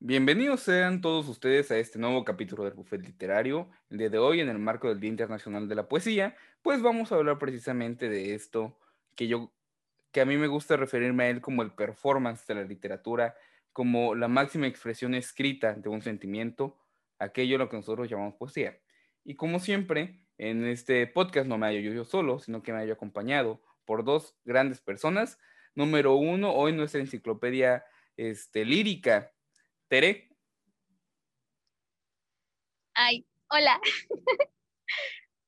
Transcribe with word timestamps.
Bienvenidos 0.00 0.60
sean 0.60 1.00
todos 1.00 1.28
ustedes 1.28 1.72
a 1.72 1.76
este 1.76 1.98
nuevo 1.98 2.24
capítulo 2.24 2.62
del 2.62 2.74
Buffet 2.74 3.04
Literario. 3.04 3.68
El 3.90 3.98
día 3.98 4.08
de 4.08 4.18
hoy, 4.18 4.38
en 4.38 4.48
el 4.48 4.60
marco 4.60 4.88
del 4.88 5.00
Día 5.00 5.10
Internacional 5.10 5.66
de 5.66 5.74
la 5.74 5.88
Poesía, 5.88 6.36
pues 6.62 6.80
vamos 6.82 7.10
a 7.10 7.16
hablar 7.16 7.40
precisamente 7.40 8.08
de 8.08 8.36
esto 8.36 8.78
que 9.16 9.26
yo, 9.26 9.50
que 10.12 10.20
a 10.20 10.24
mí 10.24 10.36
me 10.36 10.46
gusta 10.46 10.76
referirme 10.76 11.24
a 11.24 11.30
él 11.30 11.40
como 11.40 11.62
el 11.62 11.72
performance 11.72 12.46
de 12.46 12.54
la 12.54 12.62
literatura, 12.62 13.34
como 13.72 14.14
la 14.14 14.28
máxima 14.28 14.68
expresión 14.68 15.16
escrita 15.16 15.74
de 15.74 15.88
un 15.88 16.00
sentimiento, 16.00 16.78
aquello 17.18 17.56
a 17.56 17.58
lo 17.58 17.68
que 17.68 17.78
nosotros 17.78 18.08
llamamos 18.08 18.34
poesía. 18.34 18.78
Y 19.24 19.34
como 19.34 19.58
siempre, 19.58 20.20
en 20.38 20.64
este 20.64 21.08
podcast 21.08 21.48
no 21.48 21.58
me 21.58 21.66
hallo 21.66 21.80
yo, 21.80 21.92
yo 21.92 22.04
solo, 22.04 22.38
sino 22.38 22.62
que 22.62 22.72
me 22.72 22.78
hallo 22.78 22.92
acompañado 22.92 23.60
por 23.84 24.04
dos 24.04 24.36
grandes 24.44 24.80
personas. 24.80 25.40
Número 25.74 26.14
uno, 26.14 26.54
hoy 26.54 26.72
nuestra 26.72 27.00
enciclopedia 27.00 27.84
este, 28.16 28.64
lírica. 28.64 29.32
Tere. 29.88 30.28
Ay, 32.92 33.24
hola. 33.48 33.80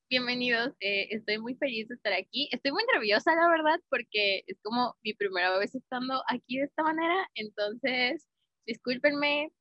Bienvenidos. 0.08 0.72
Eh, 0.80 1.08
estoy 1.10 1.38
muy 1.38 1.56
feliz 1.56 1.88
de 1.88 1.96
estar 1.96 2.14
aquí. 2.14 2.48
Estoy 2.50 2.72
muy 2.72 2.82
nerviosa, 2.94 3.34
la 3.34 3.50
verdad, 3.50 3.78
porque 3.90 4.42
es 4.46 4.58
como 4.62 4.96
mi 5.02 5.12
primera 5.12 5.58
vez 5.58 5.74
estando 5.74 6.22
aquí 6.26 6.56
de 6.56 6.64
esta 6.64 6.82
manera. 6.82 7.28
Entonces, 7.34 8.26
discúlpenme 8.64 9.52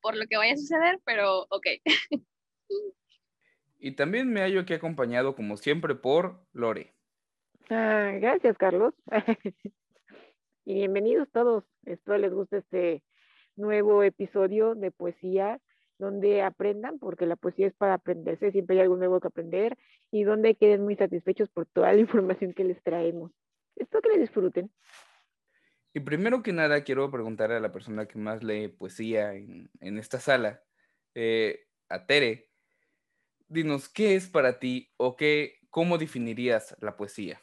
por 0.00 0.16
lo 0.16 0.24
que 0.28 0.36
vaya 0.36 0.52
a 0.52 0.56
suceder, 0.56 1.00
pero 1.04 1.46
ok. 1.50 1.66
Y 3.84 3.96
también 3.96 4.32
me 4.32 4.42
hallo 4.42 4.60
aquí 4.60 4.74
acompañado, 4.74 5.34
como 5.34 5.56
siempre, 5.56 5.96
por 5.96 6.46
Lore. 6.52 6.94
Ah, 7.68 8.12
gracias, 8.20 8.56
Carlos. 8.56 8.94
y 10.64 10.74
bienvenidos 10.74 11.28
todos. 11.32 11.64
Espero 11.84 12.18
les 12.18 12.32
guste 12.32 12.58
este 12.58 13.02
nuevo 13.56 14.02
episodio 14.02 14.74
de 14.74 14.90
poesía 14.90 15.60
donde 15.98 16.42
aprendan, 16.42 16.98
porque 16.98 17.26
la 17.26 17.36
poesía 17.36 17.68
es 17.68 17.74
para 17.74 17.94
aprenderse, 17.94 18.50
siempre 18.50 18.76
hay 18.76 18.82
algo 18.82 18.96
nuevo 18.96 19.20
que 19.20 19.28
aprender 19.28 19.78
y 20.10 20.24
donde 20.24 20.56
queden 20.56 20.82
muy 20.82 20.96
satisfechos 20.96 21.48
por 21.48 21.66
toda 21.66 21.92
la 21.92 22.00
información 22.00 22.52
que 22.52 22.64
les 22.64 22.82
traemos. 22.82 23.30
Espero 23.76 24.02
que 24.02 24.08
les 24.10 24.20
disfruten. 24.20 24.70
Y 25.94 26.00
primero 26.00 26.42
que 26.42 26.52
nada, 26.52 26.84
quiero 26.84 27.10
preguntar 27.10 27.52
a 27.52 27.60
la 27.60 27.70
persona 27.70 28.06
que 28.06 28.18
más 28.18 28.42
lee 28.42 28.68
poesía 28.68 29.34
en, 29.34 29.70
en 29.80 29.98
esta 29.98 30.18
sala, 30.18 30.62
eh, 31.14 31.66
a 31.88 32.06
Tere, 32.06 32.48
dinos, 33.48 33.88
¿qué 33.88 34.14
es 34.14 34.28
para 34.28 34.58
ti 34.58 34.90
o 34.96 35.16
qué, 35.16 35.58
cómo 35.68 35.98
definirías 35.98 36.74
la 36.80 36.96
poesía? 36.96 37.42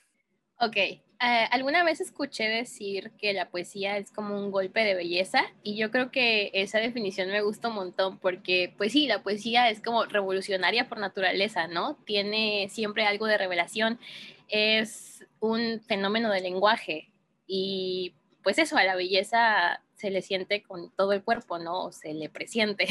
Ok, 0.60 0.76
eh, 1.22 1.48
alguna 1.52 1.84
vez 1.84 2.00
escuché 2.00 2.48
decir 2.48 3.12
que 3.18 3.34
la 3.34 3.50
poesía 3.50 3.98
es 3.98 4.12
como 4.12 4.38
un 4.38 4.52
golpe 4.52 4.84
de 4.84 4.96
belleza 4.96 5.44
y 5.64 5.76
yo 5.76 5.92
creo 5.92 6.12
que 6.12 6.50
esa 6.54 6.80
definición 6.80 7.30
me 7.30 7.42
gusta 7.42 7.68
un 7.68 7.76
montón 7.76 8.20
porque 8.20 8.74
pues 8.78 8.94
sí, 8.94 9.08
la 9.08 9.22
poesía 9.22 9.70
es 9.70 9.82
como 9.82 10.06
revolucionaria 10.06 10.88
por 10.88 10.98
naturaleza, 10.98 11.68
¿no? 11.68 11.96
Tiene 12.06 12.68
siempre 12.70 13.06
algo 13.06 13.26
de 13.26 13.38
revelación, 13.38 14.00
es 14.48 15.26
un 15.40 15.82
fenómeno 15.82 16.32
del 16.32 16.44
lenguaje 16.44 17.12
y 17.46 18.16
pues 18.44 18.58
eso, 18.58 18.78
a 18.78 18.84
la 18.84 18.96
belleza 18.96 19.84
se 19.96 20.10
le 20.10 20.22
siente 20.22 20.64
con 20.64 20.92
todo 20.92 21.12
el 21.14 21.24
cuerpo, 21.24 21.60
¿no? 21.60 21.86
O 21.86 21.92
se 21.92 22.14
le 22.14 22.30
presiente. 22.30 22.88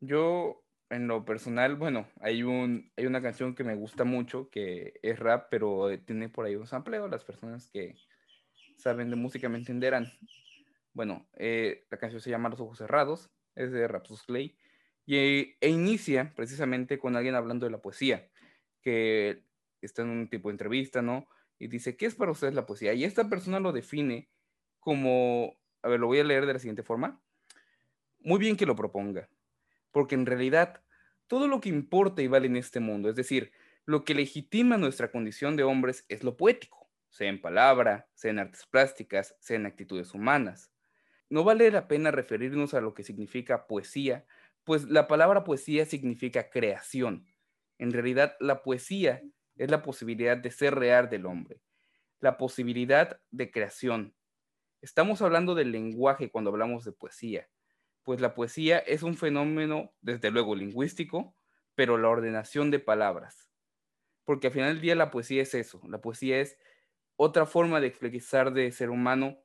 Yo 0.00 0.62
en 0.90 1.06
lo 1.06 1.24
personal, 1.24 1.76
bueno, 1.76 2.08
hay, 2.20 2.42
un, 2.42 2.92
hay 2.96 3.06
una 3.06 3.22
canción 3.22 3.54
que 3.54 3.62
me 3.64 3.76
gusta 3.76 4.04
mucho, 4.04 4.50
que 4.50 4.98
es 5.02 5.18
rap, 5.18 5.46
pero 5.48 5.88
tiene 6.04 6.28
por 6.28 6.44
ahí 6.44 6.56
un 6.56 6.66
sampleo. 6.66 7.06
Las 7.06 7.24
personas 7.24 7.70
que 7.70 7.94
saben 8.76 9.08
de 9.08 9.16
música 9.16 9.48
me 9.48 9.58
entenderán. 9.58 10.12
Bueno, 10.92 11.28
eh, 11.36 11.86
la 11.90 11.98
canción 11.98 12.20
se 12.20 12.30
llama 12.30 12.48
Los 12.48 12.60
Ojos 12.60 12.78
Cerrados, 12.78 13.30
es 13.54 13.70
de 13.70 13.86
Rapsus 13.86 14.24
Clay, 14.24 14.56
y, 15.06 15.16
e 15.60 15.68
inicia 15.68 16.32
precisamente 16.34 16.98
con 16.98 17.14
alguien 17.14 17.36
hablando 17.36 17.66
de 17.66 17.72
la 17.72 17.80
poesía, 17.80 18.28
que 18.82 19.44
está 19.80 20.02
en 20.02 20.08
un 20.08 20.28
tipo 20.28 20.48
de 20.48 20.54
entrevista, 20.54 21.02
¿no? 21.02 21.28
Y 21.58 21.68
dice, 21.68 21.96
¿qué 21.96 22.06
es 22.06 22.16
para 22.16 22.32
ustedes 22.32 22.54
la 22.54 22.66
poesía? 22.66 22.94
Y 22.94 23.04
esta 23.04 23.28
persona 23.28 23.60
lo 23.60 23.72
define 23.72 24.28
como, 24.80 25.56
a 25.82 25.88
ver, 25.88 26.00
lo 26.00 26.08
voy 26.08 26.18
a 26.18 26.24
leer 26.24 26.46
de 26.46 26.54
la 26.54 26.58
siguiente 26.58 26.82
forma. 26.82 27.22
Muy 28.18 28.40
bien 28.40 28.56
que 28.56 28.66
lo 28.66 28.74
proponga 28.74 29.28
porque 29.92 30.14
en 30.14 30.26
realidad 30.26 30.82
todo 31.26 31.48
lo 31.48 31.60
que 31.60 31.68
importa 31.68 32.22
y 32.22 32.28
vale 32.28 32.46
en 32.46 32.56
este 32.56 32.80
mundo, 32.80 33.08
es 33.08 33.16
decir, 33.16 33.52
lo 33.86 34.04
que 34.04 34.14
legitima 34.14 34.76
nuestra 34.76 35.10
condición 35.10 35.56
de 35.56 35.62
hombres 35.62 36.04
es 36.08 36.22
lo 36.24 36.36
poético, 36.36 36.90
sea 37.08 37.28
en 37.28 37.40
palabra, 37.40 38.08
sea 38.14 38.30
en 38.30 38.38
artes 38.38 38.66
plásticas, 38.66 39.36
sea 39.40 39.56
en 39.56 39.66
actitudes 39.66 40.14
humanas. 40.14 40.72
No 41.28 41.44
vale 41.44 41.70
la 41.70 41.88
pena 41.88 42.10
referirnos 42.10 42.74
a 42.74 42.80
lo 42.80 42.94
que 42.94 43.04
significa 43.04 43.66
poesía, 43.66 44.26
pues 44.64 44.84
la 44.84 45.08
palabra 45.08 45.44
poesía 45.44 45.86
significa 45.86 46.50
creación. 46.50 47.26
En 47.78 47.92
realidad, 47.92 48.36
la 48.40 48.62
poesía 48.62 49.22
es 49.56 49.70
la 49.70 49.82
posibilidad 49.82 50.36
de 50.36 50.50
ser 50.50 50.74
real 50.74 51.08
del 51.08 51.26
hombre, 51.26 51.62
la 52.20 52.36
posibilidad 52.36 53.20
de 53.30 53.50
creación. 53.50 54.14
Estamos 54.82 55.22
hablando 55.22 55.54
del 55.54 55.72
lenguaje 55.72 56.30
cuando 56.30 56.50
hablamos 56.50 56.84
de 56.84 56.92
poesía 56.92 57.48
pues 58.02 58.20
la 58.20 58.34
poesía 58.34 58.78
es 58.78 59.02
un 59.02 59.16
fenómeno, 59.16 59.92
desde 60.00 60.30
luego, 60.30 60.54
lingüístico, 60.54 61.34
pero 61.74 61.98
la 61.98 62.08
ordenación 62.08 62.70
de 62.70 62.78
palabras. 62.78 63.50
Porque 64.24 64.48
al 64.48 64.52
final 64.52 64.74
del 64.74 64.80
día 64.80 64.94
la 64.94 65.10
poesía 65.10 65.42
es 65.42 65.54
eso, 65.54 65.80
la 65.88 66.00
poesía 66.00 66.40
es 66.40 66.58
otra 67.16 67.46
forma 67.46 67.80
de 67.80 67.88
expresar 67.88 68.52
de 68.52 68.70
ser 68.72 68.90
humano, 68.90 69.38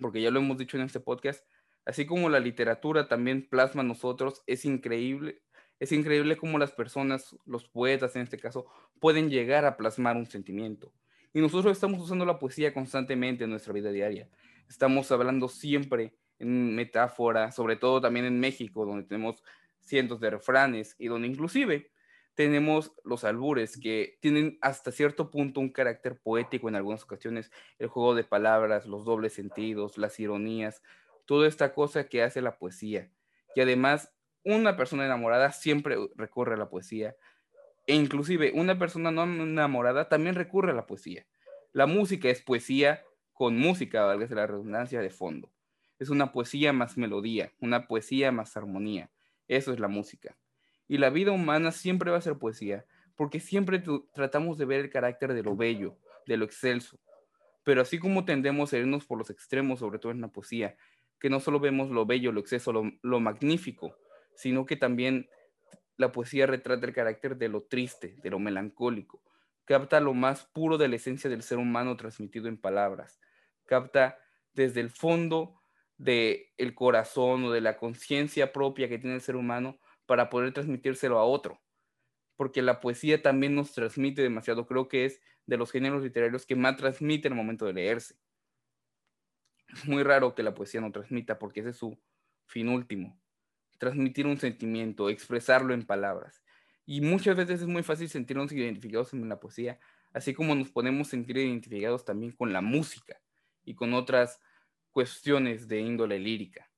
porque 0.00 0.20
ya 0.20 0.30
lo 0.30 0.40
hemos 0.40 0.58
dicho 0.58 0.76
en 0.76 0.84
este 0.84 1.00
podcast, 1.00 1.46
así 1.84 2.04
como 2.04 2.28
la 2.28 2.40
literatura 2.40 3.08
también 3.08 3.48
plasma 3.48 3.82
a 3.82 3.86
nosotros, 3.86 4.42
es 4.46 4.64
increíble, 4.64 5.42
es 5.78 5.92
increíble 5.92 6.36
cómo 6.36 6.58
las 6.58 6.72
personas, 6.72 7.36
los 7.44 7.68
poetas 7.68 8.16
en 8.16 8.22
este 8.22 8.38
caso, 8.38 8.66
pueden 9.00 9.30
llegar 9.30 9.64
a 9.64 9.76
plasmar 9.76 10.16
un 10.16 10.26
sentimiento. 10.26 10.92
Y 11.32 11.40
nosotros 11.40 11.72
estamos 11.72 12.02
usando 12.02 12.24
la 12.24 12.38
poesía 12.38 12.72
constantemente 12.72 13.44
en 13.44 13.50
nuestra 13.50 13.72
vida 13.72 13.90
diaria. 13.90 14.30
Estamos 14.68 15.10
hablando 15.12 15.48
siempre 15.48 16.16
metáfora, 16.38 17.52
sobre 17.52 17.76
todo 17.76 18.00
también 18.00 18.26
en 18.26 18.40
México, 18.40 18.84
donde 18.84 19.04
tenemos 19.06 19.42
cientos 19.80 20.20
de 20.20 20.30
refranes 20.30 20.94
y 20.98 21.06
donde 21.08 21.28
inclusive 21.28 21.90
tenemos 22.34 22.92
los 23.02 23.24
albures 23.24 23.78
que 23.78 24.18
tienen 24.20 24.58
hasta 24.60 24.92
cierto 24.92 25.30
punto 25.30 25.58
un 25.58 25.70
carácter 25.70 26.20
poético 26.20 26.68
en 26.68 26.76
algunas 26.76 27.02
ocasiones, 27.02 27.50
el 27.78 27.88
juego 27.88 28.14
de 28.14 28.24
palabras, 28.24 28.86
los 28.86 29.06
dobles 29.06 29.32
sentidos, 29.32 29.96
las 29.96 30.20
ironías, 30.20 30.82
toda 31.24 31.48
esta 31.48 31.72
cosa 31.72 32.08
que 32.08 32.22
hace 32.22 32.42
la 32.42 32.58
poesía. 32.58 33.10
Y 33.54 33.62
además, 33.62 34.12
una 34.44 34.76
persona 34.76 35.06
enamorada 35.06 35.50
siempre 35.52 35.96
recurre 36.14 36.54
a 36.54 36.58
la 36.58 36.68
poesía. 36.68 37.16
E 37.86 37.94
inclusive 37.94 38.52
una 38.54 38.78
persona 38.78 39.10
no 39.10 39.22
enamorada 39.22 40.10
también 40.10 40.34
recurre 40.34 40.72
a 40.72 40.74
la 40.74 40.86
poesía. 40.86 41.26
La 41.72 41.86
música 41.86 42.28
es 42.28 42.42
poesía 42.42 43.02
con 43.32 43.56
música, 43.58 44.04
valga 44.04 44.26
la 44.34 44.46
redundancia, 44.46 45.00
de 45.00 45.10
fondo 45.10 45.55
es 45.98 46.10
una 46.10 46.32
poesía 46.32 46.72
más 46.72 46.96
melodía, 46.96 47.52
una 47.60 47.86
poesía 47.86 48.32
más 48.32 48.56
armonía. 48.56 49.10
Eso 49.48 49.72
es 49.72 49.80
la 49.80 49.88
música. 49.88 50.36
Y 50.88 50.98
la 50.98 51.10
vida 51.10 51.32
humana 51.32 51.72
siempre 51.72 52.10
va 52.10 52.18
a 52.18 52.22
ser 52.22 52.38
poesía, 52.38 52.84
porque 53.16 53.40
siempre 53.40 53.82
tratamos 54.12 54.58
de 54.58 54.66
ver 54.66 54.80
el 54.80 54.90
carácter 54.90 55.32
de 55.34 55.42
lo 55.42 55.56
bello, 55.56 55.98
de 56.26 56.36
lo 56.36 56.44
excelso. 56.44 56.98
Pero 57.64 57.80
así 57.80 57.98
como 57.98 58.24
tendemos 58.24 58.72
a 58.72 58.78
irnos 58.78 59.06
por 59.06 59.18
los 59.18 59.30
extremos, 59.30 59.80
sobre 59.80 59.98
todo 59.98 60.12
en 60.12 60.20
la 60.20 60.28
poesía, 60.28 60.76
que 61.18 61.30
no 61.30 61.40
solo 61.40 61.58
vemos 61.58 61.90
lo 61.90 62.06
bello, 62.06 62.30
lo 62.30 62.40
exceso, 62.40 62.72
lo, 62.72 62.84
lo 63.02 63.20
magnífico, 63.20 63.96
sino 64.34 64.66
que 64.66 64.76
también 64.76 65.28
la 65.96 66.12
poesía 66.12 66.46
retrata 66.46 66.86
el 66.86 66.92
carácter 66.92 67.36
de 67.36 67.48
lo 67.48 67.62
triste, 67.62 68.16
de 68.22 68.30
lo 68.30 68.38
melancólico, 68.38 69.22
capta 69.64 69.98
lo 69.98 70.14
más 70.14 70.44
puro 70.44 70.78
de 70.78 70.88
la 70.88 70.96
esencia 70.96 71.30
del 71.30 71.42
ser 71.42 71.58
humano 71.58 71.96
transmitido 71.96 72.48
en 72.48 72.58
palabras, 72.58 73.18
capta 73.64 74.18
desde 74.52 74.80
el 74.80 74.90
fondo 74.90 75.62
de 75.98 76.52
el 76.58 76.74
corazón 76.74 77.44
o 77.44 77.50
de 77.50 77.60
la 77.60 77.76
conciencia 77.76 78.52
propia 78.52 78.88
que 78.88 78.98
tiene 78.98 79.16
el 79.16 79.22
ser 79.22 79.36
humano 79.36 79.78
para 80.06 80.28
poder 80.28 80.52
transmitírselo 80.52 81.18
a 81.18 81.24
otro. 81.24 81.60
Porque 82.36 82.62
la 82.62 82.80
poesía 82.80 83.22
también 83.22 83.54
nos 83.54 83.72
transmite 83.72 84.22
demasiado. 84.22 84.66
Creo 84.66 84.88
que 84.88 85.06
es 85.06 85.20
de 85.46 85.56
los 85.56 85.70
géneros 85.70 86.02
literarios 86.02 86.44
que 86.44 86.56
más 86.56 86.76
transmite 86.76 87.28
en 87.28 87.34
el 87.34 87.36
momento 87.36 87.66
de 87.66 87.72
leerse. 87.72 88.16
Es 89.68 89.86
muy 89.86 90.02
raro 90.02 90.34
que 90.34 90.42
la 90.42 90.54
poesía 90.54 90.80
no 90.80 90.92
transmita 90.92 91.38
porque 91.38 91.60
ese 91.60 91.70
es 91.70 91.76
su 91.76 91.98
fin 92.46 92.68
último. 92.68 93.18
Transmitir 93.78 94.26
un 94.26 94.38
sentimiento, 94.38 95.10
expresarlo 95.10 95.74
en 95.74 95.84
palabras. 95.84 96.42
Y 96.84 97.00
muchas 97.00 97.36
veces 97.36 97.62
es 97.62 97.66
muy 97.66 97.82
fácil 97.82 98.08
sentirnos 98.08 98.52
identificados 98.52 99.12
en 99.12 99.28
la 99.28 99.40
poesía, 99.40 99.80
así 100.12 100.34
como 100.34 100.54
nos 100.54 100.70
podemos 100.70 101.08
sentir 101.08 101.36
identificados 101.36 102.04
también 102.04 102.32
con 102.32 102.52
la 102.52 102.60
música 102.60 103.20
y 103.64 103.74
con 103.74 103.92
otras 103.92 104.40
cuestiones 104.96 105.68
de 105.68 105.78
índole 105.78 106.18
lírica. 106.18 106.70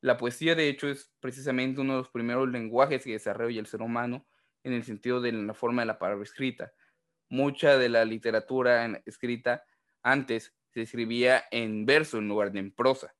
La 0.00 0.16
poesía, 0.16 0.54
de 0.54 0.66
hecho, 0.70 0.88
es 0.88 1.12
precisamente 1.20 1.82
uno 1.82 1.92
de 1.92 1.98
los 1.98 2.08
primeros 2.08 2.48
lenguajes 2.48 3.04
que 3.04 3.12
desarrolla 3.12 3.60
el 3.60 3.66
ser 3.66 3.82
humano 3.82 4.26
en 4.62 4.72
el 4.72 4.82
sentido 4.82 5.20
de 5.20 5.32
la 5.32 5.52
forma 5.52 5.82
de 5.82 5.86
la 5.86 5.98
palabra 5.98 6.24
escrita. 6.24 6.72
Mucha 7.28 7.76
de 7.76 7.90
la 7.90 8.06
literatura 8.06 8.86
escrita 9.04 9.62
antes 10.02 10.56
se 10.70 10.80
escribía 10.80 11.44
en 11.50 11.84
verso 11.84 12.16
en 12.16 12.28
lugar 12.28 12.50
de 12.50 12.60
en 12.60 12.74
prosa. 12.74 13.14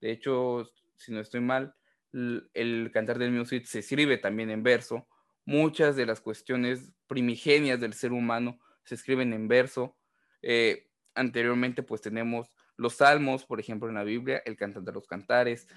De 0.00 0.12
hecho, 0.12 0.70
si 0.94 1.10
no 1.10 1.18
estoy 1.18 1.40
mal, 1.40 1.74
el 2.12 2.90
cantar 2.94 3.18
del 3.18 3.32
music 3.32 3.64
se 3.64 3.80
escribe 3.80 4.16
también 4.16 4.50
en 4.50 4.62
verso. 4.62 5.08
Muchas 5.44 5.96
de 5.96 6.06
las 6.06 6.20
cuestiones 6.20 6.92
primigenias 7.08 7.80
del 7.80 7.94
ser 7.94 8.12
humano 8.12 8.60
se 8.84 8.94
escriben 8.94 9.32
en 9.32 9.48
verso. 9.48 9.98
Eh, 10.40 10.86
anteriormente, 11.16 11.82
pues 11.82 12.00
tenemos 12.00 12.55
los 12.76 12.94
salmos, 12.94 13.44
por 13.44 13.60
ejemplo, 13.60 13.88
en 13.88 13.94
la 13.94 14.04
Biblia, 14.04 14.42
el 14.44 14.56
cantar 14.56 14.82
de 14.82 14.92
los 14.92 15.06
cantares. 15.06 15.68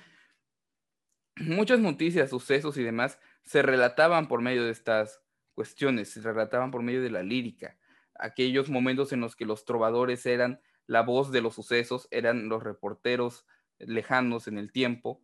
Muchas 1.38 1.80
noticias, 1.80 2.30
sucesos 2.30 2.78
y 2.78 2.84
demás 2.84 3.20
se 3.44 3.62
relataban 3.62 4.28
por 4.28 4.42
medio 4.42 4.66
de 4.66 4.72
estas 4.72 5.22
cuestiones, 5.54 6.10
se 6.10 6.22
relataban 6.22 6.72
por 6.72 6.84
medio 6.84 7.02
de 7.02 7.12
la 7.12 7.24
lírica. 7.24 7.78
Aquellos 8.16 8.70
momentos 8.70 9.14
en 9.14 9.22
los 9.22 9.36
que 9.36 9.46
los 9.46 9.66
trovadores 9.66 10.26
eran 10.26 10.62
la 10.88 11.02
voz 11.02 11.32
de 11.32 11.42
los 11.42 11.56
sucesos, 11.56 12.08
eran 12.12 12.50
los 12.50 12.64
reporteros 12.64 13.46
lejanos 13.78 14.48
en 14.48 14.58
el 14.58 14.72
tiempo, 14.72 15.22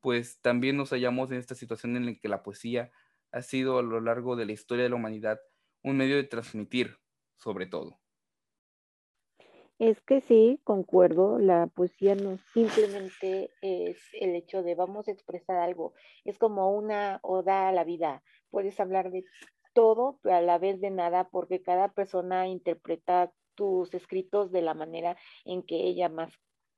pues 0.00 0.40
también 0.40 0.76
nos 0.76 0.90
hallamos 0.90 1.30
en 1.30 1.38
esta 1.38 1.54
situación 1.54 1.96
en 1.96 2.06
la 2.06 2.14
que 2.14 2.28
la 2.28 2.42
poesía 2.42 2.90
ha 3.32 3.42
sido 3.42 3.78
a 3.78 3.82
lo 3.82 4.00
largo 4.00 4.36
de 4.36 4.46
la 4.46 4.52
historia 4.52 4.84
de 4.84 4.90
la 4.90 4.96
humanidad 4.96 5.40
un 5.82 5.96
medio 5.96 6.16
de 6.16 6.24
transmitir, 6.24 6.98
sobre 7.36 7.66
todo. 7.66 8.00
Es 9.78 10.00
que 10.00 10.20
sí, 10.20 10.60
concuerdo, 10.64 11.38
la 11.38 11.68
poesía 11.68 12.16
no 12.16 12.38
simplemente 12.52 13.50
es 13.62 13.96
el 14.12 14.34
hecho 14.34 14.64
de 14.64 14.74
vamos 14.74 15.06
a 15.06 15.12
expresar 15.12 15.56
algo, 15.56 15.94
es 16.24 16.36
como 16.36 16.72
una 16.72 17.20
oda 17.22 17.68
a 17.68 17.72
la 17.72 17.84
vida, 17.84 18.24
puedes 18.50 18.80
hablar 18.80 19.12
de 19.12 19.24
todo, 19.74 20.18
pero 20.20 20.34
a 20.34 20.40
la 20.40 20.58
vez 20.58 20.80
de 20.80 20.90
nada, 20.90 21.28
porque 21.28 21.62
cada 21.62 21.92
persona 21.92 22.48
interpreta 22.48 23.32
tus 23.54 23.94
escritos 23.94 24.50
de 24.50 24.62
la 24.62 24.74
manera 24.74 25.16
en 25.44 25.62
que 25.62 25.76
ella 25.76 26.08
más 26.08 26.32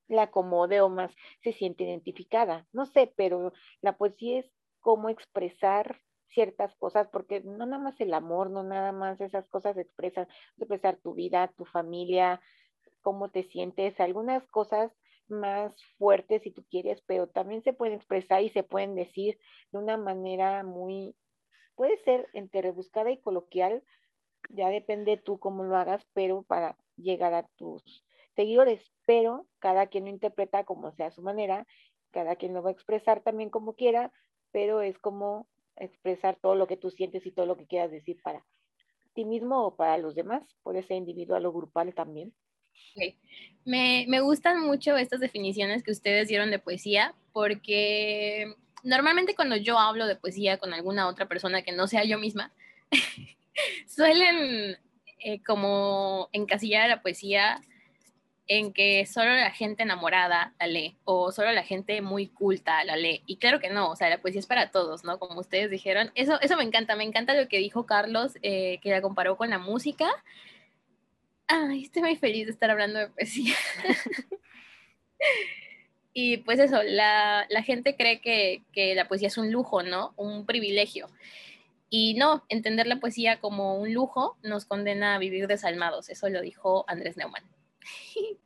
la 0.06 0.24
acomode 0.24 0.82
o 0.82 0.90
más 0.90 1.14
se 1.42 1.52
siente 1.52 1.84
identificada. 1.84 2.66
No 2.72 2.84
sé, 2.84 3.10
pero 3.16 3.52
la 3.80 3.96
poesía 3.96 4.40
es 4.40 4.52
cómo 4.80 5.08
expresar 5.08 6.02
ciertas 6.28 6.74
cosas, 6.76 7.08
porque 7.08 7.40
no 7.40 7.66
nada 7.66 7.82
más 7.82 8.00
el 8.00 8.14
amor, 8.14 8.50
no 8.50 8.62
nada 8.62 8.92
más 8.92 9.20
esas 9.20 9.48
cosas 9.48 9.76
expresan, 9.76 10.28
expresar 10.58 10.96
tu 10.96 11.14
vida, 11.14 11.52
tu 11.56 11.64
familia, 11.64 12.40
cómo 13.00 13.30
te 13.30 13.44
sientes, 13.44 13.98
algunas 14.00 14.46
cosas 14.48 14.92
más 15.28 15.74
fuertes 15.98 16.42
si 16.42 16.50
tú 16.50 16.64
quieres, 16.70 17.02
pero 17.06 17.28
también 17.28 17.62
se 17.62 17.72
pueden 17.72 17.94
expresar 17.94 18.42
y 18.42 18.50
se 18.50 18.62
pueden 18.62 18.94
decir 18.94 19.38
de 19.72 19.78
una 19.78 19.96
manera 19.96 20.62
muy, 20.64 21.14
puede 21.76 21.96
ser 21.98 22.28
entre 22.32 22.62
rebuscada 22.62 23.10
y 23.10 23.20
coloquial, 23.20 23.82
ya 24.48 24.68
depende 24.68 25.16
tú 25.16 25.38
cómo 25.38 25.64
lo 25.64 25.76
hagas, 25.76 26.06
pero 26.12 26.42
para 26.42 26.76
llegar 26.96 27.34
a 27.34 27.46
tus 27.56 28.04
seguidores, 28.34 28.92
pero 29.06 29.46
cada 29.58 29.86
quien 29.86 30.04
lo 30.04 30.10
interpreta 30.10 30.64
como 30.64 30.92
sea 30.92 31.10
su 31.10 31.22
manera, 31.22 31.66
cada 32.10 32.36
quien 32.36 32.54
lo 32.54 32.62
va 32.62 32.70
a 32.70 32.72
expresar 32.72 33.22
también 33.22 33.50
como 33.50 33.74
quiera, 33.74 34.12
pero 34.50 34.80
es 34.80 34.98
como 34.98 35.46
expresar 35.76 36.36
todo 36.40 36.54
lo 36.54 36.66
que 36.66 36.76
tú 36.76 36.90
sientes 36.90 37.24
y 37.26 37.32
todo 37.32 37.46
lo 37.46 37.56
que 37.56 37.66
quieras 37.66 37.90
decir 37.90 38.20
para 38.22 38.44
ti 39.14 39.24
mismo 39.24 39.66
o 39.66 39.76
para 39.76 39.98
los 39.98 40.14
demás, 40.14 40.56
puede 40.62 40.82
ser 40.82 40.96
individual 40.96 41.44
o 41.46 41.52
grupal 41.52 41.94
también. 41.94 42.34
Me, 43.64 44.06
me 44.08 44.20
gustan 44.20 44.60
mucho 44.60 44.96
estas 44.96 45.20
definiciones 45.20 45.82
que 45.82 45.92
ustedes 45.92 46.28
dieron 46.28 46.50
de 46.50 46.58
poesía 46.58 47.14
porque 47.32 48.54
normalmente 48.82 49.34
cuando 49.34 49.56
yo 49.56 49.78
hablo 49.78 50.06
de 50.06 50.16
poesía 50.16 50.58
con 50.58 50.72
alguna 50.72 51.08
otra 51.08 51.26
persona 51.26 51.62
que 51.62 51.72
no 51.72 51.86
sea 51.86 52.04
yo 52.04 52.18
misma, 52.18 52.52
suelen 53.86 54.78
eh, 55.18 55.42
como 55.44 56.28
encasillar 56.32 56.88
la 56.88 57.02
poesía 57.02 57.60
en 58.46 58.72
que 58.72 59.06
solo 59.06 59.32
la 59.32 59.52
gente 59.52 59.84
enamorada 59.84 60.54
la 60.58 60.66
lee 60.66 60.96
o 61.04 61.30
solo 61.30 61.52
la 61.52 61.62
gente 61.62 62.00
muy 62.02 62.26
culta 62.26 62.82
la 62.82 62.96
lee. 62.96 63.22
Y 63.26 63.36
claro 63.36 63.60
que 63.60 63.70
no, 63.70 63.90
o 63.90 63.96
sea, 63.96 64.10
la 64.10 64.20
poesía 64.20 64.40
es 64.40 64.46
para 64.46 64.72
todos, 64.72 65.04
¿no? 65.04 65.20
Como 65.20 65.38
ustedes 65.38 65.70
dijeron. 65.70 66.10
Eso, 66.16 66.40
eso 66.40 66.56
me 66.56 66.64
encanta, 66.64 66.96
me 66.96 67.04
encanta 67.04 67.34
lo 67.34 67.46
que 67.46 67.58
dijo 67.58 67.86
Carlos, 67.86 68.32
eh, 68.42 68.80
que 68.82 68.90
la 68.90 69.02
comparó 69.02 69.36
con 69.36 69.50
la 69.50 69.58
música. 69.58 70.10
Ay, 71.52 71.82
estoy 71.82 72.02
muy 72.02 72.16
feliz 72.16 72.46
de 72.46 72.52
estar 72.52 72.70
hablando 72.70 73.00
de 73.00 73.08
poesía. 73.08 73.54
y 76.14 76.36
pues 76.38 76.60
eso, 76.60 76.80
la, 76.84 77.44
la 77.50 77.62
gente 77.62 77.96
cree 77.96 78.20
que, 78.20 78.62
que 78.72 78.94
la 78.94 79.08
poesía 79.08 79.28
es 79.28 79.36
un 79.36 79.50
lujo, 79.50 79.82
¿no? 79.82 80.14
Un 80.16 80.46
privilegio. 80.46 81.08
Y 81.88 82.14
no, 82.14 82.44
entender 82.48 82.86
la 82.86 83.00
poesía 83.00 83.40
como 83.40 83.80
un 83.80 83.92
lujo 83.92 84.38
nos 84.44 84.64
condena 84.64 85.16
a 85.16 85.18
vivir 85.18 85.48
desalmados. 85.48 86.08
Eso 86.08 86.28
lo 86.28 86.40
dijo 86.40 86.84
Andrés 86.88 87.16
Neumann. 87.16 87.44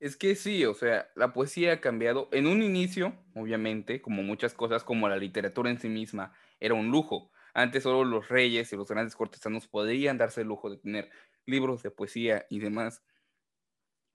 Es 0.00 0.16
que 0.16 0.36
sí, 0.36 0.64
o 0.64 0.74
sea, 0.74 1.10
la 1.16 1.32
poesía 1.32 1.72
ha 1.72 1.80
cambiado. 1.80 2.28
En 2.30 2.46
un 2.46 2.62
inicio, 2.62 3.18
obviamente, 3.34 4.00
como 4.00 4.22
muchas 4.22 4.54
cosas, 4.54 4.84
como 4.84 5.08
la 5.08 5.16
literatura 5.16 5.70
en 5.70 5.80
sí 5.80 5.88
misma, 5.88 6.32
era 6.60 6.74
un 6.74 6.92
lujo. 6.92 7.32
Antes 7.52 7.82
solo 7.82 8.04
los 8.04 8.28
reyes 8.28 8.72
y 8.72 8.76
los 8.76 8.86
grandes 8.86 9.16
cortesanos 9.16 9.66
podrían 9.66 10.16
darse 10.16 10.42
el 10.42 10.46
lujo 10.46 10.70
de 10.70 10.76
tener 10.76 11.10
libros 11.48 11.82
de 11.82 11.90
poesía 11.90 12.46
y 12.50 12.60
demás. 12.60 13.02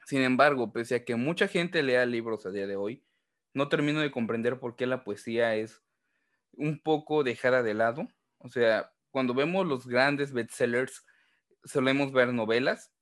Sin 0.06 0.22
embargo, 0.22 0.72
pese 0.72 0.96
a 0.96 1.06
que 1.06 1.16
mucha 1.16 1.48
gente 1.48 1.84
lea 1.84 2.06
libros 2.06 2.46
a 2.46 2.52
día 2.52 2.68
de 2.68 2.76
hoy, 2.76 3.04
no 3.54 3.70
termino 3.70 4.00
de 4.00 4.12
comprender 4.12 4.60
por 4.60 4.76
qué 4.76 4.86
la 4.86 5.04
poesía 5.04 5.56
es 5.56 5.82
un 6.54 6.82
poco 6.82 7.24
dejada 7.24 7.64
de 7.64 7.74
lado. 7.74 8.08
O 8.38 8.50
sea, 8.50 8.94
cuando 9.12 9.34
vemos 9.34 9.66
los 9.66 9.88
grandes 9.88 10.34
bestsellers, 10.34 11.06
solemos 11.64 12.12
ver 12.12 12.34
novelas 12.34 12.94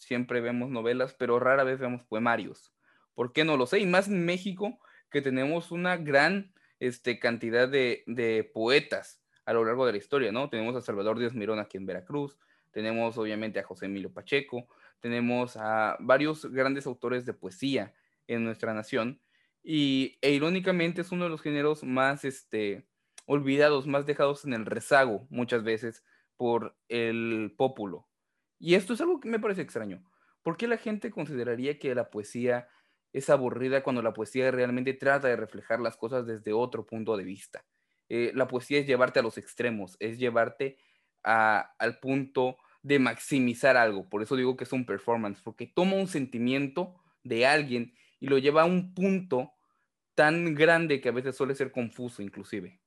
siempre 0.00 0.40
vemos 0.40 0.70
novelas, 0.70 1.14
pero 1.14 1.38
rara 1.38 1.62
vez 1.62 1.78
vemos 1.78 2.02
poemarios. 2.04 2.74
¿Por 3.14 3.32
qué 3.32 3.44
no 3.44 3.56
lo 3.56 3.66
sé? 3.66 3.78
Y 3.80 3.86
más 3.86 4.08
en 4.08 4.24
México, 4.24 4.80
que 5.10 5.22
tenemos 5.22 5.70
una 5.70 5.96
gran 5.96 6.52
este, 6.80 7.18
cantidad 7.18 7.68
de, 7.68 8.50
poetas 8.52 9.22
a 9.44 9.52
lo 9.52 9.64
largo 9.64 9.86
de 9.86 9.92
la 9.92 9.98
historia, 9.98 10.32
¿no? 10.32 10.48
Tenemos 10.48 10.74
a 10.76 10.80
Salvador 10.80 11.18
Díaz 11.18 11.34
Mirón 11.34 11.58
aquí 11.58 11.76
en 11.76 11.86
Veracruz, 11.86 12.38
tenemos 12.72 13.18
obviamente 13.18 13.58
a 13.58 13.64
José 13.64 13.86
Emilio 13.86 14.12
Pacheco, 14.12 14.66
tenemos 15.00 15.56
a 15.56 15.96
varios 16.00 16.44
grandes 16.46 16.86
autores 16.86 17.26
de 17.26 17.34
poesía 17.34 17.94
en 18.26 18.44
nuestra 18.44 18.74
nación, 18.74 19.20
y 19.62 20.18
e 20.22 20.30
irónicamente 20.32 21.02
es 21.02 21.12
uno 21.12 21.24
de 21.24 21.30
los 21.30 21.42
géneros 21.42 21.84
más 21.84 22.24
este, 22.24 22.86
olvidados, 23.26 23.86
más 23.86 24.06
dejados 24.06 24.44
en 24.44 24.54
el 24.54 24.66
rezago 24.66 25.26
muchas 25.30 25.62
veces 25.62 26.04
por 26.36 26.76
el 26.88 27.54
pópulo, 27.56 28.08
y 28.58 28.74
esto 28.74 28.92
es 28.92 29.00
algo 29.00 29.20
que 29.20 29.28
me 29.28 29.40
parece 29.40 29.62
extraño. 29.62 30.04
¿Por 30.42 30.56
qué 30.56 30.68
la 30.68 30.76
gente 30.76 31.10
consideraría 31.10 31.78
que 31.78 31.94
la 31.94 32.10
poesía 32.10 32.68
es 33.12 33.28
aburrida 33.28 33.82
cuando 33.82 34.02
la 34.02 34.12
poesía 34.12 34.50
realmente 34.50 34.94
trata 34.94 35.28
de 35.28 35.36
reflejar 35.36 35.80
las 35.80 35.96
cosas 35.96 36.26
desde 36.26 36.52
otro 36.52 36.86
punto 36.86 37.16
de 37.16 37.24
vista? 37.24 37.64
Eh, 38.08 38.32
la 38.34 38.48
poesía 38.48 38.78
es 38.78 38.86
llevarte 38.86 39.20
a 39.20 39.22
los 39.22 39.38
extremos, 39.38 39.96
es 40.00 40.18
llevarte 40.18 40.78
al 41.22 41.98
punto 42.00 42.56
de 42.82 42.98
maximizar 42.98 43.76
algo. 43.76 44.08
Por 44.08 44.22
eso 44.22 44.36
digo 44.36 44.56
que 44.56 44.64
es 44.64 44.72
un 44.72 44.86
performance, 44.86 45.40
porque 45.42 45.66
toma 45.66 45.96
un 45.96 46.06
sentimiento 46.06 46.94
de 47.22 47.46
alguien 47.46 47.94
y 48.18 48.28
lo 48.28 48.38
lleva 48.38 48.62
a 48.62 48.66
un 48.66 48.94
punto 48.94 49.52
tan 50.14 50.54
grande 50.54 51.00
que 51.00 51.08
a 51.08 51.12
veces 51.12 51.36
suele 51.36 51.54
ser 51.54 51.72
confuso 51.72 52.22
inclusive. 52.22 52.80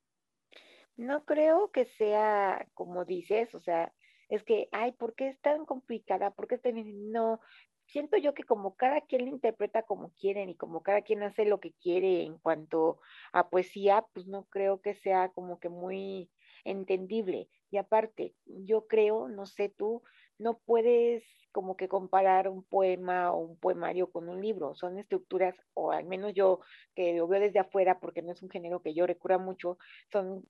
No 0.95 1.25
creo 1.25 1.71
que 1.71 1.85
sea 1.85 2.67
como 2.73 3.05
dices, 3.05 3.53
o 3.55 3.59
sea, 3.59 3.93
es 4.29 4.43
que, 4.43 4.67
ay, 4.71 4.91
¿por 4.93 5.15
qué 5.15 5.29
es 5.29 5.39
tan 5.41 5.65
complicada? 5.65 6.31
¿Por 6.31 6.47
qué. 6.47 6.59
No, 6.73 7.39
siento 7.87 8.17
yo 8.17 8.33
que 8.33 8.43
como 8.43 8.75
cada 8.75 9.01
quien 9.01 9.25
lo 9.25 9.31
interpreta 9.31 9.83
como 9.83 10.11
quieren 10.13 10.49
y 10.49 10.55
como 10.55 10.81
cada 10.81 11.01
quien 11.01 11.23
hace 11.23 11.45
lo 11.45 11.59
que 11.59 11.73
quiere 11.73 12.23
en 12.23 12.37
cuanto 12.37 12.99
a 13.31 13.49
poesía, 13.49 14.05
pues 14.13 14.27
no 14.27 14.45
creo 14.45 14.81
que 14.81 14.95
sea 14.95 15.29
como 15.29 15.59
que 15.59 15.69
muy 15.69 16.29
entendible. 16.63 17.49
Y 17.71 17.77
aparte, 17.77 18.35
yo 18.45 18.87
creo, 18.87 19.27
no 19.27 19.45
sé 19.45 19.69
tú, 19.69 20.03
no 20.37 20.59
puedes 20.59 21.23
como 21.51 21.77
que 21.77 21.87
comparar 21.87 22.49
un 22.49 22.63
poema 22.63 23.31
o 23.31 23.37
un 23.37 23.57
poemario 23.57 24.11
con 24.11 24.27
un 24.29 24.41
libro. 24.41 24.75
Son 24.75 24.97
estructuras, 24.97 25.55
o 25.73 25.91
al 25.91 26.05
menos 26.05 26.33
yo 26.33 26.59
que 26.95 27.13
lo 27.13 27.27
veo 27.27 27.39
desde 27.39 27.59
afuera, 27.59 27.99
porque 27.99 28.21
no 28.21 28.31
es 28.31 28.41
un 28.41 28.49
género 28.49 28.81
que 28.81 28.93
yo 28.93 29.05
recurra 29.05 29.37
mucho, 29.37 29.77
son 30.11 30.43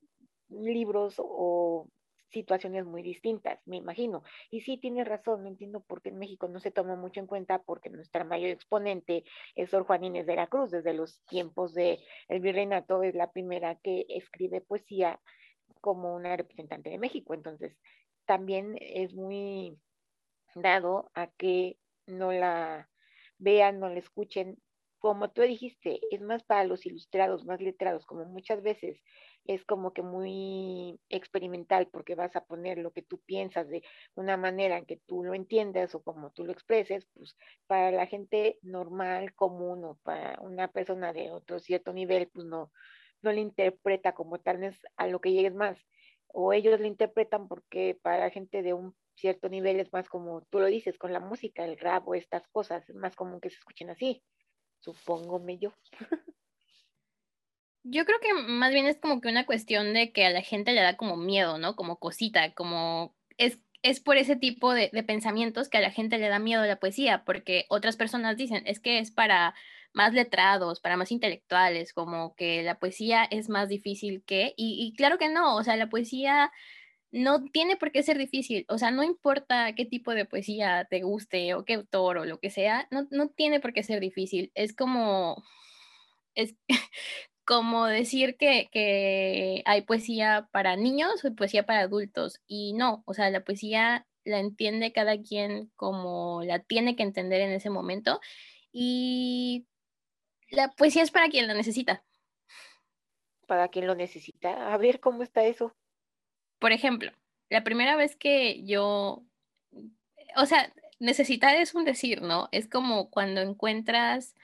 libros 0.49 1.15
o 1.17 1.87
situaciones 2.33 2.85
muy 2.85 3.03
distintas, 3.03 3.59
me 3.65 3.77
imagino. 3.77 4.23
Y 4.49 4.61
sí, 4.61 4.77
tiene 4.77 5.03
razón, 5.03 5.43
no 5.43 5.49
entiendo 5.49 5.81
por 5.81 6.01
qué 6.01 6.09
en 6.09 6.17
México 6.17 6.47
no 6.47 6.59
se 6.59 6.71
toma 6.71 6.95
mucho 6.95 7.19
en 7.19 7.27
cuenta, 7.27 7.61
porque 7.61 7.89
nuestra 7.89 8.23
mayor 8.23 8.49
exponente 8.49 9.23
es 9.55 9.69
Sor 9.69 9.85
Juan 9.85 10.03
Inés 10.03 10.25
de 10.25 10.35
la 10.35 10.47
Cruz, 10.47 10.71
desde 10.71 10.93
los 10.93 11.23
tiempos 11.25 11.73
del 11.73 11.99
el 12.27 12.39
virreinato, 12.39 13.03
es 13.03 13.13
la 13.13 13.31
primera 13.31 13.75
que 13.75 14.05
escribe 14.09 14.61
poesía 14.61 15.19
como 15.83 16.15
una 16.15 16.37
representante 16.37 16.89
de 16.89 16.97
México. 16.97 17.33
Entonces, 17.33 17.77
también 18.25 18.77
es 18.79 19.13
muy 19.13 19.77
dado 20.55 21.11
a 21.13 21.27
que 21.27 21.77
no 22.07 22.31
la 22.31 22.89
vean, 23.37 23.79
no 23.79 23.89
la 23.89 23.99
escuchen. 23.99 24.57
Como 24.99 25.31
tú 25.31 25.41
dijiste, 25.41 25.99
es 26.11 26.21
más 26.21 26.43
para 26.43 26.63
los 26.63 26.85
ilustrados, 26.85 27.43
más 27.45 27.59
letrados, 27.61 28.05
como 28.05 28.23
muchas 28.23 28.61
veces 28.63 29.03
es 29.45 29.65
como 29.65 29.91
que 29.91 30.01
muy 30.01 30.97
experimental 31.09 31.89
porque 31.91 32.15
vas 32.15 32.33
a 32.37 32.45
poner 32.45 32.77
lo 32.77 32.91
que 32.91 33.01
tú 33.01 33.19
piensas 33.25 33.67
de 33.67 33.83
una 34.15 34.37
manera 34.37 34.77
en 34.77 34.85
que 34.85 35.01
tú 35.05 35.25
lo 35.25 35.33
entiendas 35.33 35.93
o 35.95 36.01
como 36.01 36.31
tú 36.31 36.45
lo 36.45 36.53
expreses, 36.53 37.05
pues 37.13 37.35
para 37.67 37.91
la 37.91 38.07
gente 38.07 38.57
normal, 38.61 39.33
común 39.35 39.83
o 39.83 39.99
para 40.03 40.39
una 40.41 40.69
persona 40.69 41.11
de 41.11 41.31
otro 41.31 41.59
cierto 41.59 41.91
nivel, 41.91 42.29
pues 42.33 42.45
no, 42.47 42.71
no 43.23 43.31
le 43.31 43.41
interpreta 43.41 44.13
como 44.13 44.39
tal 44.39 44.63
es 44.63 44.79
a 44.97 45.07
lo 45.07 45.21
que 45.21 45.31
llegues 45.31 45.55
más. 45.55 45.77
O 46.27 46.53
ellos 46.53 46.79
le 46.79 46.87
interpretan 46.87 47.47
porque 47.47 47.97
para 48.01 48.29
gente 48.29 48.63
de 48.63 48.73
un 48.73 48.95
cierto 49.15 49.49
nivel 49.49 49.79
es 49.79 49.91
más 49.93 50.09
como 50.09 50.41
tú 50.49 50.59
lo 50.59 50.65
dices, 50.65 50.97
con 50.97 51.13
la 51.13 51.19
música, 51.19 51.63
el 51.63 51.77
rap 51.77 52.07
o 52.07 52.15
estas 52.15 52.47
cosas, 52.47 52.87
es 52.89 52.95
más 52.95 53.15
común 53.15 53.39
que 53.39 53.49
se 53.49 53.57
escuchen 53.57 53.89
así, 53.89 54.23
supongo 54.79 55.41
yo. 55.59 55.73
Yo 57.85 58.05
creo 58.05 58.19
que 58.21 58.33
más 58.33 58.71
bien 58.73 58.85
es 58.85 58.97
como 58.97 59.19
que 59.19 59.27
una 59.27 59.45
cuestión 59.45 59.93
de 59.93 60.13
que 60.13 60.25
a 60.25 60.29
la 60.29 60.41
gente 60.41 60.71
le 60.71 60.81
da 60.81 60.95
como 60.95 61.17
miedo, 61.17 61.57
¿no? 61.57 61.75
Como 61.75 61.99
cosita, 61.99 62.53
como 62.53 63.13
es, 63.37 63.59
es 63.81 63.99
por 63.99 64.15
ese 64.15 64.37
tipo 64.37 64.73
de, 64.73 64.89
de 64.93 65.03
pensamientos 65.03 65.67
que 65.67 65.79
a 65.79 65.81
la 65.81 65.91
gente 65.91 66.17
le 66.17 66.29
da 66.29 66.39
miedo 66.39 66.63
la 66.65 66.79
poesía, 66.79 67.25
porque 67.25 67.65
otras 67.67 67.97
personas 67.97 68.37
dicen, 68.37 68.63
es 68.65 68.79
que 68.79 68.99
es 68.99 69.11
para 69.11 69.53
más 69.93 70.13
letrados, 70.13 70.79
para 70.79 70.97
más 70.97 71.11
intelectuales, 71.11 71.93
como 71.93 72.35
que 72.35 72.63
la 72.63 72.79
poesía 72.79 73.23
es 73.25 73.49
más 73.49 73.69
difícil 73.69 74.23
que, 74.25 74.53
y, 74.57 74.85
y 74.85 74.95
claro 74.95 75.17
que 75.17 75.29
no, 75.29 75.55
o 75.55 75.63
sea, 75.63 75.75
la 75.77 75.89
poesía 75.89 76.51
no 77.13 77.43
tiene 77.45 77.77
por 77.77 77.91
qué 77.91 78.01
ser 78.01 78.17
difícil, 78.17 78.65
o 78.69 78.79
sea, 78.79 78.89
no 78.91 79.03
importa 79.03 79.73
qué 79.75 79.85
tipo 79.85 80.13
de 80.15 80.25
poesía 80.25 80.87
te 80.89 81.03
guste 81.03 81.53
o 81.53 81.63
qué 81.63 81.75
autor 81.75 82.17
o 82.17 82.25
lo 82.25 82.39
que 82.39 82.49
sea, 82.49 82.87
no, 82.91 83.07
no 83.11 83.29
tiene 83.29 83.59
por 83.59 83.71
qué 83.71 83.83
ser 83.83 83.99
difícil, 83.99 84.51
es 84.55 84.75
como, 84.75 85.43
es 86.35 86.55
como 87.45 87.85
decir 87.85 88.35
que, 88.37 88.67
que 88.71 89.61
hay 89.65 89.83
poesía 89.83 90.49
para 90.51 90.75
niños 90.75 91.23
o 91.23 91.35
poesía 91.35 91.65
para 91.67 91.81
adultos, 91.81 92.41
y 92.47 92.73
no, 92.73 93.03
o 93.05 93.13
sea, 93.13 93.29
la 93.29 93.43
poesía 93.43 94.07
la 94.25 94.39
entiende 94.39 94.91
cada 94.91 95.21
quien 95.21 95.71
como 95.75 96.41
la 96.43 96.59
tiene 96.59 96.95
que 96.95 97.03
entender 97.03 97.41
en 97.41 97.51
ese 97.51 97.69
momento, 97.69 98.21
y 98.71 99.67
la 100.53 100.71
poesía 100.71 101.03
es 101.03 101.11
para 101.11 101.29
quien 101.29 101.47
la 101.47 101.53
necesita. 101.53 102.03
Para 103.47 103.67
quien 103.67 103.87
lo 103.87 103.95
necesita. 103.95 104.73
A 104.73 104.77
ver 104.77 104.99
cómo 104.99 105.23
está 105.23 105.43
eso. 105.43 105.75
Por 106.59 106.71
ejemplo, 106.71 107.11
la 107.49 107.63
primera 107.63 107.95
vez 107.95 108.15
que 108.15 108.63
yo, 108.63 109.23
o 110.35 110.45
sea, 110.45 110.73
necesitar 110.99 111.55
es 111.55 111.75
un 111.75 111.83
decir, 111.83 112.21
¿no? 112.21 112.47
Es 112.51 112.69
como 112.69 113.09
cuando 113.09 113.41
encuentras 113.41 114.35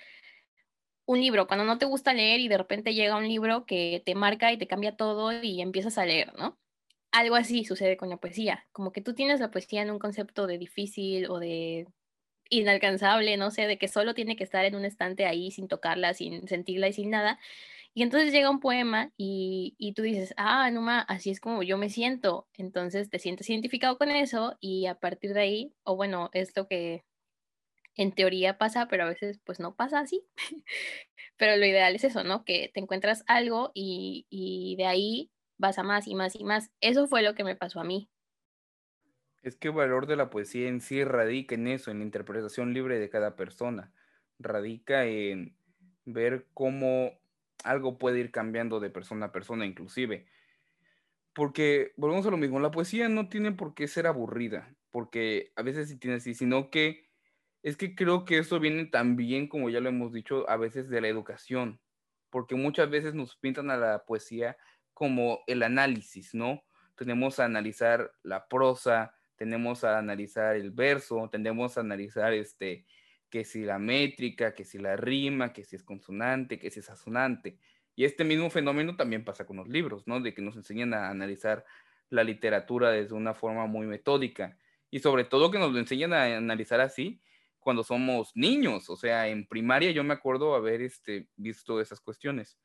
un 1.06 1.20
libro, 1.22 1.48
cuando 1.48 1.66
no 1.66 1.78
te 1.78 1.86
gusta 1.86 2.14
leer 2.14 2.40
y 2.40 2.50
de 2.50 2.58
repente 2.58 2.94
llega 2.94 3.18
un 3.18 3.28
libro 3.28 3.66
que 3.66 4.04
te 4.06 4.14
marca 4.14 4.52
y 4.52 4.58
te 4.58 4.68
cambia 4.68 4.96
todo 4.96 5.32
y 5.42 5.62
empiezas 5.62 5.98
a 5.98 6.06
leer, 6.06 6.34
¿no? 6.38 6.60
Algo 7.12 7.36
así 7.36 7.66
sucede 7.66 7.98
con 7.98 8.10
la 8.10 8.18
poesía, 8.18 8.68
como 8.72 8.92
que 8.92 9.02
tú 9.02 9.16
tienes 9.16 9.40
la 9.40 9.50
poesía 9.50 9.82
en 9.82 9.90
un 9.90 9.98
concepto 9.98 10.46
de 10.46 10.60
difícil 10.60 11.28
o 11.32 11.40
de 11.40 11.88
inalcanzable, 12.50 13.38
no 13.38 13.52
sé, 13.52 13.68
de 13.68 13.78
que 13.78 13.88
solo 13.88 14.14
tiene 14.14 14.36
que 14.36 14.44
estar 14.44 14.66
en 14.66 14.76
un 14.76 14.86
estante 14.86 15.26
ahí 15.26 15.52
sin 15.52 15.68
tocarla, 15.68 16.14
sin 16.14 16.48
sentirla 16.48 16.88
y 16.90 16.94
sin 16.94 17.10
nada. 17.12 17.40
Y 17.94 18.04
entonces 18.04 18.32
llega 18.34 18.50
un 18.52 18.60
poema 18.62 19.14
y, 19.18 19.76
y 19.80 19.94
tú 19.94 20.04
dices, 20.04 20.34
ah, 20.38 20.70
Numa, 20.72 21.02
así 21.02 21.32
es 21.32 21.42
como 21.42 21.64
yo 21.64 21.78
me 21.78 21.90
siento. 21.90 22.48
Entonces 22.56 23.10
te 23.10 23.20
sientes 23.20 23.50
identificado 23.50 23.98
con 23.98 24.12
eso 24.12 24.58
y 24.62 24.88
a 24.88 24.96
partir 24.96 25.34
de 25.34 25.42
ahí, 25.42 25.74
o 25.84 25.96
bueno, 25.96 26.30
es 26.34 26.56
lo 26.56 26.68
que 26.68 27.04
en 27.96 28.14
teoría 28.14 28.58
pasa, 28.58 28.88
pero 28.88 29.04
a 29.04 29.10
veces 29.10 29.40
pues 29.46 29.60
no 29.60 29.76
pasa 29.76 30.00
así. 30.00 30.26
pero 31.38 31.58
lo 31.58 31.66
ideal 31.66 31.96
es 31.96 32.04
eso, 32.04 32.24
¿no? 32.24 32.46
Que 32.46 32.72
te 32.74 32.80
encuentras 32.80 33.24
algo 33.28 33.72
y, 33.74 34.26
y 34.30 34.76
de 34.78 34.86
ahí 34.86 35.32
vas 35.58 35.78
a 35.80 35.84
más 35.84 36.08
y 36.08 36.16
más 36.16 36.36
y 36.36 36.44
más. 36.44 36.72
Eso 36.82 37.08
fue 37.08 37.22
lo 37.24 37.36
que 37.36 37.44
me 37.44 37.56
pasó 37.56 37.80
a 37.82 37.84
mí. 37.84 38.10
Es 39.42 39.56
que 39.56 39.70
el 39.70 39.74
valor 39.74 40.06
de 40.06 40.18
la 40.18 40.30
poesía 40.30 40.68
en 40.68 40.82
sí 40.82 41.04
radica 41.04 41.56
en 41.56 41.68
eso, 41.68 41.92
en 41.92 42.00
la 42.00 42.06
interpretación 42.06 42.74
libre 42.74 43.00
de 43.00 43.10
cada 43.10 43.36
persona. 43.36 43.94
Radica 44.38 45.06
en 45.06 45.56
ver 46.06 46.48
cómo 46.54 47.12
algo 47.64 47.98
puede 47.98 48.20
ir 48.20 48.32
cambiando 48.32 48.80
de 48.80 48.90
persona 48.90 49.28
a 49.28 49.32
persona 49.32 49.66
inclusive. 49.66 50.26
Porque, 51.34 51.94
volvemos 51.96 52.26
a 52.26 52.32
lo 52.32 52.38
mismo, 52.38 52.60
la 52.60 52.72
poesía 52.72 53.08
no 53.08 53.30
tiene 53.30 53.52
por 53.54 53.76
qué 53.76 53.88
ser 53.88 54.08
aburrida, 54.08 54.76
porque 54.90 55.54
a 55.56 55.62
veces 55.62 55.88
sí 55.88 55.98
tiene 55.98 56.18
así, 56.18 56.34
sino 56.34 56.70
que 56.70 57.08
es 57.64 57.78
que 57.78 57.96
creo 57.96 58.26
que 58.26 58.40
eso 58.40 58.60
viene 58.60 58.86
también, 58.86 59.48
como 59.48 59.70
ya 59.70 59.80
lo 59.80 59.90
hemos 59.90 60.12
dicho, 60.12 60.50
a 60.50 60.58
veces 60.58 60.90
de 60.90 61.02
la 61.02 61.08
educación, 61.08 61.80
porque 62.30 62.56
muchas 62.56 62.90
veces 62.90 63.14
nos 63.14 63.38
pintan 63.38 63.70
a 63.70 63.78
la 63.78 64.06
poesía 64.06 64.58
como 64.94 65.40
el 65.48 65.64
análisis, 65.64 66.34
¿no? 66.34 66.64
Tenemos 66.96 67.40
a 67.40 67.46
analizar 67.46 68.12
la 68.24 68.48
prosa, 68.48 69.16
tenemos 69.40 69.86
a 69.86 69.98
analizar 69.98 70.58
el 70.58 70.72
verso, 70.72 71.30
tenemos 71.32 71.78
a 71.78 71.82
analizar 71.82 72.34
este, 72.34 72.86
que 73.30 73.46
si 73.46 73.64
la 73.64 73.80
métrica, 73.80 74.54
que 74.54 74.66
si 74.66 74.78
la 74.78 74.98
rima, 74.98 75.54
que 75.54 75.64
si 75.64 75.78
es 75.78 75.84
consonante, 75.84 76.60
que 76.60 76.70
si 76.70 76.82
es 76.82 76.90
asonante. 76.90 77.58
Y 77.96 78.04
este 78.04 78.26
mismo 78.26 78.50
fenómeno 78.50 78.98
también 78.98 79.24
pasa 79.24 79.46
con 79.46 79.56
los 79.56 79.70
libros, 79.70 80.06
¿no? 80.08 80.20
De 80.20 80.34
que 80.34 80.42
nos 80.42 80.58
enseñan 80.58 80.94
a 80.94 81.10
analizar 81.10 81.66
la 82.10 82.26
literatura 82.26 82.92
desde 82.92 83.16
una 83.16 83.34
forma 83.34 83.66
muy 83.66 83.88
metódica. 83.88 84.58
Y 84.92 85.00
sobre 85.00 85.24
todo 85.24 85.52
que 85.52 85.60
nos 85.60 85.72
lo 85.72 85.80
enseñan 85.80 86.12
a 86.12 86.38
analizar 86.38 86.82
así 86.82 87.22
cuando 87.60 87.84
somos 87.84 88.32
niños. 88.36 88.90
O 88.90 88.98
sea, 88.98 89.30
en 89.30 89.48
primaria 89.48 89.92
yo 89.92 90.04
me 90.04 90.14
acuerdo 90.14 90.54
haber 90.54 90.82
este, 90.82 91.30
visto 91.38 91.80
esas 91.80 92.02
cuestiones. 92.02 92.60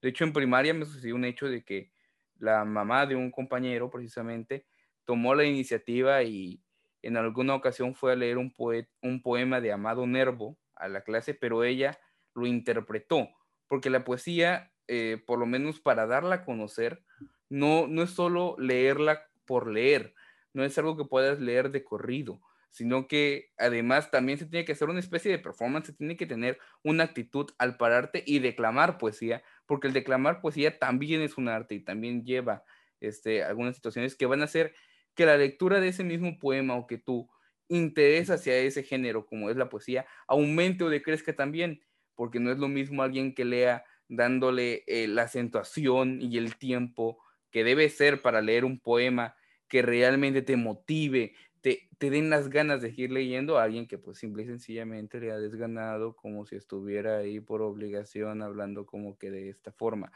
De 0.00 0.10
hecho, 0.10 0.22
en 0.22 0.32
primaria 0.32 0.74
me 0.74 0.84
sucedió 0.84 1.16
un 1.16 1.24
hecho 1.24 1.48
de 1.48 1.64
que 1.64 1.90
la 2.38 2.64
mamá 2.64 3.04
de 3.04 3.16
un 3.16 3.32
compañero 3.32 3.90
precisamente 3.90 4.66
tomó 5.10 5.34
la 5.34 5.42
iniciativa 5.42 6.22
y 6.22 6.62
en 7.02 7.16
alguna 7.16 7.56
ocasión 7.56 7.96
fue 7.96 8.12
a 8.12 8.14
leer 8.14 8.38
un, 8.38 8.54
un 9.02 9.22
poema 9.22 9.60
de 9.60 9.72
Amado 9.72 10.06
Nervo 10.06 10.56
a 10.76 10.86
la 10.86 11.00
clase, 11.00 11.34
pero 11.34 11.64
ella 11.64 11.98
lo 12.32 12.46
interpretó, 12.46 13.28
porque 13.66 13.90
la 13.90 14.04
poesía, 14.04 14.72
eh, 14.86 15.20
por 15.26 15.40
lo 15.40 15.46
menos 15.46 15.80
para 15.80 16.06
darla 16.06 16.36
a 16.36 16.44
conocer, 16.44 17.02
no, 17.48 17.88
no 17.88 18.04
es 18.04 18.10
solo 18.10 18.54
leerla 18.56 19.26
por 19.46 19.68
leer, 19.68 20.14
no 20.52 20.62
es 20.62 20.78
algo 20.78 20.96
que 20.96 21.06
puedas 21.06 21.40
leer 21.40 21.72
de 21.72 21.82
corrido, 21.82 22.40
sino 22.70 23.08
que 23.08 23.50
además 23.58 24.12
también 24.12 24.38
se 24.38 24.46
tiene 24.46 24.64
que 24.64 24.74
hacer 24.74 24.90
una 24.90 25.00
especie 25.00 25.32
de 25.32 25.40
performance, 25.40 25.86
se 25.86 25.92
tiene 25.94 26.16
que 26.16 26.26
tener 26.26 26.60
una 26.84 27.02
actitud 27.02 27.50
al 27.58 27.76
pararte 27.76 28.22
y 28.24 28.38
declamar 28.38 28.96
poesía, 28.96 29.42
porque 29.66 29.88
el 29.88 29.92
declamar 29.92 30.40
poesía 30.40 30.78
también 30.78 31.20
es 31.20 31.36
un 31.36 31.48
arte 31.48 31.74
y 31.74 31.80
también 31.80 32.24
lleva 32.24 32.62
este, 33.00 33.42
algunas 33.42 33.74
situaciones 33.74 34.14
que 34.14 34.26
van 34.26 34.42
a 34.42 34.46
ser 34.46 34.74
que 35.14 35.26
la 35.26 35.36
lectura 35.36 35.80
de 35.80 35.88
ese 35.88 36.04
mismo 36.04 36.38
poema 36.38 36.76
o 36.76 36.86
que 36.86 36.98
tu 36.98 37.28
interés 37.68 38.30
hacia 38.30 38.56
ese 38.56 38.82
género, 38.82 39.26
como 39.26 39.50
es 39.50 39.56
la 39.56 39.68
poesía, 39.68 40.06
aumente 40.26 40.84
o 40.84 40.90
decrezca 40.90 41.34
también, 41.34 41.80
porque 42.14 42.40
no 42.40 42.50
es 42.50 42.58
lo 42.58 42.68
mismo 42.68 43.02
alguien 43.02 43.34
que 43.34 43.44
lea 43.44 43.84
dándole 44.08 44.82
eh, 44.86 45.06
la 45.06 45.22
acentuación 45.22 46.20
y 46.20 46.36
el 46.36 46.56
tiempo 46.56 47.18
que 47.50 47.64
debe 47.64 47.88
ser 47.88 48.22
para 48.22 48.42
leer 48.42 48.64
un 48.64 48.80
poema 48.80 49.36
que 49.68 49.82
realmente 49.82 50.42
te 50.42 50.56
motive, 50.56 51.34
te, 51.60 51.88
te 51.98 52.10
den 52.10 52.28
las 52.28 52.48
ganas 52.50 52.82
de 52.82 52.88
seguir 52.88 53.12
leyendo 53.12 53.58
a 53.58 53.62
alguien 53.62 53.86
que 53.86 53.98
pues 53.98 54.18
simple 54.18 54.42
y 54.42 54.46
sencillamente 54.46 55.20
le 55.20 55.30
ha 55.30 55.38
desganado 55.38 56.16
como 56.16 56.44
si 56.46 56.56
estuviera 56.56 57.18
ahí 57.18 57.38
por 57.38 57.62
obligación 57.62 58.42
hablando 58.42 58.84
como 58.84 59.16
que 59.16 59.30
de 59.30 59.48
esta 59.48 59.70
forma. 59.70 60.10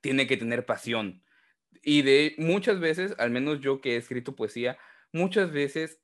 Tiene 0.00 0.26
que 0.26 0.36
tener 0.36 0.66
pasión, 0.66 1.22
y 1.82 2.02
de 2.02 2.34
muchas 2.38 2.80
veces, 2.80 3.14
al 3.18 3.30
menos 3.30 3.60
yo 3.60 3.80
que 3.80 3.94
he 3.94 3.96
escrito 3.96 4.34
poesía, 4.34 4.78
muchas 5.12 5.52
veces 5.52 6.00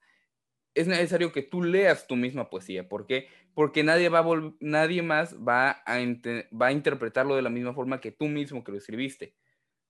es 0.74 0.86
necesario 0.86 1.32
que 1.32 1.42
tú 1.42 1.62
leas 1.62 2.06
tu 2.06 2.16
misma 2.16 2.48
poesía. 2.48 2.88
¿Por 2.88 3.06
qué? 3.06 3.28
Porque 3.54 3.82
nadie, 3.82 4.08
va 4.08 4.24
nadie 4.60 5.02
más 5.02 5.36
va 5.36 5.82
a, 5.84 5.98
va 5.98 6.66
a 6.66 6.72
interpretarlo 6.72 7.36
de 7.36 7.42
la 7.42 7.50
misma 7.50 7.74
forma 7.74 8.00
que 8.00 8.12
tú 8.12 8.26
mismo 8.26 8.64
que 8.64 8.72
lo 8.72 8.78
escribiste, 8.78 9.34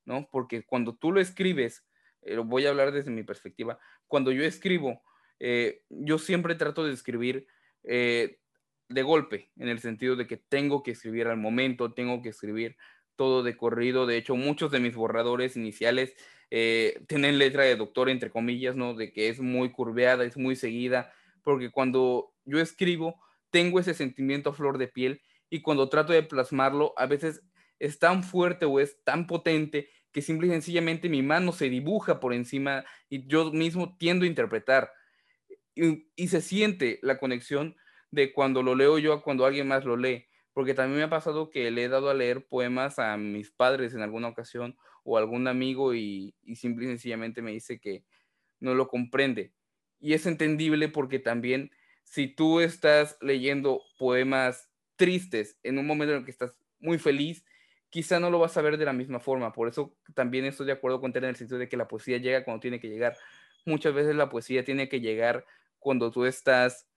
¿no? 0.05 0.29
Porque 0.31 0.65
cuando 0.65 0.97
tú 0.97 1.13
lo 1.13 1.21
escribes, 1.21 1.87
eh, 2.23 2.37
voy 2.39 2.67
a 2.67 2.71
hablar 2.71 2.93
desde 2.93 3.11
mi 3.11 3.23
perspectiva, 3.23 3.79
cuando 4.07 4.33
yo 4.33 4.45
escribo, 4.45 5.03
eh, 5.39 5.83
yo 5.89 6.19
siempre 6.19 6.55
trato 6.55 6.85
de 6.85 6.93
escribir 6.93 7.47
eh, 7.85 8.41
de 8.89 9.03
golpe, 9.03 9.51
en 9.57 9.69
el 9.69 9.79
sentido 9.79 10.17
de 10.17 10.27
que 10.27 10.37
tengo 10.37 10.83
que 10.83 10.93
escribir 10.93 11.29
al 11.29 11.37
momento, 11.37 11.95
tengo 11.95 12.23
que 12.23 12.31
escribir 12.31 12.77
todo 13.17 13.43
de 13.43 13.57
corrido. 13.57 14.07
De 14.07 14.17
hecho, 14.17 14.37
muchos 14.37 14.71
de 14.71 14.81
mis 14.81 14.95
borradores 14.95 15.57
iniciales 15.57 16.15
eh, 16.51 17.03
tienen 17.09 17.39
letra 17.39 17.65
de 17.65 17.77
doctor, 17.77 18.11
entre 18.11 18.31
comillas, 18.31 18.77
¿no? 18.77 18.95
De 18.95 19.13
que 19.13 19.29
es 19.29 19.41
muy 19.41 19.73
curveada, 19.73 20.25
es 20.25 20.37
muy 20.37 20.57
seguida, 20.57 21.13
porque 21.43 21.71
cuando 21.71 22.35
yo 22.45 22.61
escribo, 22.61 23.21
tengo 23.51 23.81
ese 23.81 23.95
sentimiento 23.95 24.51
a 24.51 24.55
flor 24.55 24.79
de 24.79 24.89
piel 24.89 25.23
y 25.51 25.63
cuando 25.63 25.89
trato 25.89 26.13
de 26.13 26.23
plasmarlo, 26.23 26.95
a 26.97 27.07
veces 27.07 27.43
es 27.79 27.99
tan 27.99 28.23
fuerte 28.23 28.65
o 28.65 28.81
es 28.81 29.03
tan 29.05 29.27
potente 29.27 29.91
que 30.13 30.23
simple 30.23 30.47
y 30.49 30.51
sencillamente 30.51 31.09
mi 31.09 31.23
mano 31.23 31.53
se 31.53 31.69
dibuja 31.69 32.21
por 32.21 32.35
encima 32.35 32.85
y 33.09 33.27
yo 33.27 33.51
mismo 33.51 33.97
tiendo 33.97 34.25
a 34.25 34.29
interpretar. 34.29 34.93
Y, 35.75 36.09
y 36.17 36.29
se 36.29 36.43
siente 36.43 36.99
la 37.03 37.19
conexión 37.19 37.77
de 38.11 38.33
cuando 38.33 38.63
lo 38.63 38.75
leo 38.75 38.99
yo 38.99 39.15
a 39.15 39.23
cuando 39.23 39.47
alguien 39.47 39.69
más 39.69 39.85
lo 39.85 39.97
lee 39.97 40.27
porque 40.53 40.75
también 40.75 40.99
me 40.99 41.05
ha 41.05 41.11
pasado 41.11 41.51
que 41.51 41.71
le 41.71 41.85
he 41.85 41.89
dado 41.89 42.11
a 42.11 42.15
leer 42.15 42.47
poemas 42.47 42.99
a 42.99 43.17
mis 43.17 43.51
padres 43.51 43.95
en 43.95 44.03
alguna 44.03 44.29
ocasión 44.29 44.77
o 45.05 45.17
a 45.17 45.21
algún 45.21 45.49
amigo 45.49 45.95
y, 45.95 46.35
y 46.43 46.57
simple 46.57 46.85
y 46.85 46.89
sencillamente 46.89 47.43
me 47.43 47.53
dice 47.53 47.81
que 47.81 48.05
no 48.61 48.75
lo 48.75 48.89
comprende. 48.89 49.53
Y 50.01 50.15
es 50.15 50.27
entendible 50.27 50.89
porque 50.89 51.19
también 51.19 51.71
si 52.05 52.29
tú 52.29 52.61
estás 52.61 53.17
leyendo 53.21 53.83
poemas 53.99 54.71
tristes 54.97 55.59
en 55.63 55.79
un 55.79 55.87
momento 55.87 56.13
en 56.13 56.19
el 56.21 56.25
que 56.25 56.31
estás 56.31 56.57
muy 56.81 56.99
feliz, 56.99 57.45
quizá 57.91 58.21
no 58.21 58.31
lo 58.31 58.39
vas 58.39 58.57
a 58.57 58.63
ver 58.63 58.79
de 58.79 58.85
la 58.85 58.93
misma 58.93 59.21
forma. 59.21 59.53
Por 59.53 59.69
eso 59.69 59.95
también 60.15 60.45
estoy 60.45 60.67
de 60.67 60.73
acuerdo 60.73 61.01
con 61.01 61.13
tener 61.13 61.29
en 61.29 61.35
el 61.35 61.37
sentido 61.37 61.59
de 61.59 61.69
que 61.69 61.77
la 61.77 61.89
poesía 61.89 62.19
llega 62.19 62.45
cuando 62.45 62.61
tiene 62.61 62.81
que 62.81 62.89
llegar. 62.89 63.17
Muchas 63.65 63.95
veces 63.95 64.15
la 64.17 64.29
poesía 64.29 64.65
tiene 64.65 64.89
que 64.89 65.01
llegar 65.01 65.45
cuando 65.79 66.11
tú 66.11 66.25
estás 66.25 66.89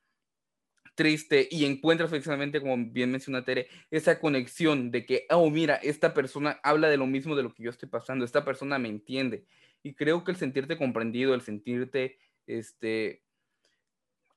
triste 0.95 1.47
y 1.51 1.65
encuentras 1.65 2.09
precisamente, 2.09 2.61
como 2.61 2.77
bien 2.77 3.11
menciona 3.11 3.43
Tere, 3.45 3.67
esa 3.91 4.19
conexión 4.19 4.91
de 4.91 5.05
que, 5.05 5.25
oh, 5.29 5.49
mira, 5.49 5.75
esta 5.75 6.13
persona 6.13 6.59
habla 6.63 6.89
de 6.89 6.97
lo 6.97 7.05
mismo 7.05 7.35
de 7.35 7.43
lo 7.43 7.53
que 7.53 7.63
yo 7.63 7.69
estoy 7.69 7.89
pasando, 7.89 8.25
esta 8.25 8.45
persona 8.45 8.79
me 8.79 8.89
entiende. 8.89 9.45
Y 9.83 9.93
creo 9.93 10.23
que 10.23 10.31
el 10.31 10.37
sentirte 10.37 10.77
comprendido, 10.77 11.35
el 11.35 11.41
sentirte 11.41 12.17
este, 12.47 13.23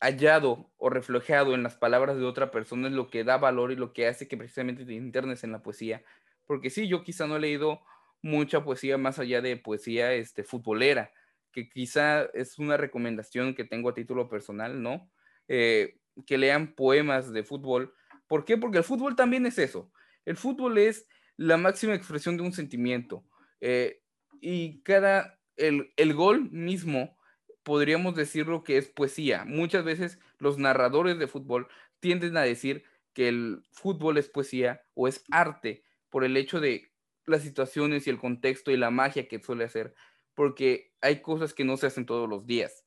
hallado 0.00 0.70
o 0.76 0.90
reflejado 0.90 1.54
en 1.54 1.62
las 1.62 1.76
palabras 1.76 2.16
de 2.16 2.24
otra 2.24 2.50
persona 2.50 2.88
es 2.88 2.94
lo 2.94 3.08
que 3.08 3.24
da 3.24 3.36
valor 3.36 3.72
y 3.72 3.76
lo 3.76 3.92
que 3.92 4.06
hace 4.06 4.28
que 4.28 4.36
precisamente 4.36 4.84
te 4.84 4.94
internes 4.94 5.44
en 5.44 5.52
la 5.52 5.62
poesía. 5.62 6.04
Porque 6.46 6.70
sí, 6.70 6.88
yo 6.88 7.02
quizá 7.02 7.26
no 7.26 7.36
he 7.36 7.40
leído 7.40 7.80
mucha 8.22 8.64
poesía 8.64 8.98
más 8.98 9.18
allá 9.18 9.40
de 9.40 9.56
poesía 9.56 10.12
este, 10.12 10.44
futbolera, 10.44 11.12
que 11.52 11.68
quizá 11.68 12.24
es 12.34 12.58
una 12.58 12.76
recomendación 12.76 13.54
que 13.54 13.64
tengo 13.64 13.90
a 13.90 13.94
título 13.94 14.28
personal, 14.28 14.82
¿no? 14.82 15.10
Eh, 15.48 15.96
que 16.26 16.38
lean 16.38 16.75
poemas 16.75 17.32
de 17.32 17.42
fútbol. 17.42 17.94
¿Por 18.26 18.44
qué? 18.44 18.56
Porque 18.56 18.78
el 18.78 18.84
fútbol 18.84 19.16
también 19.16 19.46
es 19.46 19.58
eso. 19.58 19.90
El 20.25 20.37
fútbol 20.37 20.78
es 20.78 21.06
la 21.37 21.56
máxima 21.56 21.94
expresión 21.94 22.37
de 22.37 22.42
un 22.42 22.52
sentimiento. 22.52 23.25
Eh, 23.60 24.02
y 24.40 24.82
cada, 24.82 25.38
el, 25.56 25.92
el 25.96 26.14
gol 26.14 26.50
mismo, 26.50 27.16
podríamos 27.62 28.14
decirlo 28.14 28.64
que 28.64 28.78
es 28.78 28.88
poesía. 28.88 29.44
Muchas 29.44 29.84
veces 29.84 30.18
los 30.38 30.58
narradores 30.58 31.18
de 31.18 31.26
fútbol 31.26 31.68
tienden 32.00 32.37
a 32.37 32.42
decir 32.42 32.84
que 33.12 33.28
el 33.28 33.62
fútbol 33.72 34.18
es 34.18 34.28
poesía 34.28 34.82
o 34.94 35.08
es 35.08 35.25
arte 35.30 35.84
por 36.08 36.25
el 36.25 36.37
hecho 36.37 36.60
de 36.60 36.92
las 37.26 37.42
situaciones 37.42 38.06
y 38.06 38.10
el 38.10 38.18
contexto 38.18 38.70
y 38.70 38.76
la 38.76 38.90
magia 38.90 39.28
que 39.28 39.42
suele 39.42 39.64
hacer, 39.64 39.94
porque 40.34 40.92
hay 41.00 41.20
cosas 41.20 41.52
que 41.52 41.64
no 41.64 41.76
se 41.76 41.87
hacen 41.87 42.06
todos 42.06 42.28
los 42.28 42.46
días. 42.46 42.84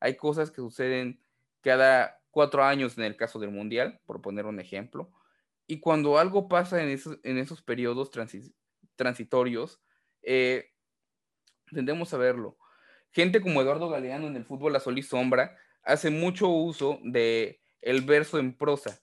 Hay 0.00 0.16
cosas 0.16 0.50
que 0.50 0.62
suceden 0.62 1.20
cada 1.60 2.21
cuatro 2.32 2.64
años 2.64 2.98
en 2.98 3.04
el 3.04 3.16
caso 3.16 3.38
del 3.38 3.50
Mundial, 3.50 4.00
por 4.04 4.20
poner 4.20 4.46
un 4.46 4.58
ejemplo. 4.58 5.12
Y 5.68 5.78
cuando 5.78 6.18
algo 6.18 6.48
pasa 6.48 6.82
en 6.82 6.88
esos, 6.88 7.18
en 7.22 7.38
esos 7.38 7.62
periodos 7.62 8.10
transitorios, 8.96 9.80
eh, 10.22 10.72
tendemos 11.70 12.12
a 12.12 12.16
verlo. 12.16 12.58
Gente 13.12 13.40
como 13.40 13.60
Eduardo 13.60 13.88
Galeano 13.88 14.26
en 14.26 14.36
el 14.36 14.44
fútbol 14.44 14.74
a 14.74 14.80
sol 14.80 14.98
y 14.98 15.02
sombra 15.02 15.56
hace 15.84 16.10
mucho 16.10 16.48
uso 16.48 16.98
de 17.04 17.60
el 17.80 18.00
verso 18.02 18.38
en 18.38 18.56
prosa. 18.56 19.00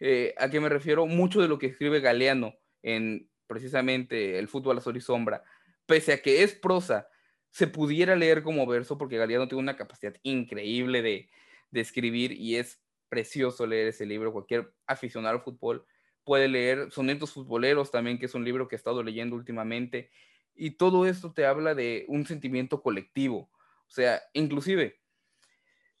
Eh, 0.00 0.34
¿A 0.36 0.50
qué 0.50 0.60
me 0.60 0.68
refiero? 0.68 1.06
Mucho 1.06 1.40
de 1.40 1.48
lo 1.48 1.58
que 1.58 1.66
escribe 1.66 2.00
Galeano 2.00 2.54
en 2.82 3.30
precisamente 3.46 4.38
el 4.38 4.48
fútbol 4.48 4.78
a 4.78 4.80
sol 4.80 4.96
y 4.96 5.00
sombra, 5.00 5.44
pese 5.86 6.12
a 6.12 6.22
que 6.22 6.42
es 6.42 6.54
prosa, 6.54 7.08
se 7.50 7.68
pudiera 7.68 8.16
leer 8.16 8.42
como 8.42 8.66
verso 8.66 8.98
porque 8.98 9.16
Galeano 9.16 9.46
tiene 9.46 9.62
una 9.62 9.76
capacidad 9.76 10.14
increíble 10.22 11.02
de, 11.02 11.30
de 11.74 11.80
escribir 11.80 12.32
y 12.32 12.56
es 12.56 12.82
precioso 13.08 13.66
leer 13.66 13.88
ese 13.88 14.06
libro. 14.06 14.32
Cualquier 14.32 14.72
aficionado 14.86 15.34
al 15.34 15.42
fútbol 15.42 15.84
puede 16.24 16.48
leer 16.48 16.90
Sonetos 16.90 17.32
Futboleros 17.32 17.90
también, 17.90 18.18
que 18.18 18.26
es 18.26 18.34
un 18.34 18.44
libro 18.44 18.68
que 18.68 18.76
he 18.76 18.78
estado 18.78 19.02
leyendo 19.02 19.36
últimamente. 19.36 20.10
Y 20.54 20.72
todo 20.72 21.04
esto 21.04 21.32
te 21.34 21.44
habla 21.44 21.74
de 21.74 22.06
un 22.08 22.24
sentimiento 22.24 22.80
colectivo. 22.80 23.50
O 23.86 23.90
sea, 23.90 24.22
inclusive, 24.32 25.00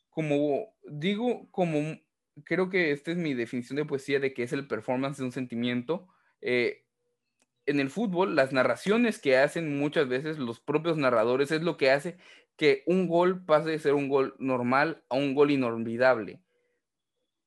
como 0.08 0.74
digo, 0.84 1.50
como 1.50 1.98
creo 2.44 2.70
que 2.70 2.92
esta 2.92 3.10
es 3.10 3.16
mi 3.16 3.34
definición 3.34 3.76
de 3.76 3.84
poesía 3.84 4.20
de 4.20 4.32
que 4.32 4.44
es 4.44 4.52
el 4.52 4.66
performance 4.66 5.18
de 5.18 5.24
un 5.24 5.32
sentimiento. 5.32 6.08
Eh, 6.40 6.83
en 7.66 7.80
el 7.80 7.90
fútbol, 7.90 8.36
las 8.36 8.52
narraciones 8.52 9.18
que 9.18 9.36
hacen 9.36 9.78
muchas 9.78 10.08
veces 10.08 10.38
los 10.38 10.60
propios 10.60 10.96
narradores 10.96 11.50
es 11.50 11.62
lo 11.62 11.76
que 11.76 11.90
hace 11.90 12.18
que 12.56 12.82
un 12.86 13.08
gol 13.08 13.44
pase 13.44 13.70
de 13.70 13.78
ser 13.78 13.94
un 13.94 14.08
gol 14.08 14.34
normal 14.38 15.04
a 15.08 15.16
un 15.16 15.34
gol 15.34 15.50
inolvidable. 15.50 16.40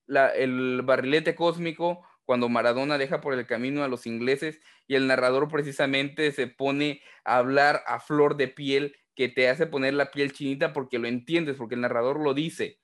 el 0.07 0.81
barrilete 0.83 1.35
cósmico, 1.35 2.05
cuando 2.25 2.49
Maradona 2.49 2.97
deja 2.97 3.21
por 3.21 3.33
el 3.33 3.45
camino 3.45 3.83
a 3.83 3.87
los 3.87 4.05
ingleses 4.05 4.59
y 4.85 4.95
el 4.95 5.07
narrador 5.07 5.47
precisamente 5.49 6.31
se 6.33 6.47
pone 6.47 7.01
a 7.23 7.37
hablar 7.37 7.83
a 7.87 7.99
flor 7.99 8.35
de 8.35 8.49
piel 8.49 8.95
que 9.15 9.29
te 9.29 9.49
hace 9.49 9.65
poner 9.65 9.93
la 9.93 10.11
piel 10.11 10.33
chinita 10.33 10.73
porque 10.73 10.99
lo 10.99 11.07
entiendes, 11.07 11.55
porque 11.55 11.75
el 11.75 11.81
narrador 11.81 12.19
lo 12.19 12.33
dice. 12.33 12.79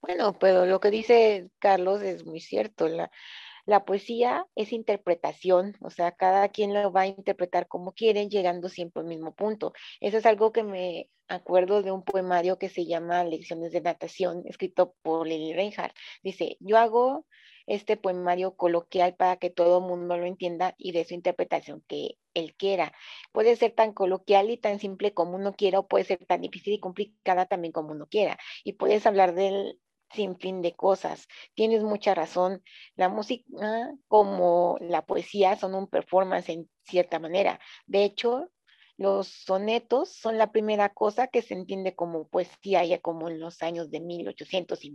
Bueno, 0.00 0.38
pero 0.38 0.66
lo 0.66 0.80
que 0.80 0.90
dice 0.90 1.50
Carlos 1.58 2.02
es 2.02 2.24
muy 2.24 2.40
cierto. 2.40 2.88
La 3.66 3.84
poesía 3.84 4.46
es 4.56 4.72
interpretación, 4.72 5.76
o 5.80 5.90
sea, 5.90 6.12
cada 6.12 6.48
quien 6.48 6.74
lo 6.74 6.92
va 6.92 7.02
a 7.02 7.06
interpretar 7.06 7.68
como 7.68 7.92
quieren, 7.92 8.30
llegando 8.30 8.68
siempre 8.68 9.00
al 9.02 9.08
mismo 9.08 9.34
punto. 9.34 9.72
Eso 10.00 10.18
es 10.18 10.26
algo 10.26 10.52
que 10.52 10.64
me 10.64 11.10
acuerdo 11.28 11.82
de 11.82 11.92
un 11.92 12.04
poemario 12.04 12.58
que 12.58 12.68
se 12.68 12.86
llama 12.86 13.24
Lecciones 13.24 13.72
de 13.72 13.80
Natación, 13.80 14.42
escrito 14.46 14.94
por 15.02 15.26
Lili 15.26 15.52
Reinhardt. 15.52 15.94
Dice, 16.22 16.56
yo 16.60 16.78
hago 16.78 17.26
este 17.66 17.96
poemario 17.96 18.56
coloquial 18.56 19.14
para 19.14 19.36
que 19.36 19.50
todo 19.50 19.78
el 19.78 19.84
mundo 19.84 20.16
lo 20.16 20.26
entienda 20.26 20.74
y 20.78 20.92
de 20.92 21.04
su 21.04 21.14
interpretación 21.14 21.82
que 21.86 22.18
él 22.34 22.54
quiera. 22.56 22.92
Puede 23.32 23.56
ser 23.56 23.72
tan 23.72 23.92
coloquial 23.92 24.50
y 24.50 24.56
tan 24.56 24.78
simple 24.78 25.14
como 25.14 25.36
uno 25.36 25.54
quiera 25.54 25.78
o 25.78 25.86
puede 25.86 26.04
ser 26.04 26.24
tan 26.26 26.40
difícil 26.40 26.74
y 26.74 26.80
complicada 26.80 27.46
también 27.46 27.72
como 27.72 27.92
uno 27.92 28.06
quiera. 28.06 28.38
Y 28.64 28.74
puedes 28.74 29.06
hablar 29.06 29.34
del, 29.34 29.78
sin 30.12 30.38
fin 30.38 30.62
de 30.62 30.74
cosas. 30.74 31.26
Tienes 31.54 31.82
mucha 31.82 32.14
razón. 32.14 32.62
La 32.96 33.08
música 33.08 33.44
como 34.08 34.76
la 34.80 35.04
poesía 35.06 35.56
son 35.56 35.74
un 35.74 35.88
performance 35.88 36.48
en 36.50 36.68
cierta 36.84 37.18
manera. 37.18 37.60
De 37.86 38.04
hecho, 38.04 38.50
los 38.96 39.28
sonetos 39.28 40.12
son 40.14 40.38
la 40.38 40.52
primera 40.52 40.90
cosa 40.90 41.26
que 41.26 41.42
se 41.42 41.54
entiende 41.54 41.94
como 41.94 42.28
poesía 42.28 42.84
ya 42.84 43.00
como 43.00 43.28
en 43.28 43.40
los 43.40 43.62
años 43.62 43.90
de 43.90 44.00
1800 44.00 44.84
y 44.84 44.92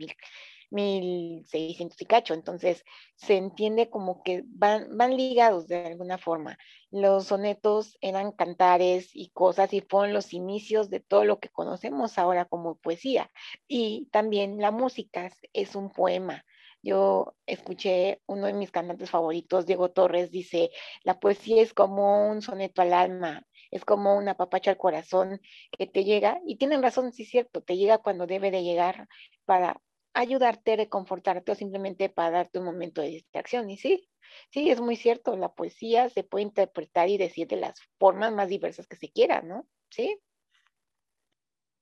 1600 0.69 2.01
y 2.01 2.05
cacho. 2.05 2.33
Entonces, 2.33 2.83
se 3.15 3.35
entiende 3.35 3.89
como 3.89 4.23
que 4.23 4.43
van, 4.47 4.97
van 4.97 5.15
ligados 5.15 5.67
de 5.67 5.85
alguna 5.85 6.17
forma. 6.17 6.57
Los 6.91 7.25
sonetos 7.27 7.97
eran 8.01 8.31
cantares 8.31 9.09
y 9.13 9.29
cosas 9.29 9.73
y 9.73 9.81
fueron 9.81 10.13
los 10.13 10.33
inicios 10.33 10.89
de 10.89 10.99
todo 10.99 11.25
lo 11.25 11.39
que 11.39 11.49
conocemos 11.49 12.17
ahora 12.17 12.45
como 12.45 12.77
poesía. 12.77 13.31
Y 13.67 14.07
también 14.11 14.59
la 14.59 14.71
música 14.71 15.31
es 15.53 15.75
un 15.75 15.91
poema. 15.91 16.45
Yo 16.83 17.35
escuché 17.45 18.21
uno 18.27 18.45
de 18.45 18.53
mis 18.53 18.71
cantantes 18.71 19.09
favoritos, 19.09 19.65
Diego 19.65 19.91
Torres, 19.91 20.31
dice, 20.31 20.71
la 21.03 21.19
poesía 21.19 21.61
es 21.61 21.73
como 21.73 22.29
un 22.29 22.41
soneto 22.41 22.81
al 22.81 22.93
alma, 22.93 23.45
es 23.71 23.83
como 23.83 24.15
una 24.15 24.37
papacha 24.37 24.71
al 24.71 24.77
corazón 24.77 25.41
que 25.77 25.87
te 25.87 26.03
llega, 26.03 26.39
y 26.45 26.57
tienen 26.57 26.83
razón, 26.83 27.11
sí 27.11 27.23
es 27.23 27.29
cierto, 27.29 27.61
te 27.61 27.77
llega 27.77 27.97
cuando 27.97 28.27
debe 28.27 28.51
de 28.51 28.63
llegar 28.63 29.09
para 29.45 29.81
ayudarte, 30.17 30.75
reconfortarte 30.75 31.51
o 31.51 31.55
simplemente 31.55 32.09
para 32.09 32.31
darte 32.31 32.59
un 32.59 32.65
momento 32.65 33.01
de 33.01 33.09
distracción. 33.09 33.69
Y 33.69 33.77
sí, 33.77 34.09
sí, 34.51 34.69
es 34.69 34.81
muy 34.81 34.95
cierto, 34.95 35.35
la 35.37 35.53
poesía 35.53 36.09
se 36.09 36.23
puede 36.23 36.43
interpretar 36.43 37.09
y 37.09 37.17
decir 37.17 37.47
de 37.47 37.57
las 37.57 37.79
formas 37.99 38.33
más 38.33 38.49
diversas 38.49 38.87
que 38.87 38.97
se 38.97 39.11
quiera, 39.11 39.41
¿no? 39.41 39.67
Sí. 39.89 40.19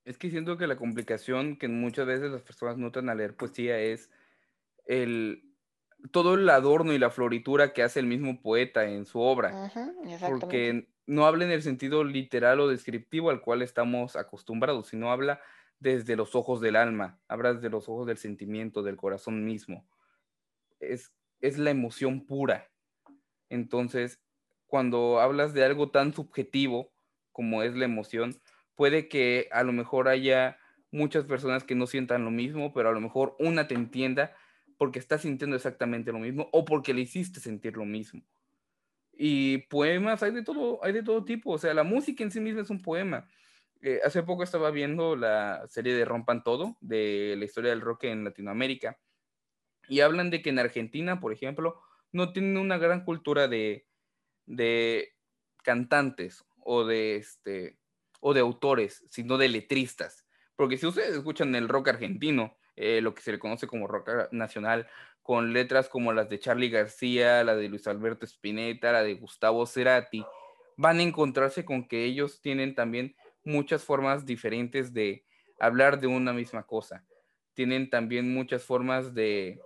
Es 0.03 0.17
que 0.17 0.29
siento 0.29 0.57
que 0.57 0.67
la 0.67 0.77
complicación 0.77 1.57
que 1.57 1.67
muchas 1.67 2.05
veces 2.05 2.29
las 2.29 2.43
personas 2.43 2.77
notan 2.77 3.09
al 3.09 3.17
leer 3.17 3.35
poesía 3.35 3.79
es 3.79 4.11
el 4.85 5.43
todo 6.11 6.35
el 6.35 6.47
adorno 6.49 6.93
y 6.93 6.99
la 6.99 7.09
floritura 7.09 7.73
que 7.73 7.83
hace 7.83 7.99
el 7.99 8.05
mismo 8.05 8.41
poeta 8.41 8.85
en 8.85 9.05
su 9.05 9.19
obra. 9.19 9.71
porque 10.27 10.89
no 11.07 11.25
habla 11.25 11.45
en 11.45 11.51
el 11.51 11.63
sentido 11.63 12.03
literal 12.03 12.59
o 12.59 12.67
descriptivo 12.67 13.29
al 13.29 13.41
cual 13.41 13.61
estamos 13.61 14.15
acostumbrados, 14.15 14.87
sino 14.89 15.11
habla 15.11 15.41
desde 15.79 16.15
los 16.15 16.35
ojos 16.35 16.61
del 16.61 16.75
alma, 16.75 17.19
habla 17.27 17.53
desde 17.53 17.69
los 17.69 17.89
ojos 17.89 18.07
del 18.07 18.17
sentimiento, 18.17 18.83
del 18.83 18.97
corazón 18.97 19.45
mismo. 19.45 19.87
Es, 20.79 21.13
es 21.41 21.57
la 21.57 21.71
emoción 21.71 22.25
pura. 22.25 22.71
Entonces, 23.49 24.21
cuando 24.65 25.19
hablas 25.19 25.53
de 25.53 25.63
algo 25.63 25.91
tan 25.91 26.13
subjetivo 26.13 26.93
como 27.31 27.63
es 27.63 27.75
la 27.75 27.85
emoción, 27.85 28.35
puede 28.75 29.07
que 29.07 29.47
a 29.51 29.63
lo 29.63 29.73
mejor 29.73 30.07
haya 30.07 30.57
muchas 30.91 31.25
personas 31.25 31.63
que 31.63 31.75
no 31.75 31.87
sientan 31.87 32.25
lo 32.25 32.31
mismo, 32.31 32.73
pero 32.73 32.89
a 32.89 32.93
lo 32.93 33.01
mejor 33.01 33.35
una 33.39 33.67
te 33.67 33.75
entienda 33.75 34.35
porque 34.77 34.99
está 34.99 35.17
sintiendo 35.17 35.55
exactamente 35.55 36.11
lo 36.11 36.19
mismo 36.19 36.49
o 36.51 36.65
porque 36.65 36.93
le 36.93 37.01
hiciste 37.01 37.39
sentir 37.39 37.77
lo 37.77 37.85
mismo. 37.85 38.21
Y 39.17 39.59
poemas 39.69 40.23
hay 40.23 40.31
de 40.31 40.43
todo, 40.43 40.83
hay 40.83 40.91
de 40.91 41.03
todo 41.03 41.23
tipo, 41.23 41.51
o 41.51 41.57
sea, 41.57 41.73
la 41.73 41.83
música 41.83 42.23
en 42.23 42.31
sí 42.31 42.39
misma 42.39 42.61
es 42.61 42.69
un 42.69 42.81
poema. 42.81 43.27
Eh, 43.81 43.99
hace 44.03 44.23
poco 44.23 44.43
estaba 44.43 44.71
viendo 44.71 45.15
la 45.15 45.67
serie 45.67 45.93
de 45.93 46.05
Rompan 46.05 46.43
Todo, 46.43 46.77
de 46.81 47.35
la 47.37 47.45
historia 47.45 47.69
del 47.69 47.81
rock 47.81 48.05
en 48.05 48.23
Latinoamérica, 48.23 48.99
Y 49.87 49.99
hablan 49.99 50.31
de 50.31 50.41
que 50.41 50.49
en 50.49 50.59
Argentina, 50.59 51.19
por 51.19 51.31
ejemplo, 51.31 51.81
no 52.11 52.33
tienen 52.33 52.57
una 52.57 52.77
gran 52.77 53.05
cultura 53.05 53.47
de, 53.47 53.87
de 54.45 55.13
cantantes 55.63 56.43
o 56.63 56.85
de, 56.85 57.17
este, 57.17 57.77
o 58.21 58.33
de 58.33 58.39
autores, 58.39 59.05
sino 59.09 59.37
de 59.37 59.49
letristas. 59.49 60.25
Porque 60.55 60.77
si 60.77 60.87
ustedes 60.87 61.15
escuchan 61.15 61.53
el 61.55 61.67
rock 61.67 61.89
argentino, 61.89 62.57
eh, 62.75 63.01
lo 63.01 63.13
que 63.13 63.21
se 63.21 63.31
le 63.31 63.39
conoce 63.39 63.67
como 63.67 63.87
rock 63.87 64.31
nacional, 64.31 64.87
con 65.21 65.53
letras 65.53 65.89
como 65.89 66.13
las 66.13 66.29
de 66.29 66.39
Charlie 66.39 66.69
García, 66.69 67.43
la 67.43 67.55
de 67.55 67.69
Luis 67.69 67.87
Alberto 67.87 68.25
Spinetta, 68.25 68.91
la 68.91 69.03
de 69.03 69.15
Gustavo 69.15 69.65
Cerati, 69.65 70.25
van 70.77 70.99
a 70.99 71.03
encontrarse 71.03 71.65
con 71.65 71.87
que 71.87 72.05
ellos 72.05 72.41
tienen 72.41 72.75
también 72.75 73.15
muchas 73.45 73.83
formas 73.83 74.25
diferentes 74.25 74.93
de 74.93 75.23
hablar 75.59 75.99
de 75.99 76.07
una 76.07 76.33
misma 76.33 76.63
cosa. 76.63 77.05
Tienen 77.53 77.89
también 77.89 78.33
muchas 78.33 78.63
formas 78.63 79.13
de, 79.13 79.61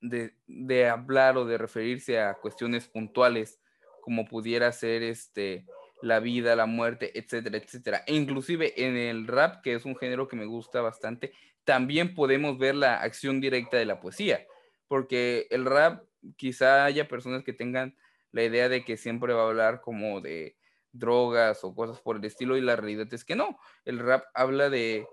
de, 0.00 0.88
hablar 0.88 1.36
o 1.36 1.44
de 1.44 1.58
referirse 1.58 2.20
a 2.20 2.34
cuestiones 2.34 2.86
puntuales, 2.86 3.60
como 4.02 4.24
pudiera 4.24 4.70
ser 4.72 5.02
este, 5.02 5.66
la 6.00 6.20
vida, 6.20 6.54
la 6.56 6.66
muerte, 6.66 7.18
etcétera, 7.18 7.58
etcétera. 7.58 8.04
E 8.06 8.14
inclusive 8.14 8.72
en 8.86 8.96
el 8.96 9.26
rap, 9.26 9.62
que 9.62 9.74
es 9.74 9.84
un 9.84 9.96
género 9.96 10.28
que 10.28 10.36
me 10.36 10.46
gusta 10.46 10.80
bastante, 10.80 11.32
también 11.64 12.14
podemos 12.14 12.58
ver 12.58 12.74
la 12.74 13.00
acción 13.00 13.40
directa 13.40 13.76
de 13.76 13.84
la 13.84 14.00
poesía, 14.00 14.46
porque 14.88 15.46
el 15.50 15.64
rap 15.66 16.04
quizá 16.36 16.84
haya 16.84 17.08
personas 17.08 17.44
que 17.44 17.52
tengan 17.52 17.96
la 18.32 18.44
idea 18.44 18.68
de 18.68 18.84
que 18.84 18.96
siempre 18.96 19.32
va 19.32 19.42
a 19.42 19.48
hablar 19.48 19.80
como 19.80 20.20
de 20.20 20.56
drogas 20.92 21.62
o 21.64 21.74
cosas 21.74 22.00
por 22.00 22.16
el 22.16 22.24
estilo 22.24 22.56
y 22.56 22.60
la 22.60 22.76
realidad 22.76 23.12
es 23.12 23.24
que 23.24 23.36
no, 23.36 23.58
el 23.84 23.98
rap 23.98 24.24
habla 24.34 24.70
de, 24.70 25.06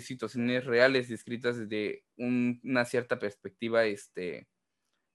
situaciones 0.00 0.64
reales 0.64 1.08
descritas 1.08 1.58
desde 1.58 2.04
una 2.16 2.84
cierta 2.84 3.18
perspectiva 3.18 3.84
este, 3.84 4.48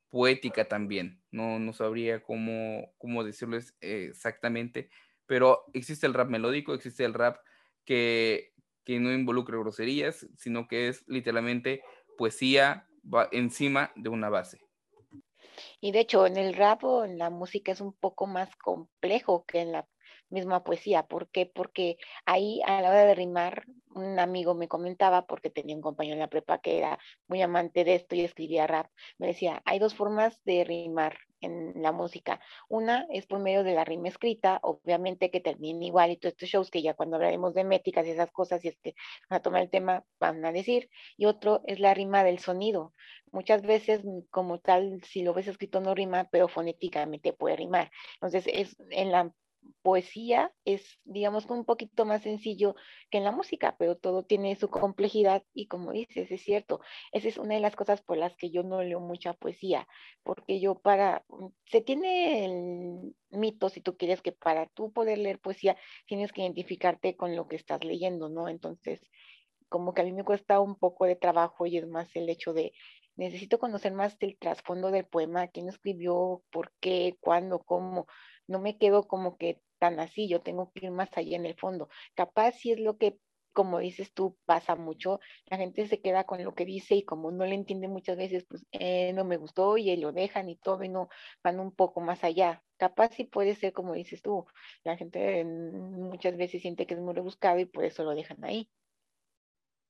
poética 0.10 0.66
también, 0.66 1.22
no, 1.32 1.60
no 1.60 1.74
sabría 1.74 2.22
cómo, 2.22 2.94
cómo 2.98 3.24
decirlo 3.24 3.58
exactamente, 3.80 4.90
pero 5.26 5.64
existe 5.74 6.06
el 6.06 6.14
rap 6.14 6.30
melódico, 6.30 6.74
existe 6.74 7.06
el 7.06 7.14
rap 7.14 7.38
que, 7.86 8.52
que 8.84 9.00
no 9.00 9.12
involucra 9.12 9.58
groserías, 9.58 10.28
sino 10.38 10.68
que 10.68 10.90
es 10.90 11.04
literalmente 11.08 11.82
poesía 12.18 12.88
encima 13.32 13.92
de 13.96 14.10
una 14.10 14.30
base. 14.30 14.60
Y 15.80 15.92
de 15.92 16.02
hecho, 16.02 16.28
en 16.28 16.38
el 16.38 16.54
rap 16.54 16.84
o 16.84 17.06
en 17.06 17.18
la 17.18 17.30
música 17.30 17.72
es 17.72 17.82
un 17.82 17.94
poco 17.94 18.28
más 18.28 18.56
complejo 18.58 19.46
que 19.46 19.62
en 19.62 19.72
la 19.72 19.88
misma 20.32 20.64
poesía. 20.64 21.04
¿Por 21.04 21.30
qué? 21.30 21.46
Porque 21.46 21.98
ahí 22.26 22.62
a 22.66 22.82
la 22.82 22.90
hora 22.90 23.06
de 23.06 23.16
rimar, 23.16 23.66
un 23.94 24.20
amigo 24.20 24.56
me 24.56 24.68
comentaba, 24.68 25.26
porque 25.28 25.50
tenía 25.50 25.76
un 25.76 25.82
compañero 25.82 26.14
en 26.16 26.20
la 26.20 26.30
prepa 26.30 26.60
que 26.60 26.78
era 26.78 26.98
muy 27.28 27.42
amante 27.42 27.84
de 27.84 27.96
esto 27.96 28.16
y 28.16 28.22
escribía 28.22 28.68
rap, 28.68 28.88
me 29.18 29.28
decía, 29.28 29.62
hay 29.66 29.80
dos 29.80 29.94
formas 29.96 30.40
de 30.46 30.64
rimar 30.64 31.18
en 31.42 31.82
la 31.82 31.92
música. 31.92 32.40
Una 32.70 33.06
es 33.10 33.26
por 33.26 33.40
medio 33.40 33.64
de 33.64 33.74
la 33.74 33.84
rima 33.84 34.08
escrita, 34.08 34.60
obviamente 34.64 35.32
que 35.32 35.40
termine 35.42 35.88
igual 35.88 36.12
y 36.12 36.18
todos 36.18 36.34
estos 36.34 36.50
shows 36.50 36.72
que 36.72 36.82
ya 36.82 36.94
cuando 36.94 37.18
hablaremos 37.18 37.54
de 37.54 37.64
métricas 37.64 38.06
y 38.06 38.12
esas 38.12 38.32
cosas, 38.32 38.64
y 38.64 38.70
es 38.70 38.78
que 38.80 38.94
van 39.30 39.40
a 39.40 39.42
tomar 39.42 39.62
el 39.64 39.70
tema, 39.70 40.06
van 40.20 40.46
a 40.46 40.52
decir. 40.52 40.90
Y 41.18 41.26
otro 41.26 41.62
es 41.66 41.80
la 41.80 41.94
rima 41.94 42.24
del 42.24 42.40
sonido. 42.40 42.94
Muchas 43.32 43.62
veces, 43.64 44.02
como 44.30 44.60
tal, 44.60 45.02
si 45.04 45.24
lo 45.24 45.34
ves 45.34 45.48
escrito 45.48 45.82
no 45.82 45.96
rima, 45.96 46.30
pero 46.32 46.48
fonéticamente 46.48 47.34
puede 47.34 47.56
rimar. 47.56 47.92
Entonces, 48.16 48.46
es 48.48 48.78
en 48.90 49.12
la 49.12 49.34
poesía 49.82 50.54
es, 50.66 51.00
digamos, 51.06 51.46
un 51.48 51.66
poquito 51.66 52.06
más 52.06 52.22
sencillo 52.24 52.76
que 53.10 53.18
en 53.18 53.24
la 53.24 53.32
música, 53.32 53.76
pero 53.78 53.98
todo 53.98 54.24
tiene 54.24 54.56
su 54.56 54.70
complejidad 54.70 55.44
y 55.54 55.68
como 55.68 55.92
dices, 55.92 56.32
es 56.32 56.42
cierto, 56.42 56.82
esa 57.12 57.28
es 57.28 57.38
una 57.38 57.56
de 57.56 57.62
las 57.62 57.76
cosas 57.76 58.02
por 58.02 58.18
las 58.18 58.36
que 58.36 58.52
yo 58.52 58.64
no 58.64 58.82
leo 58.84 59.00
mucha 59.00 59.34
poesía, 59.34 59.88
porque 60.24 60.60
yo 60.60 60.76
para, 60.76 61.24
mm, 61.30 61.48
se 61.66 61.82
tiene 61.82 62.46
el 62.46 63.16
mito, 63.32 63.70
si 63.70 63.82
tú 63.82 63.98
quieres, 63.98 64.22
que 64.22 64.32
para 64.32 64.68
tú 64.68 64.92
poder 64.92 65.18
leer 65.18 65.40
poesía 65.40 65.78
tienes 66.08 66.32
que 66.32 66.42
identificarte 66.42 67.16
con 67.16 67.36
lo 67.36 67.48
que 67.48 67.56
estás 67.56 67.84
leyendo, 67.84 68.30
¿no? 68.30 68.48
Entonces, 68.50 69.02
como 69.70 69.94
que 69.94 70.02
a 70.02 70.06
mí 70.06 70.12
me 70.12 70.26
cuesta 70.26 70.60
un 70.60 70.76
poco 70.76 71.06
de 71.06 71.16
trabajo 71.16 71.66
y 71.66 71.78
es 71.78 71.88
más 71.88 72.10
el 72.16 72.30
hecho 72.30 72.54
de 72.54 72.74
necesito 73.16 73.60
conocer 73.60 73.94
más 73.94 74.18
del 74.20 74.38
trasfondo 74.38 74.92
del 74.92 75.06
poema, 75.06 75.48
quién 75.48 75.70
escribió, 75.70 76.44
por 76.52 76.74
qué, 76.80 77.18
cuándo, 77.20 77.60
cómo, 77.60 78.08
no 78.48 78.60
me 78.60 78.78
quedo 78.78 79.08
como 79.08 79.38
que 79.38 79.62
tan 79.80 80.00
así, 80.00 80.28
yo 80.28 80.42
tengo 80.42 80.72
que 80.72 80.86
ir 80.86 80.92
más 80.92 81.10
allá 81.18 81.36
en 81.36 81.46
el 81.46 81.56
fondo. 81.56 81.90
Capaz 82.14 82.52
si 82.54 82.72
es 82.72 82.80
lo 82.80 82.98
que, 82.98 83.18
como 83.52 83.80
dices 83.80 84.14
tú, 84.14 84.38
pasa 84.46 84.76
mucho, 84.76 85.20
la 85.48 85.58
gente 85.58 85.88
se 85.88 86.02
queda 86.02 86.24
con 86.24 86.44
lo 86.44 86.54
que 86.54 86.66
dice 86.66 86.96
y 86.96 87.04
como 87.04 87.32
no 87.32 87.46
le 87.46 87.56
entiende 87.56 87.88
muchas 87.88 88.16
veces, 88.16 88.46
pues 88.48 88.64
eh, 88.72 89.12
no 89.14 89.26
me 89.26 89.38
gustó 89.38 89.78
y 89.78 89.96
lo 89.98 90.12
dejan 90.12 90.50
y 90.50 90.56
todo 90.56 90.84
y 90.84 90.90
no 90.90 91.10
van 91.44 91.60
un 91.60 91.72
poco 91.72 92.00
más 92.00 92.24
allá. 92.24 92.64
Capaz 92.78 93.14
si 93.16 93.24
puede 93.24 93.56
ser 93.56 93.74
como 93.74 93.94
dices 93.94 94.22
tú, 94.22 94.46
la 94.84 94.98
gente 94.98 95.44
muchas 95.46 96.38
veces 96.38 96.62
siente 96.62 96.86
que 96.86 96.94
es 96.94 97.00
muy 97.00 97.14
rebuscado 97.14 97.60
y 97.60 97.66
por 97.66 97.84
eso 97.84 98.04
lo 98.04 98.14
dejan 98.14 98.44
ahí. 98.44 98.70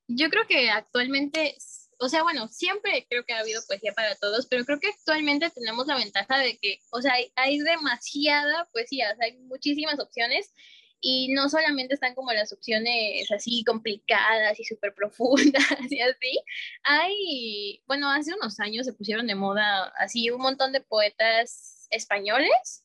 Yo 0.08 0.30
creo 0.30 0.46
que 0.48 0.70
actualmente 0.70 1.56
o 2.02 2.10
sea, 2.10 2.24
bueno, 2.24 2.48
siempre 2.48 3.06
creo 3.08 3.24
que 3.26 3.34
ha 3.34 3.40
habido 3.40 3.62
poesía 3.68 3.94
para 3.94 4.16
todos, 4.16 4.48
pero 4.48 4.66
creo 4.66 4.80
que 4.80 4.88
actualmente 4.88 5.52
tenemos 5.52 5.86
la 5.86 5.96
ventaja 5.96 6.40
de 6.40 6.58
que, 6.58 6.80
o 6.90 7.00
sea, 7.00 7.14
hay, 7.36 7.60
demasiada 7.60 8.68
poesía, 8.74 9.12
o 9.14 9.16
sea, 9.18 9.26
hay 9.28 9.38
muchísimas 9.38 10.00
opciones 10.00 10.52
y 11.00 11.32
no 11.34 11.48
solamente 11.48 11.94
están 11.94 12.16
como 12.16 12.34
las 12.34 12.54
opciones 12.54 13.32
así 13.32 13.64
complicadas 13.64 14.60
y 14.60 14.64
súper 14.64 14.96
profundas 14.96 15.64
y 15.92 16.02
así, 16.02 16.40
hay, 16.84 17.84
bueno, 17.86 18.10
hace 18.10 18.34
unos 18.34 18.60
años 18.60 18.88
se 18.88 18.94
pusieron 18.94 19.28
de 19.28 19.36
moda 19.36 19.94
así 19.98 20.32
un 20.32 20.42
montón 20.42 20.72
de 20.72 20.82
poetas 20.82 21.88
españoles 21.92 22.84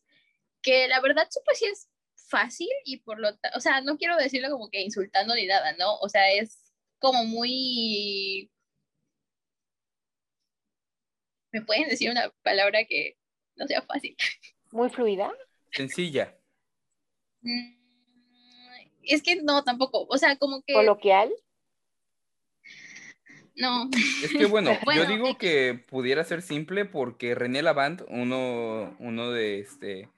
que 0.61 0.88
la 0.88 1.00
verdad 1.00 1.26
su 1.31 1.40
poesía 1.42 1.70
es 1.72 1.88
fácil 2.29 2.68
y 2.85 2.98
por 2.98 3.18
lo 3.18 3.31
o 3.55 3.61
sea, 3.61 3.81
no 3.81 3.96
quiero 3.96 4.16
decirlo 4.16 4.50
como 4.50 4.68
que 4.68 4.83
insultando 4.83 5.35
ni 5.35 5.46
nada, 5.46 5.72
¿no? 5.79 5.96
O 6.00 6.09
sea, 6.11 6.31
es 6.33 6.59
como 6.98 7.24
muy 7.24 8.50
¿Me 11.56 11.62
pueden 11.62 11.88
decir 11.88 12.10
una 12.10 12.30
palabra 12.42 12.84
que 12.84 13.16
no 13.56 13.66
sea 13.66 13.80
fácil? 13.80 14.14
Muy 14.72 14.90
fluida. 14.90 15.32
Sencilla. 15.72 16.36
Mm, 17.40 17.78
es 19.04 19.22
que 19.22 19.36
no, 19.36 19.64
tampoco. 19.64 20.06
O 20.10 20.18
sea, 20.18 20.36
como 20.36 20.60
que. 20.60 20.74
¿Coloquial? 20.74 21.32
No. 23.54 23.88
Es 24.22 24.32
que 24.36 24.44
bueno, 24.44 24.70
yo 24.94 25.06
digo 25.06 25.38
que 25.38 25.82
pudiera 25.88 26.24
ser 26.24 26.42
simple 26.42 26.84
porque 26.84 27.34
René 27.34 27.62
Lavant, 27.62 28.02
uno, 28.08 28.94
uno 28.98 29.30
de 29.30 29.60
este 29.60 30.10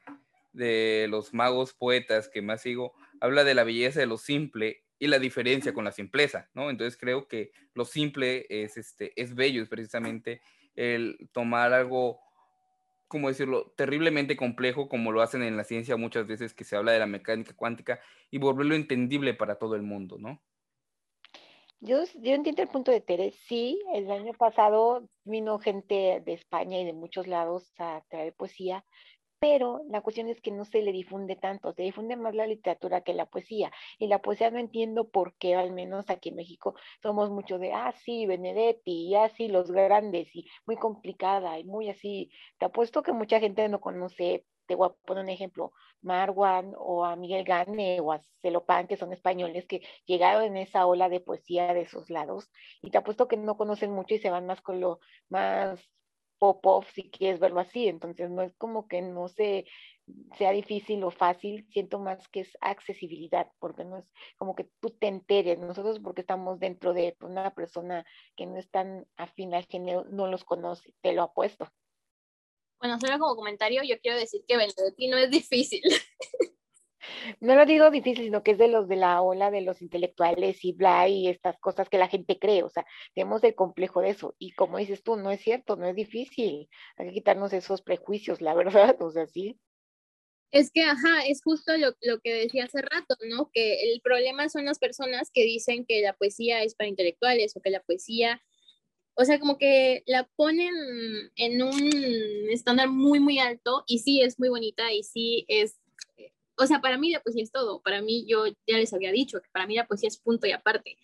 de 0.53 1.07
los 1.09 1.33
magos 1.33 1.72
poetas 1.72 2.29
que 2.29 2.42
más 2.42 2.62
sigo, 2.62 2.94
habla 3.20 3.44
de 3.44 3.55
la 3.55 3.62
belleza 3.62 4.01
de 4.01 4.07
lo 4.07 4.18
simple 4.18 4.83
y 4.98 5.07
la 5.07 5.20
diferencia 5.20 5.72
con 5.72 5.85
la 5.85 5.92
simpleza, 5.92 6.51
¿no? 6.53 6.68
Entonces 6.68 6.98
creo 6.98 7.29
que 7.29 7.53
lo 7.74 7.85
simple 7.85 8.44
es 8.48 8.77
este 8.77 9.12
es 9.14 9.37
bello, 9.37 9.62
es 9.62 9.68
precisamente 9.68 10.40
el 10.79 11.29
tomar 11.33 11.73
algo, 11.73 12.21
como 13.09 13.29
decirlo?, 13.29 13.73
terriblemente 13.77 14.37
complejo, 14.37 14.88
como 14.88 15.11
lo 15.11 15.23
hacen 15.23 15.43
en 15.43 15.57
la 15.57 15.64
ciencia 15.64 15.97
muchas 15.97 16.27
veces 16.27 16.55
que 16.55 16.64
se 16.64 16.77
habla 16.77 16.93
de 16.93 17.01
la 17.01 17.07
mecánica 17.07 17.53
cuántica, 17.55 18.01
y 18.31 18.38
volverlo 18.38 18.75
entendible 18.75 19.35
para 19.35 19.57
todo 19.57 19.75
el 19.75 19.83
mundo, 19.83 20.19
¿no? 20.19 20.41
Yo, 21.81 22.03
yo 22.14 22.35
entiendo 22.35 22.62
el 22.62 22.69
punto 22.69 22.91
de 22.91 23.01
Tere. 23.01 23.31
Sí, 23.31 23.81
el 23.95 24.11
año 24.11 24.33
pasado 24.33 25.09
vino 25.25 25.59
gente 25.59 26.21
de 26.25 26.33
España 26.33 26.81
y 26.81 26.85
de 26.85 26.93
muchos 26.93 27.27
lados 27.29 27.73
a 27.79 28.03
traer 28.09 28.35
poesía, 28.35 28.85
pero 29.40 29.83
la 29.88 30.01
cuestión 30.01 30.29
es 30.29 30.40
que 30.40 30.51
no 30.51 30.64
se 30.64 30.83
le 30.83 30.92
difunde 30.92 31.37
tanto, 31.37 31.72
se 31.72 31.83
difunde 31.83 32.16
más 32.16 32.35
la 32.35 32.46
literatura 32.46 33.03
que 33.03 33.14
la 33.14 33.27
poesía. 33.27 33.70
Y 33.98 34.09
la 34.09 34.20
poesía 34.20 34.51
no 34.51 34.59
entiendo 34.59 35.09
por 35.09 35.37
qué, 35.37 35.55
al 35.55 35.72
menos 35.72 36.11
aquí 36.11 36.31
en 36.31 36.37
México, 36.37 36.74
somos 37.03 37.31
mucho 37.31 37.59
de, 37.59 37.72
ah, 37.72 37.92
sí, 38.05 38.27
Benedetti, 38.27 39.09
y 39.09 39.14
así, 39.14 39.46
ah, 39.46 39.53
los 39.53 39.70
grandes, 39.70 40.35
y 40.35 40.46
muy 40.66 40.77
complicada, 40.77 41.59
y 41.59 41.64
muy 41.64 41.88
así. 41.88 42.31
Te 42.59 42.66
apuesto 42.66 43.03
que 43.03 43.12
mucha 43.12 43.40
gente 43.40 43.68
no 43.68 43.81
conoce, 43.81 44.44
te 44.66 44.74
voy 44.74 44.88
a 44.88 45.07
poner 45.07 45.24
un 45.24 45.31
ejemplo, 45.31 45.72
Marwan 46.03 46.72
o 46.77 47.05
a 47.05 47.16
Miguel 47.16 47.44
Gane 47.44 48.01
o 48.01 48.12
a 48.12 48.20
Celopan, 48.42 48.87
que 48.87 48.96
son 48.96 49.12
españoles 49.12 49.66
que 49.66 49.83
llegaron 50.07 50.44
en 50.44 50.57
esa 50.57 50.87
ola 50.87 51.09
de 51.09 51.20
poesía 51.20 51.74
de 51.74 51.83
esos 51.83 52.11
lados, 52.11 52.51
y 52.83 52.90
te 52.90 52.98
apuesto 52.98 53.29
que 53.29 53.37
no 53.37 53.57
conocen 53.57 53.92
mucho 53.92 54.14
y 54.14 54.18
se 54.18 54.31
van 54.31 54.46
más 54.46 54.61
con 54.61 54.81
lo 54.81 55.01
más 55.29 55.81
pop-off 56.38 56.90
si 56.92 57.11
quieres 57.11 57.40
verlo 57.40 57.61
así. 57.61 57.88
Entonces 57.88 58.31
no 58.31 58.42
es 58.42 58.55
como 58.57 58.88
que 58.88 59.03
no 59.03 59.29
se, 59.29 59.66
sea 60.37 60.53
difícil 60.53 61.03
o 61.05 61.11
fácil, 61.11 61.66
siento 61.70 61.98
más 61.98 62.29
que 62.29 62.40
es 62.40 62.57
accesibilidad, 62.61 63.51
porque 63.59 63.85
no 63.85 63.98
es 63.98 64.11
como 64.37 64.55
que 64.55 64.68
tú 64.81 64.90
te 64.90 65.09
enteres. 65.09 65.59
Nosotros 65.59 66.01
porque 66.01 66.22
estamos 66.22 66.59
dentro 66.59 66.92
de 66.92 67.16
una 67.20 67.55
persona 67.55 68.05
que 68.37 68.46
no 68.46 68.57
es 68.59 68.70
tan 68.70 69.07
afín 69.16 69.55
al 69.55 69.66
género, 69.66 70.05
no 70.11 70.27
los 70.27 70.44
conoce, 70.44 70.94
te 71.01 71.12
lo 71.12 71.22
apuesto. 71.22 71.68
Bueno, 72.81 72.98
solo 73.01 73.18
como 73.18 73.35
comentario, 73.35 73.83
yo 73.83 73.98
quiero 74.01 74.16
decir 74.16 74.44
que 74.46 74.57
Benedetti 74.57 75.09
no 75.09 75.16
es 75.18 75.31
difícil. 75.31 75.83
No 77.40 77.55
lo 77.55 77.66
digo 77.66 77.90
difícil, 77.90 78.25
sino 78.25 78.42
que 78.42 78.53
es 78.53 78.59
de 78.59 78.68
los 78.68 78.88
de 78.88 78.97
la 78.97 79.21
ola 79.23 79.51
de 79.51 79.61
los 79.61 79.83
intelectuales 79.83 80.64
y 80.64 80.73
bla 80.73 81.09
y 81.09 81.29
estas 81.29 81.59
cosas 81.59 81.88
que 81.88 81.99
la 81.99 82.09
gente 82.09 82.38
cree. 82.38 82.62
O 82.62 82.68
sea, 82.68 82.87
tenemos 83.14 83.42
el 83.44 83.55
complejo 83.55 84.01
de 84.01 84.11
eso. 84.11 84.35
Y 84.38 84.53
como 84.53 84.79
dices 84.79 85.03
tú, 85.03 85.16
no 85.16 85.31
es 85.31 85.40
cierto, 85.40 85.77
no 85.77 85.87
es 85.87 85.97
difícil. 85.97 86.68
Hay 86.97 87.07
que 87.09 87.14
quitarnos 87.14 87.53
esos 87.53 87.83
prejuicios, 87.83 88.40
la 88.40 88.55
verdad. 88.55 88.97
O 89.01 89.11
sea, 89.11 89.27
sí. 89.27 89.59
Es 90.51 90.71
que, 90.73 90.83
ajá, 90.83 91.27
es 91.27 91.42
justo 91.42 91.77
lo, 91.77 91.92
lo, 92.01 92.21
que 92.21 92.33
decía 92.33 92.64
hace 92.64 92.81
rato, 92.81 93.16
¿no? 93.29 93.51
Que 93.53 93.92
el 93.92 94.01
problema 94.01 94.49
son 94.49 94.64
las 94.64 94.79
personas 94.79 95.31
que 95.31 95.42
dicen 95.42 95.85
que 95.87 96.01
la 96.01 96.14
poesía 96.14 96.62
es 96.62 96.75
para 96.75 96.88
intelectuales 96.88 97.55
o 97.55 97.61
que 97.61 97.68
la 97.68 97.83
poesía, 97.83 98.40
o 99.21 99.25
sea, 99.25 99.40
como 99.40 99.59
que 99.59 100.05
la 100.07 100.29
ponen 100.37 100.73
en 101.35 101.61
un 101.61 102.51
estándar 102.51 102.88
muy, 102.88 103.18
muy 103.18 103.40
alto 103.40 103.83
y 103.88 103.99
sí 103.99 104.23
es 104.23 104.38
muy 104.38 104.49
bonita 104.49 104.92
y 104.92 105.03
sí 105.03 105.44
es, 105.49 105.81
o 106.59 106.66
sea, 106.66 106.81
para 106.81 106.99
mí 106.99 107.11
la 107.11 107.21
poesía 107.21 107.42
es 107.42 107.53
todo. 107.53 107.81
Para 107.83 108.03
mí, 108.03 108.25
yo 108.27 108.47
ya 108.47 108.77
les 108.79 108.92
había 108.92 109.12
dicho 109.12 109.40
que 109.40 109.49
para 109.53 109.66
mí 109.66 109.77
la 109.77 109.87
poesía 109.87 110.09
es 110.09 110.18
punto 110.18 110.47
y 110.47 110.53
aparte. 110.53 110.99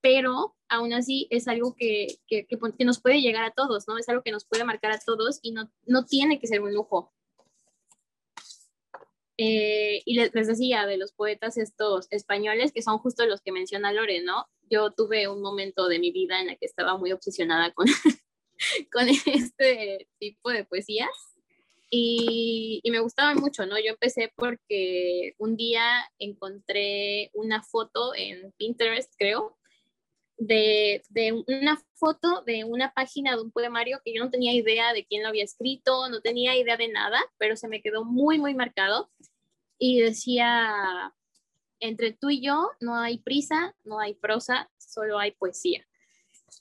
Pero 0.00 0.56
aún 0.68 0.92
así 0.92 1.26
es 1.30 1.48
algo 1.48 1.74
que, 1.76 2.18
que, 2.26 2.46
que, 2.46 2.58
que 2.76 2.84
nos 2.84 3.00
puede 3.00 3.20
llegar 3.20 3.44
a 3.44 3.52
todos, 3.52 3.88
¿no? 3.88 3.98
Es 3.98 4.08
algo 4.08 4.22
que 4.22 4.32
nos 4.32 4.44
puede 4.44 4.64
marcar 4.64 4.92
a 4.92 4.98
todos 4.98 5.40
y 5.42 5.52
no, 5.52 5.70
no 5.86 6.04
tiene 6.04 6.38
que 6.40 6.46
ser 6.46 6.60
un 6.60 6.74
lujo 6.74 7.12
eh, 9.40 10.02
y 10.04 10.14
les, 10.14 10.32
decía 10.32 10.84
de 10.84 10.98
los 10.98 11.12
poetas 11.12 11.58
estos 11.58 12.08
españoles, 12.10 12.72
que 12.72 12.82
son 12.82 12.98
justo 12.98 13.24
los 13.24 13.40
que 13.40 13.52
menciona 13.52 13.92
Lore, 13.92 14.20
¿no? 14.22 14.46
Yo 14.68 14.90
tuve 14.90 15.28
un 15.28 15.40
momento 15.40 15.86
de 15.86 16.00
mi 16.00 16.10
vida 16.10 16.40
en 16.40 16.48
la 16.48 16.56
que 16.56 16.66
estaba 16.66 16.98
muy 16.98 17.12
obsesionada 17.12 17.72
con, 17.72 17.86
con 18.92 19.08
este 19.08 20.08
tipo 20.18 20.50
de 20.50 20.64
poesías 20.64 21.08
y, 21.90 22.80
y, 22.82 22.90
me 22.90 23.00
gustaban 23.00 23.38
mucho, 23.38 23.64
¿no? 23.66 23.78
Yo 23.78 23.90
empecé 23.90 24.32
porque 24.36 25.34
un 25.38 25.56
día 25.56 26.10
encontré 26.18 27.30
una 27.34 27.62
foto 27.62 28.14
en 28.14 28.52
Pinterest, 28.58 29.12
creo, 29.18 29.58
de, 30.38 31.02
de, 31.08 31.32
una 31.32 31.82
foto 31.94 32.42
de 32.42 32.64
una 32.64 32.92
página 32.92 33.36
de 33.36 33.42
un 33.42 33.50
poemario 33.50 34.00
que 34.04 34.14
yo 34.14 34.22
no 34.22 34.30
tenía 34.30 34.52
idea 34.52 34.92
de 34.92 35.04
quién 35.04 35.22
lo 35.22 35.28
había 35.28 35.44
escrito, 35.44 36.08
no 36.08 36.20
tenía 36.20 36.56
idea 36.56 36.76
de 36.76 36.88
nada, 36.88 37.18
pero 37.38 37.56
se 37.56 37.68
me 37.68 37.82
quedó 37.82 38.04
muy, 38.04 38.38
muy 38.38 38.54
marcado. 38.54 39.10
Y 39.78 40.00
decía, 40.00 41.14
entre 41.80 42.12
tú 42.12 42.30
y 42.30 42.40
yo 42.40 42.70
no 42.80 42.96
hay 42.96 43.18
prisa, 43.18 43.74
no 43.84 43.98
hay 43.98 44.14
prosa, 44.14 44.70
solo 44.78 45.18
hay 45.18 45.32
poesía. 45.32 45.86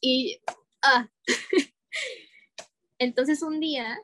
Y, 0.02 0.40
ah, 0.82 1.10
entonces 3.00 3.42
un 3.42 3.60
día 3.60 4.00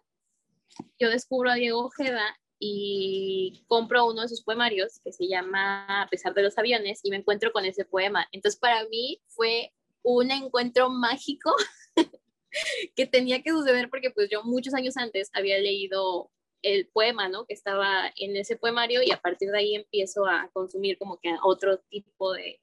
yo 0.99 1.09
descubro 1.09 1.51
a 1.51 1.55
Diego 1.55 1.86
Ojeda 1.86 2.38
y 2.59 3.65
compro 3.67 4.05
uno 4.05 4.21
de 4.21 4.29
sus 4.29 4.43
poemarios 4.43 4.99
que 5.03 5.12
se 5.12 5.27
llama 5.27 6.03
A 6.03 6.07
pesar 6.09 6.33
de 6.33 6.43
los 6.43 6.57
aviones 6.57 7.01
y 7.03 7.09
me 7.09 7.17
encuentro 7.17 7.51
con 7.51 7.65
ese 7.65 7.83
poema. 7.83 8.27
Entonces 8.31 8.59
para 8.59 8.86
mí 8.86 9.21
fue 9.27 9.73
un 10.01 10.31
encuentro 10.31 10.89
mágico 10.89 11.51
que 12.95 13.05
tenía 13.05 13.41
que 13.41 13.51
suceder 13.51 13.89
porque 13.89 14.12
pues 14.12 14.29
yo 14.29 14.43
muchos 14.43 14.73
años 14.73 14.95
antes 14.97 15.29
había 15.33 15.57
leído 15.57 16.31
el 16.62 16.88
poema, 16.88 17.27
¿no? 17.27 17.45
Que 17.45 17.53
estaba 17.53 18.12
en 18.15 18.38
ese 18.38 18.55
poemario 18.55 19.03
y 19.03 19.12
a 19.12 19.19
partir 19.19 19.51
de 19.51 19.57
ahí 19.57 19.75
empiezo 19.75 20.25
a 20.25 20.49
consumir 20.53 20.97
como 20.97 21.19
que 21.19 21.36
otro 21.43 21.79
tipo 21.89 22.33
de, 22.33 22.62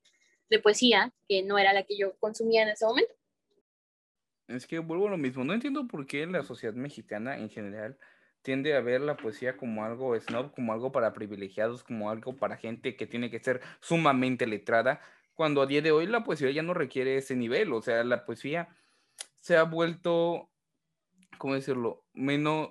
de 0.49 0.59
poesía 0.59 1.13
que 1.29 1.43
no 1.43 1.59
era 1.59 1.73
la 1.73 1.85
que 1.85 1.97
yo 1.99 2.17
consumía 2.19 2.63
en 2.63 2.71
ese 2.71 2.87
momento. 2.87 3.15
Es 4.51 4.67
que 4.67 4.81
vuelvo 4.81 5.07
a 5.07 5.11
lo 5.11 5.17
mismo, 5.17 5.45
no 5.45 5.55
entiendo 5.55 5.87
por 5.87 6.07
qué 6.07 6.27
la 6.27 6.43
sociedad 6.43 6.75
mexicana 6.75 7.39
en 7.39 7.51
general 7.51 7.99
tiende 8.43 8.75
a 8.75 8.81
ver 8.81 9.01
la 9.01 9.17
poesía 9.17 9.57
como 9.57 9.85
algo 9.85 10.19
snob, 10.19 10.53
como 10.53 10.73
algo 10.73 10.91
para 10.91 11.13
privilegiados, 11.13 11.85
como 11.85 12.11
algo 12.11 12.37
para 12.37 12.57
gente 12.57 12.97
que 12.97 13.07
tiene 13.07 13.31
que 13.31 13.39
ser 13.39 13.61
sumamente 13.81 14.47
letrada, 14.47 15.01
cuando 15.35 15.63
a 15.63 15.67
día 15.67 15.83
de 15.83 15.93
hoy 15.93 16.07
la 16.07 16.25
poesía 16.25 16.51
ya 16.51 16.63
no 16.63 16.75
requiere 16.75 17.17
ese 17.17 17.37
nivel, 17.37 17.73
o 17.73 17.81
sea, 17.81 18.03
la 18.03 18.25
poesía 18.25 18.69
se 19.37 19.57
ha 19.57 19.63
vuelto, 19.63 20.51
¿cómo 21.39 21.55
decirlo?, 21.55 22.05
menos, 22.13 22.71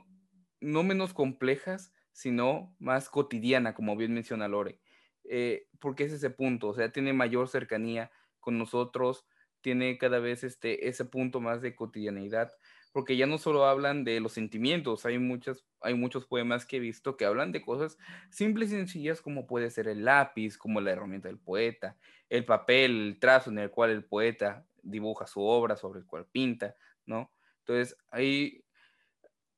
no 0.60 0.84
menos 0.84 1.14
complejas, 1.14 1.94
sino 2.12 2.76
más 2.80 3.10
cotidiana, 3.10 3.74
como 3.74 3.96
bien 3.96 4.14
menciona 4.14 4.50
Lore. 4.50 4.82
Eh, 5.24 5.68
porque 5.80 6.04
es 6.04 6.12
ese 6.12 6.30
punto, 6.30 6.68
o 6.68 6.74
sea, 6.74 6.92
tiene 6.92 7.14
mayor 7.14 7.48
cercanía 7.48 8.12
con 8.40 8.58
nosotros, 8.58 9.26
tiene 9.62 9.98
cada 9.98 10.20
vez 10.20 10.44
este, 10.44 10.88
ese 10.88 11.06
punto 11.06 11.42
más 11.42 11.62
de 11.62 11.76
cotidianidad 11.76 12.52
porque 12.92 13.18
ya 13.18 13.28
no 13.28 13.38
solo 13.38 13.66
hablan 13.66 14.04
de 14.04 14.20
los 14.20 14.34
sentimientos, 14.34 15.06
hay, 15.06 15.20
muchas, 15.20 15.66
hay 15.82 15.94
muchos 15.94 16.26
poemas 16.26 16.66
que 16.66 16.78
he 16.78 16.80
visto 16.80 17.18
que 17.18 17.26
hablan 17.26 17.52
de 17.52 17.62
cosas 17.62 17.98
simples 18.32 18.72
y 18.72 18.76
sencillas 18.76 19.22
como 19.22 19.46
puede 19.46 19.70
ser 19.70 19.88
el 19.88 20.06
lápiz, 20.06 20.58
como 20.58 20.82
la 20.82 20.92
herramienta 20.92 21.28
del 21.28 21.40
poeta, 21.40 21.98
el 22.30 22.46
papel, 22.46 23.08
el 23.08 23.20
trazo 23.20 23.52
en 23.52 23.60
el 23.60 23.70
cual 23.70 23.92
el 23.92 24.06
poeta 24.06 24.66
dibuja 24.82 25.28
su 25.28 25.42
obra, 25.42 25.76
sobre 25.76 26.00
el 26.00 26.06
cual 26.06 26.26
pinta, 26.32 26.76
¿no? 27.06 27.32
Entonces, 27.60 27.96
hay 28.10 28.64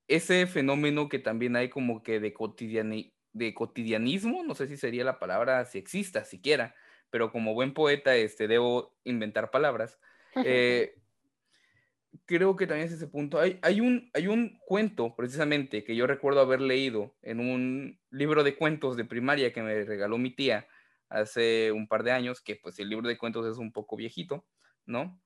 ese 0.07 0.45
fenómeno 0.45 1.07
que 1.07 1.19
también 1.19 1.55
hay 1.55 1.69
como 1.69 2.03
que 2.03 2.19
de, 2.19 2.33
de 3.33 3.53
cotidianismo, 3.53 4.43
no 4.43 4.55
sé 4.55 4.67
si 4.67 4.75
sería 4.75 5.05
la 5.05 5.19
palabra, 5.19 5.63
si 5.65 5.77
exista 5.77 6.25
siquiera, 6.25 6.75
pero 7.11 7.31
como 7.31 7.53
buen 7.53 7.73
poeta, 7.73 8.15
este, 8.15 8.47
debo 8.47 8.95
inventar 9.03 9.51
palabras. 9.51 9.99
Eh, 10.45 10.95
creo 12.25 12.55
que 12.55 12.65
también 12.65 12.87
es 12.87 12.93
ese 12.93 13.07
punto. 13.07 13.39
Hay, 13.39 13.59
hay, 13.61 13.81
un, 13.81 14.09
hay 14.13 14.27
un 14.27 14.59
cuento, 14.65 15.15
precisamente, 15.15 15.83
que 15.83 15.95
yo 15.95 16.07
recuerdo 16.07 16.39
haber 16.39 16.61
leído 16.61 17.13
en 17.21 17.39
un 17.39 17.99
libro 18.09 18.43
de 18.43 18.55
cuentos 18.55 18.95
de 18.97 19.05
primaria 19.05 19.53
que 19.53 19.61
me 19.61 19.83
regaló 19.83 20.17
mi 20.17 20.31
tía 20.31 20.67
hace 21.09 21.71
un 21.73 21.87
par 21.87 22.03
de 22.03 22.13
años, 22.13 22.41
que 22.41 22.55
pues 22.55 22.79
el 22.79 22.89
libro 22.89 23.07
de 23.07 23.17
cuentos 23.17 23.45
es 23.45 23.57
un 23.57 23.73
poco 23.73 23.97
viejito, 23.97 24.47
¿no? 24.85 25.21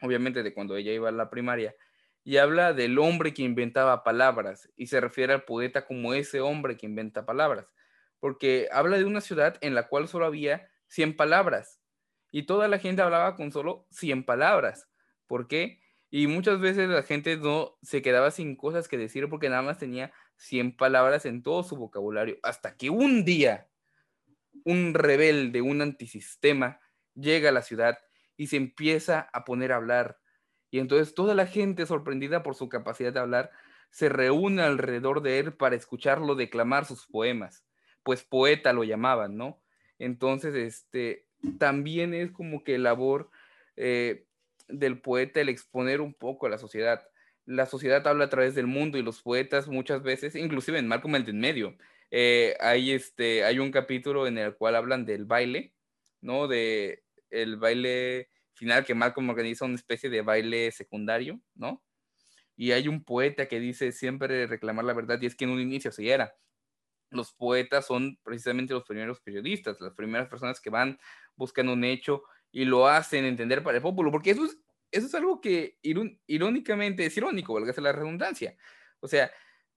Obviamente 0.00 0.42
de 0.44 0.54
cuando 0.54 0.76
ella 0.76 0.92
iba 0.92 1.08
a 1.08 1.12
la 1.12 1.28
primaria. 1.28 1.74
Y 2.22 2.38
habla 2.38 2.72
del 2.72 2.98
hombre 2.98 3.34
que 3.34 3.42
inventaba 3.42 4.04
palabras 4.04 4.68
y 4.76 4.86
se 4.86 5.00
refiere 5.00 5.32
al 5.32 5.44
poeta 5.44 5.86
como 5.86 6.14
ese 6.14 6.40
hombre 6.40 6.76
que 6.76 6.86
inventa 6.86 7.26
palabras. 7.26 7.72
Porque 8.18 8.68
habla 8.72 8.98
de 8.98 9.04
una 9.04 9.20
ciudad 9.20 9.58
en 9.60 9.74
la 9.74 9.88
cual 9.88 10.08
solo 10.08 10.26
había 10.26 10.68
100 10.88 11.16
palabras 11.16 11.80
y 12.30 12.44
toda 12.44 12.68
la 12.68 12.78
gente 12.78 13.02
hablaba 13.02 13.36
con 13.36 13.52
solo 13.52 13.86
100 13.90 14.24
palabras. 14.24 14.88
¿Por 15.26 15.48
qué? 15.48 15.80
Y 16.10 16.26
muchas 16.26 16.60
veces 16.60 16.88
la 16.88 17.02
gente 17.02 17.36
no 17.36 17.76
se 17.82 18.02
quedaba 18.02 18.30
sin 18.30 18.56
cosas 18.56 18.88
que 18.88 18.98
decir 18.98 19.28
porque 19.28 19.48
nada 19.48 19.62
más 19.62 19.78
tenía 19.78 20.12
100 20.36 20.76
palabras 20.76 21.26
en 21.26 21.42
todo 21.42 21.62
su 21.62 21.76
vocabulario. 21.76 22.38
Hasta 22.42 22.76
que 22.76 22.90
un 22.90 23.24
día 23.24 23.68
un 24.64 24.94
rebelde, 24.94 25.62
un 25.62 25.82
antisistema, 25.82 26.80
llega 27.14 27.50
a 27.50 27.52
la 27.52 27.62
ciudad 27.62 27.98
y 28.36 28.48
se 28.48 28.56
empieza 28.56 29.28
a 29.32 29.44
poner 29.44 29.72
a 29.72 29.76
hablar. 29.76 30.18
Y 30.70 30.78
entonces 30.78 31.14
toda 31.14 31.34
la 31.34 31.46
gente, 31.46 31.86
sorprendida 31.86 32.42
por 32.42 32.54
su 32.54 32.68
capacidad 32.68 33.12
de 33.12 33.20
hablar, 33.20 33.50
se 33.90 34.08
reúne 34.08 34.62
alrededor 34.62 35.22
de 35.22 35.38
él 35.38 35.54
para 35.54 35.76
escucharlo 35.76 36.34
declamar 36.34 36.84
sus 36.84 37.06
poemas. 37.06 37.64
Pues 38.02 38.24
poeta 38.24 38.72
lo 38.72 38.84
llamaban, 38.84 39.36
¿no? 39.36 39.62
Entonces, 39.98 40.54
este, 40.54 41.26
también 41.58 42.14
es 42.14 42.30
como 42.32 42.64
que 42.64 42.78
labor 42.78 43.30
eh, 43.76 44.26
del 44.68 45.00
poeta 45.00 45.40
el 45.40 45.48
exponer 45.48 46.00
un 46.00 46.14
poco 46.14 46.46
a 46.46 46.50
la 46.50 46.58
sociedad. 46.58 47.06
La 47.44 47.66
sociedad 47.66 48.06
habla 48.06 48.24
a 48.24 48.30
través 48.30 48.54
del 48.54 48.66
mundo 48.66 48.98
y 48.98 49.02
los 49.02 49.22
poetas 49.22 49.68
muchas 49.68 50.02
veces, 50.02 50.34
inclusive 50.34 50.78
en 50.78 50.88
Malcolm 50.88 51.14
el 51.16 51.28
en 51.28 51.40
medio, 51.40 51.76
eh, 52.10 52.56
hay, 52.60 52.92
este, 52.92 53.44
hay 53.44 53.58
un 53.58 53.70
capítulo 53.70 54.26
en 54.26 54.38
el 54.38 54.54
cual 54.56 54.76
hablan 54.76 55.04
del 55.06 55.24
baile, 55.24 55.74
¿no? 56.20 56.48
De 56.48 57.04
el 57.30 57.56
baile 57.56 58.30
final 58.54 58.84
que 58.84 58.94
Malcolm 58.94 59.28
organiza 59.28 59.64
una 59.64 59.74
especie 59.74 60.10
de 60.10 60.22
baile 60.22 60.70
secundario, 60.72 61.40
¿no? 61.54 61.84
Y 62.56 62.72
hay 62.72 62.88
un 62.88 63.04
poeta 63.04 63.46
que 63.46 63.60
dice 63.60 63.92
siempre 63.92 64.46
reclamar 64.46 64.84
la 64.84 64.94
verdad 64.94 65.20
y 65.20 65.26
es 65.26 65.36
que 65.36 65.44
en 65.44 65.50
un 65.50 65.60
inicio 65.60 65.90
así 65.90 66.08
era. 66.08 66.34
Los 67.10 67.32
poetas 67.32 67.86
son 67.86 68.18
precisamente 68.22 68.74
los 68.74 68.84
primeros 68.84 69.20
periodistas, 69.20 69.80
las 69.80 69.94
primeras 69.94 70.28
personas 70.28 70.60
que 70.60 70.70
van, 70.70 70.98
buscan 71.36 71.68
un 71.68 71.84
hecho 71.84 72.22
y 72.50 72.64
lo 72.64 72.88
hacen 72.88 73.24
entender 73.24 73.62
para 73.62 73.78
el 73.78 73.82
pueblo, 73.82 74.10
porque 74.10 74.30
eso 74.30 74.44
es, 74.44 74.58
eso 74.90 75.06
es 75.06 75.14
algo 75.14 75.40
que 75.40 75.78
irónicamente 75.82 77.06
es 77.06 77.16
irónico, 77.16 77.54
valga 77.54 77.74
la 77.80 77.92
redundancia. 77.92 78.56
O 79.00 79.08
sea, 79.08 79.30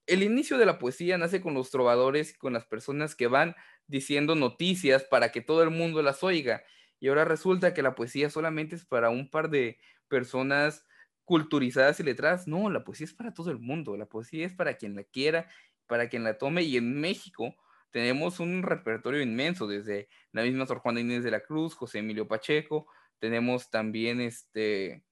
el 0.07 0.23
inicio 0.23 0.57
de 0.57 0.65
la 0.65 0.79
poesía 0.79 1.17
nace 1.17 1.41
con 1.41 1.53
los 1.53 1.69
trovadores 1.69 2.35
con 2.37 2.53
las 2.53 2.65
personas 2.65 3.15
que 3.15 3.27
van 3.27 3.55
diciendo 3.85 4.35
noticias 4.35 5.03
para 5.03 5.31
que 5.31 5.41
todo 5.41 5.61
el 5.61 5.69
mundo 5.69 6.01
las 6.01 6.23
oiga. 6.23 6.63
Y 6.99 7.07
ahora 7.09 7.25
resulta 7.25 7.73
que 7.73 7.83
la 7.83 7.95
poesía 7.95 8.29
solamente 8.29 8.75
es 8.75 8.85
para 8.85 9.09
un 9.09 9.29
par 9.29 9.49
de 9.49 9.79
personas 10.07 10.85
culturizadas 11.25 11.99
y 11.99 12.03
letradas. 12.03 12.47
No, 12.47 12.69
la 12.71 12.83
poesía 12.83 13.05
es 13.05 13.13
para 13.13 13.33
todo 13.33 13.51
el 13.51 13.59
mundo. 13.59 13.97
La 13.97 14.07
poesía 14.07 14.47
es 14.47 14.53
para 14.53 14.77
quien 14.77 14.95
la 14.95 15.03
quiera, 15.03 15.47
para 15.89 16.07
quien 16.07 16.23
la 16.23 16.37
tome. 16.37 16.61
Y 16.61 16.77
en 16.77 17.01
México, 17.01 17.53
tenemos 17.91 18.39
un 18.39 18.63
repertorio 18.63 19.21
inmenso, 19.21 19.67
desde 19.67 20.07
la 20.31 20.43
misma 20.43 20.65
Sor 20.65 20.79
Juana 20.79 21.01
Inés 21.01 21.25
de 21.25 21.31
la 21.31 21.41
Cruz, 21.41 21.73
José 21.73 21.99
Emilio 21.99 22.27
Pacheco, 22.27 22.87
tenemos 23.19 23.69
también 23.69 24.21
este, 24.21 25.03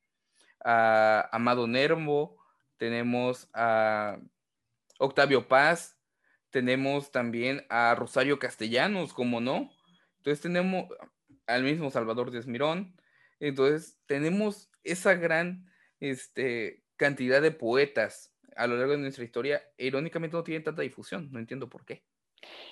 a 0.63 1.27
Amado 1.31 1.67
Nervo, 1.67 2.37
tenemos 2.77 3.49
a 3.53 4.19
Octavio 4.99 5.47
Paz, 5.47 5.97
tenemos 6.49 7.11
también 7.11 7.65
a 7.69 7.93
Rosario 7.95 8.39
Castellanos, 8.39 9.13
como 9.13 9.41
no. 9.41 9.69
Entonces 10.17 10.41
tenemos 10.41 10.87
al 11.47 11.63
mismo 11.63 11.91
Salvador 11.91 12.31
de 12.31 12.39
Esmirón. 12.39 12.95
Entonces 13.39 13.99
tenemos 14.05 14.69
esa 14.83 15.15
gran 15.15 15.69
este, 15.99 16.83
cantidad 16.95 17.41
de 17.41 17.51
poetas 17.51 18.33
a 18.57 18.67
lo 18.67 18.77
largo 18.77 18.93
de 18.93 18.99
nuestra 18.99 19.23
historia. 19.23 19.61
Irónicamente 19.77 20.35
no 20.35 20.43
tienen 20.43 20.63
tanta 20.63 20.81
difusión, 20.81 21.31
no 21.31 21.39
entiendo 21.39 21.69
por 21.69 21.85
qué. 21.85 22.03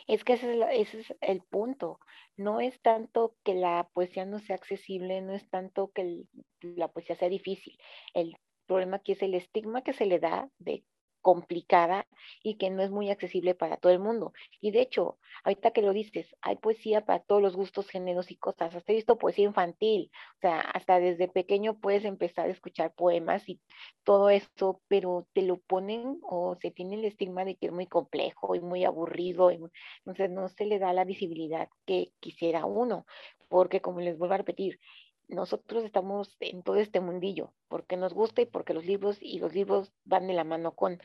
Es 0.08 0.24
que 0.24 0.34
ese 0.34 0.60
es, 0.72 1.14
el 1.22 1.42
punto. 1.42 2.00
No 2.38 2.62
es 2.62 2.80
tanto 2.82 3.36
que 3.44 3.56
la 3.56 3.90
poesía 3.94 4.26
no 4.26 4.40
sea 4.40 4.56
accesible, 4.56 5.22
no 5.22 5.34
es 5.34 5.50
tanto 5.50 5.92
que 5.92 6.24
la 6.62 6.90
poesía 6.90 7.16
sea 7.16 7.30
difícil. 7.30 7.78
El 8.14 8.38
problema 8.68 8.98
aquí 8.98 9.14
es 9.14 9.22
el 9.22 9.34
estigma 9.34 9.84
que 9.84 9.94
se 9.94 10.06
le 10.06 10.20
da 10.20 10.50
de 10.60 10.84
complicada 11.26 12.06
y 12.44 12.54
que 12.60 12.70
no 12.70 12.84
es 12.84 12.92
muy 12.92 13.10
accesible 13.10 13.56
para 13.56 13.78
todo 13.78 13.92
el 13.92 13.98
mundo. 13.98 14.32
Y 14.62 14.70
de 14.70 14.82
hecho, 14.82 15.18
ahorita 15.44 15.72
que 15.72 15.82
lo 15.82 15.92
dices, 15.92 16.36
hay 16.40 16.58
poesía 16.58 17.04
para 17.04 17.20
todos 17.20 17.42
los 17.42 17.56
gustos, 17.56 17.90
géneros 17.90 18.30
y 18.30 18.36
cosas. 18.36 18.76
Hasta 18.76 18.92
he 18.92 18.96
visto 18.96 19.18
poesía 19.18 19.46
infantil, 19.46 20.12
o 20.38 20.40
sea, 20.42 20.60
hasta 20.62 21.00
desde 21.00 21.28
pequeño 21.28 21.80
puedes 21.80 22.06
empezar 22.06 22.46
a 22.46 22.52
escuchar 22.52 22.94
poemas 22.94 23.50
y 23.50 23.60
todo 24.04 24.30
esto, 24.30 24.82
pero 24.88 25.28
te 25.34 25.42
lo 25.42 25.58
ponen 25.58 26.20
o 26.22 26.56
se 26.62 26.70
tiene 26.70 26.94
el 26.94 27.06
estigma 27.06 27.44
de 27.44 27.56
que 27.56 27.68
es 27.68 27.72
muy 27.72 27.88
complejo 27.88 28.54
y 28.54 28.60
muy 28.60 28.86
aburrido, 28.86 29.50
entonces 29.50 30.30
no 30.30 30.48
se 30.48 30.66
le 30.68 30.78
da 30.78 30.94
la 30.94 31.06
visibilidad 31.06 31.70
que 31.88 32.12
quisiera 32.20 32.66
uno, 32.66 33.08
porque 33.50 33.82
como 33.82 34.00
les 34.00 34.16
vuelvo 34.16 34.36
a 34.36 34.38
repetir, 34.38 34.80
nosotros 35.28 35.84
estamos 35.84 36.38
en 36.40 36.64
todo 36.64 36.78
este 36.78 37.00
mundillo, 37.00 37.54
porque 37.68 37.98
nos 37.98 38.14
gusta 38.14 38.42
y 38.42 38.46
porque 38.46 38.74
los 38.74 38.86
libros 38.86 39.18
y 39.22 39.40
los 39.40 39.54
libros 39.54 39.94
van 40.04 40.28
de 40.28 40.34
la 40.34 40.44
mano 40.44 40.76
con, 40.76 41.02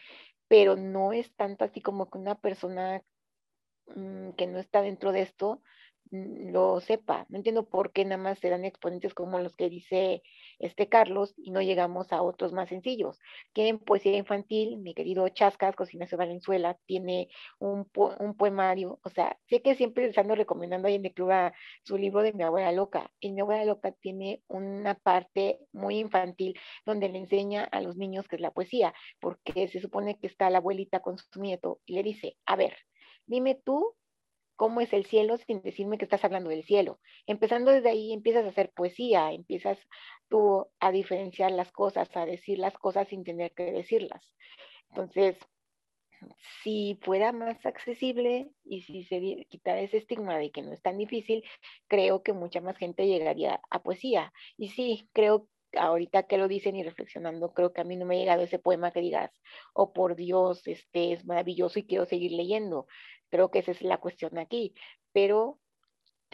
pero 0.49 0.77
no 0.77 1.13
es 1.13 1.35
tanto 1.37 1.65
así 1.65 1.81
como 1.81 2.11
que 2.11 2.19
una 2.19 2.35
persona 2.35 3.03
mm, 3.95 4.31
que 4.33 4.47
no 4.47 4.59
está 4.59 4.83
dentro 4.83 5.13
de 5.13 5.23
esto 5.23 5.63
lo 6.11 6.81
sepa. 6.81 7.27
No 7.29 7.39
entiendo 7.39 7.69
por 7.69 7.93
qué 7.93 8.05
nada 8.05 8.23
más 8.23 8.39
se 8.39 8.51
dan 8.51 8.65
exponentes 8.65 9.15
como 9.15 9.39
los 9.39 9.55
que 9.57 9.71
dice 9.71 10.23
este 10.59 10.89
Carlos 10.89 11.35
y 11.37 11.51
no 11.51 11.63
llegamos 11.63 12.13
a 12.13 12.23
otros 12.23 12.53
más 12.53 12.69
sencillos. 12.69 13.19
Que 13.53 13.69
en 13.69 13.79
poesía 13.79 14.17
infantil, 14.17 14.79
mi 14.79 14.95
querido 14.95 15.29
Chascas, 15.29 15.77
Cocinacio 15.77 16.19
Valenzuela, 16.19 16.79
tiene 16.87 17.29
un, 17.59 17.89
un 18.19 18.37
poemario. 18.37 18.99
O 19.03 19.11
sea, 19.11 19.39
sé 19.49 19.63
que 19.63 19.75
siempre 19.75 20.07
les 20.07 20.19
ando 20.19 20.35
recomendando 20.35 20.89
ahí 20.89 20.97
en 20.97 21.07
el 21.07 21.15
club 21.15 21.31
su 21.85 21.97
libro 21.97 22.23
de 22.23 22.33
Mi 22.33 22.43
abuela 22.43 22.73
loca. 22.73 23.11
Y 23.21 23.33
Mi 23.33 23.41
abuela 23.41 23.65
loca 23.65 23.93
tiene 23.93 24.43
una 24.49 24.95
parte 24.95 25.61
muy 25.73 25.99
infantil 25.99 26.59
donde 26.85 27.09
le 27.09 27.19
enseña 27.19 27.65
a 27.65 27.81
los 27.81 27.97
niños 27.97 28.27
qué 28.29 28.37
es 28.37 28.43
la 28.43 28.51
poesía, 28.51 28.95
porque 29.21 29.69
se 29.69 29.81
supone 29.81 30.19
que 30.19 30.27
está 30.27 30.51
la 30.51 30.59
abuelita 30.59 31.01
con 31.01 31.19
su 31.19 31.41
nieto 31.41 31.81
y 31.87 31.95
le 31.95 32.03
dice, 32.03 32.37
a 32.47 32.57
ver, 32.57 32.77
dime 33.27 33.55
tú 33.55 33.95
cómo 34.61 34.83
es 34.83 34.93
el 34.93 35.07
cielo 35.07 35.39
sin 35.39 35.63
decirme 35.63 35.97
que 35.97 36.05
estás 36.05 36.23
hablando 36.23 36.51
del 36.51 36.65
cielo. 36.65 37.01
Empezando 37.27 37.71
desde 37.71 37.89
ahí 37.89 38.13
empiezas 38.13 38.45
a 38.45 38.51
hacer 38.51 38.71
poesía, 38.73 39.33
empiezas 39.33 39.79
tú 40.29 40.67
a 40.81 40.93
diferenciar 40.93 41.51
las 41.51 41.73
cosas, 41.73 42.15
a 42.15 42.27
decir 42.27 42.59
las 42.59 42.77
cosas 42.77 43.09
sin 43.09 43.25
tener 43.25 43.53
que 43.53 43.73
decirlas. 43.73 44.23
Entonces, 44.91 45.39
si 46.63 46.99
fuera 47.01 47.33
más 47.33 47.65
accesible 47.65 48.51
y 48.63 48.83
si 48.83 49.03
se 49.05 49.47
quitara 49.49 49.81
ese 49.81 49.97
estigma 49.97 50.37
de 50.37 50.51
que 50.51 50.61
no 50.61 50.75
es 50.75 50.83
tan 50.83 50.99
difícil, 50.99 51.43
creo 51.89 52.23
que 52.23 52.35
mucha 52.35 52.61
más 52.61 52.77
gente 52.77 53.07
llegaría 53.07 53.63
a 53.71 53.83
poesía. 53.83 54.31
Y 54.59 54.69
sí, 54.69 55.09
creo 55.15 55.49
ahorita 55.73 56.25
que 56.25 56.37
lo 56.37 56.49
dicen 56.49 56.77
y 56.77 56.83
reflexionando, 56.83 57.55
creo 57.55 57.73
que 57.73 57.81
a 57.81 57.85
mí 57.85 57.97
no 57.97 58.05
me 58.05 58.17
ha 58.17 58.19
llegado 58.19 58.43
ese 58.43 58.59
poema 58.59 58.91
que 58.91 59.01
digas, 59.01 59.31
oh 59.73 59.95
por 59.95 60.17
Dios, 60.17 60.67
este 60.67 61.13
es 61.13 61.25
maravilloso 61.25 61.79
y 61.79 61.87
quiero 61.87 62.05
seguir 62.05 62.33
leyendo. 62.33 62.87
Creo 63.31 63.51
que 63.51 63.61
esa 63.61 63.73
es 63.73 63.83
la 63.83 63.99
cuestión 63.99 64.39
aquí. 64.39 64.75
Pero, 65.13 65.61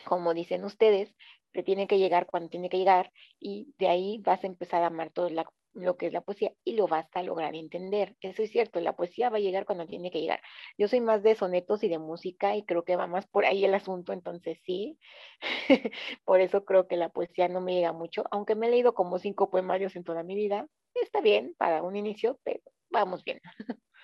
como 0.07 0.35
dicen 0.35 0.65
ustedes, 0.65 1.17
te 1.53 1.63
tiene 1.63 1.87
que 1.87 1.99
llegar 1.99 2.27
cuando 2.27 2.49
tiene 2.51 2.69
que 2.69 2.79
llegar 2.79 3.13
y 3.41 3.75
de 3.79 3.89
ahí 3.89 4.19
vas 4.23 4.45
a 4.45 4.47
empezar 4.47 4.83
a 4.83 4.89
amar 4.89 5.11
todo 5.11 5.29
lo 5.75 5.97
que 5.97 6.07
es 6.07 6.13
la 6.13 6.21
poesía 6.23 6.53
y 6.65 6.75
lo 6.77 6.87
vas 6.87 7.07
a 7.15 7.23
lograr 7.23 7.55
entender. 7.55 8.17
Eso 8.21 8.43
es 8.43 8.51
cierto, 8.51 8.81
la 8.81 8.95
poesía 8.97 9.31
va 9.31 9.39
a 9.39 9.41
llegar 9.41 9.65
cuando 9.67 9.87
tiene 9.87 10.11
que 10.11 10.21
llegar. 10.21 10.41
Yo 10.79 10.89
soy 10.89 11.01
más 11.01 11.23
de 11.23 11.35
sonetos 11.35 11.83
y 11.83 11.89
de 11.89 11.99
música 11.99 12.57
y 12.57 12.65
creo 12.65 12.85
que 12.85 12.97
va 12.97 13.07
más 13.07 13.27
por 13.27 13.45
ahí 13.47 13.65
el 13.65 13.75
asunto, 13.75 14.13
entonces 14.13 14.59
sí. 14.65 14.99
por 16.25 16.41
eso 16.41 16.65
creo 16.65 16.87
que 16.89 16.97
la 16.97 17.09
poesía 17.11 17.49
no 17.49 17.61
me 17.61 17.75
llega 17.75 17.93
mucho, 17.93 18.25
aunque 18.31 18.55
me 18.55 18.67
he 18.69 18.71
leído 18.71 18.95
como 18.95 19.19
cinco 19.19 19.51
poemarios 19.51 19.97
en 19.97 20.05
toda 20.05 20.23
mi 20.23 20.35
vida. 20.35 20.67
Está 20.95 21.21
bien 21.21 21.55
para 21.59 21.83
un 21.83 21.97
inicio, 21.97 22.39
pero 22.45 22.61
vamos 22.91 23.25
bien. 23.25 23.41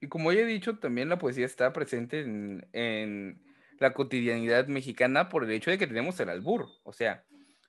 Y 0.00 0.08
como 0.08 0.32
ya 0.32 0.40
he 0.40 0.46
dicho, 0.46 0.78
también 0.78 1.08
la 1.08 1.18
poesía 1.18 1.46
está 1.46 1.72
presente 1.72 2.20
en, 2.20 3.42
la 3.78 3.94
cotidianidad 3.94 4.66
mexicana 4.66 5.28
por 5.28 5.44
el 5.44 5.52
hecho 5.52 5.70
de 5.70 5.78
que 5.78 5.86
tenemos 5.86 6.18
el 6.20 6.28
albur. 6.28 6.68
O 6.82 6.92
sea, 6.92 7.24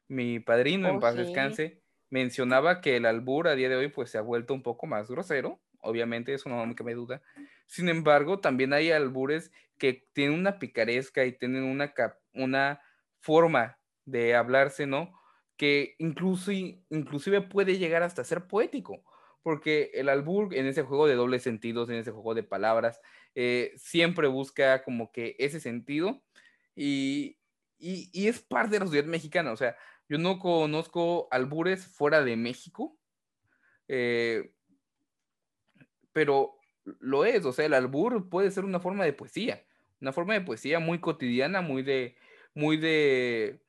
mi 0.07 0.39
padrino, 0.39 0.89
en 0.89 0.99
paz 0.99 1.15
descanse, 1.15 1.81
mencionaba 2.09 2.81
que 2.81 2.97
el 2.97 3.05
albur 3.05 3.47
a 3.47 3.55
día 3.55 3.69
de 3.69 3.75
hoy 3.75 3.89
pues 3.89 4.09
se 4.09 4.17
ha 4.17 4.21
vuelto 4.21 4.53
un 4.53 4.63
poco 4.63 4.87
más 4.87 5.09
grosero. 5.09 5.59
Obviamente, 5.81 6.33
eso 6.33 6.49
no 6.49 6.65
me 6.65 6.93
duda. 6.93 7.21
Sin 7.67 7.89
embargo, 7.89 8.39
también 8.39 8.73
hay 8.73 8.91
albures 8.91 9.51
que 9.77 10.07
tienen 10.13 10.39
una 10.39 10.57
picaresca 10.57 11.25
y 11.25 11.31
tienen 11.31 11.63
una, 11.63 11.93
una 12.33 12.81
forma 13.19 13.77
de 14.05 14.35
hablarse, 14.35 14.87
¿no? 14.87 15.13
Que 15.57 15.95
incluso, 15.99 16.51
inclusive 16.51 17.41
puede 17.41 17.77
llegar 17.77 18.01
hasta 18.01 18.23
ser 18.23 18.47
poético 18.47 19.03
porque 19.43 19.91
el 19.93 20.09
albur 20.09 20.53
en 20.53 20.65
ese 20.65 20.83
juego 20.83 21.07
de 21.07 21.15
dobles 21.15 21.43
sentidos, 21.43 21.89
en 21.89 21.95
ese 21.95 22.11
juego 22.11 22.33
de 22.35 22.43
palabras, 22.43 23.01
eh, 23.35 23.73
siempre 23.77 24.27
busca 24.27 24.83
como 24.83 25.11
que 25.11 25.35
ese 25.39 25.59
sentido 25.59 26.21
y, 26.75 27.37
es 27.79 28.41
parte 28.41 28.71
de 28.71 28.79
la 28.79 28.85
sociedad 28.85 29.07
mexicana. 29.07 29.51
O 29.51 29.57
sea, 29.57 29.77
yo 30.09 30.17
no 30.17 30.39
conozco 30.39 31.27
albures 31.31 31.85
fuera 31.87 32.23
de 32.23 32.35
México, 32.35 32.97
eh, 33.87 34.51
pero 36.11 36.55
lo 36.99 37.25
es. 37.25 37.45
O 37.45 37.53
sea, 37.53 37.65
el 37.65 37.73
albur 37.73 38.29
puede 38.29 38.51
ser 38.51 38.65
una 38.65 38.79
forma 38.79 39.05
de 39.05 39.13
poesía, 39.13 39.63
una 40.01 40.11
forma 40.11 40.33
de 40.33 40.41
poesía 40.41 40.79
muy 40.79 40.99
cotidiana, 40.99 41.61
muy 41.61 41.83
de, 41.83 42.17
muy 42.53 42.77
de, 42.77 43.61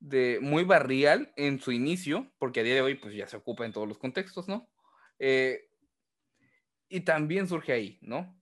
de 0.00 0.38
muy 0.40 0.64
barrial 0.64 1.32
en 1.36 1.60
su 1.60 1.72
inicio, 1.72 2.30
porque 2.38 2.60
a 2.60 2.64
día 2.64 2.74
de 2.74 2.82
hoy 2.82 2.94
pues 2.94 3.14
ya 3.14 3.26
se 3.28 3.36
ocupa 3.36 3.64
en 3.64 3.72
todos 3.72 3.88
los 3.88 3.98
contextos, 3.98 4.48
¿no? 4.48 4.68
Eh, 5.18 5.68
y 6.88 7.00
también 7.00 7.48
surge 7.48 7.72
ahí, 7.72 7.98
¿no? 8.00 8.34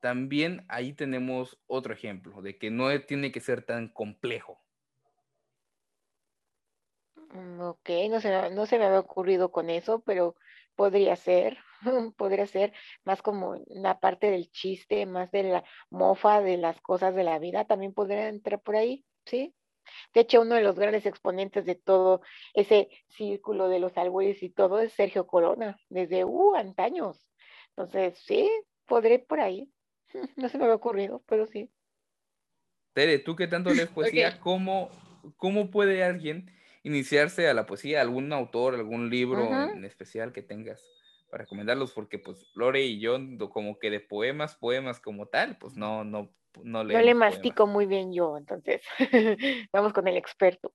También 0.00 0.64
ahí 0.68 0.92
tenemos 0.92 1.58
otro 1.66 1.94
ejemplo 1.94 2.42
de 2.42 2.58
que 2.58 2.70
no 2.70 3.00
tiene 3.02 3.32
que 3.32 3.40
ser 3.40 3.64
tan 3.64 3.88
complejo. 3.88 4.62
Mm, 7.34 7.60
ok, 7.60 7.90
no 8.10 8.20
se, 8.20 8.50
no 8.50 8.66
se 8.66 8.78
me 8.78 8.84
había 8.84 9.00
ocurrido 9.00 9.50
con 9.50 9.70
eso, 9.70 10.02
pero 10.02 10.36
podría 10.76 11.16
ser, 11.16 11.58
podría 12.16 12.46
ser 12.46 12.72
más 13.04 13.22
como 13.22 13.50
una 13.66 13.98
parte 14.00 14.30
del 14.30 14.50
chiste, 14.50 15.06
más 15.06 15.30
de 15.30 15.44
la 15.44 15.64
mofa 15.90 16.40
de 16.40 16.58
las 16.58 16.80
cosas 16.80 17.14
de 17.14 17.24
la 17.24 17.38
vida, 17.38 17.64
también 17.66 17.94
podría 17.94 18.28
entrar 18.28 18.60
por 18.60 18.76
ahí, 18.76 19.04
¿sí? 19.24 19.54
De 20.12 20.20
hecho, 20.20 20.42
uno 20.42 20.54
de 20.54 20.62
los 20.62 20.78
grandes 20.78 21.06
exponentes 21.06 21.64
de 21.64 21.74
todo 21.74 22.22
ese 22.54 22.88
círculo 23.08 23.68
de 23.68 23.80
los 23.80 23.96
albures 23.96 24.42
y 24.42 24.50
todo 24.50 24.80
es 24.80 24.92
Sergio 24.92 25.26
Corona, 25.26 25.78
desde 25.88 26.24
uh, 26.24 26.54
antaños. 26.54 27.26
Entonces, 27.70 28.18
sí, 28.18 28.50
podré 28.86 29.18
por 29.18 29.40
ahí. 29.40 29.70
No 30.36 30.48
se 30.48 30.58
me 30.58 30.64
había 30.64 30.76
ocurrido, 30.76 31.22
pero 31.26 31.46
sí. 31.46 31.70
Tere, 32.92 33.18
tú 33.18 33.34
que 33.34 33.48
tanto 33.48 33.70
lees 33.74 33.88
poesía, 33.94 34.38
¿cómo, 34.40 34.90
¿cómo 35.36 35.70
puede 35.70 36.04
alguien 36.04 36.50
iniciarse 36.84 37.48
a 37.48 37.54
la 37.54 37.66
poesía? 37.66 38.00
¿Algún 38.00 38.32
autor, 38.32 38.74
algún 38.74 39.10
libro 39.10 39.42
en 39.72 39.84
especial 39.84 40.32
que 40.32 40.42
tengas 40.42 40.84
para 41.30 41.42
recomendarlos? 41.42 41.92
Porque 41.92 42.18
pues 42.18 42.46
Lore 42.54 42.82
y 42.82 43.00
yo, 43.00 43.18
como 43.50 43.78
que 43.78 43.90
de 43.90 44.00
poemas, 44.00 44.54
poemas 44.54 45.00
como 45.00 45.26
tal, 45.26 45.58
pues 45.58 45.76
no, 45.76 46.04
no 46.04 46.32
no, 46.62 46.84
le 46.84 47.14
mastico 47.14 47.66
muy 47.66 47.86
bien 47.86 48.12
yo, 48.12 48.36
entonces 48.36 48.82
vamos 49.72 49.92
con 49.92 50.06
el 50.08 50.16
experto. 50.16 50.72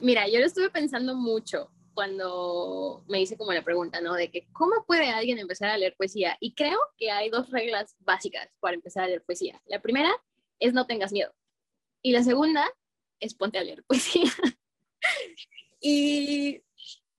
Mira, 0.00 0.28
yo 0.28 0.38
lo 0.38 0.46
estuve 0.46 0.70
pensando 0.70 1.14
mucho 1.14 1.70
cuando 1.98 3.04
me 3.08 3.20
hice 3.20 3.36
como 3.36 3.52
la 3.52 3.64
pregunta, 3.64 4.00
¿no? 4.00 4.14
De 4.14 4.30
que 4.30 4.46
cómo 4.52 4.84
puede 4.86 5.10
alguien 5.10 5.38
empezar 5.38 5.70
a 5.70 5.76
leer 5.76 5.96
poesía. 5.96 6.36
Y 6.38 6.54
creo 6.54 6.78
que 6.96 7.10
hay 7.10 7.28
dos 7.28 7.50
reglas 7.50 7.96
básicas 7.98 8.48
para 8.60 8.76
empezar 8.76 9.02
a 9.02 9.06
leer 9.08 9.24
poesía. 9.24 9.60
La 9.66 9.82
primera 9.82 10.12
es 10.60 10.72
no 10.72 10.86
tengas 10.86 11.10
miedo. 11.10 11.34
Y 12.00 12.12
la 12.12 12.22
segunda 12.22 12.70
es 13.18 13.34
ponte 13.34 13.58
a 13.58 13.64
leer 13.64 13.82
poesía. 13.88 14.30
y 15.80 16.62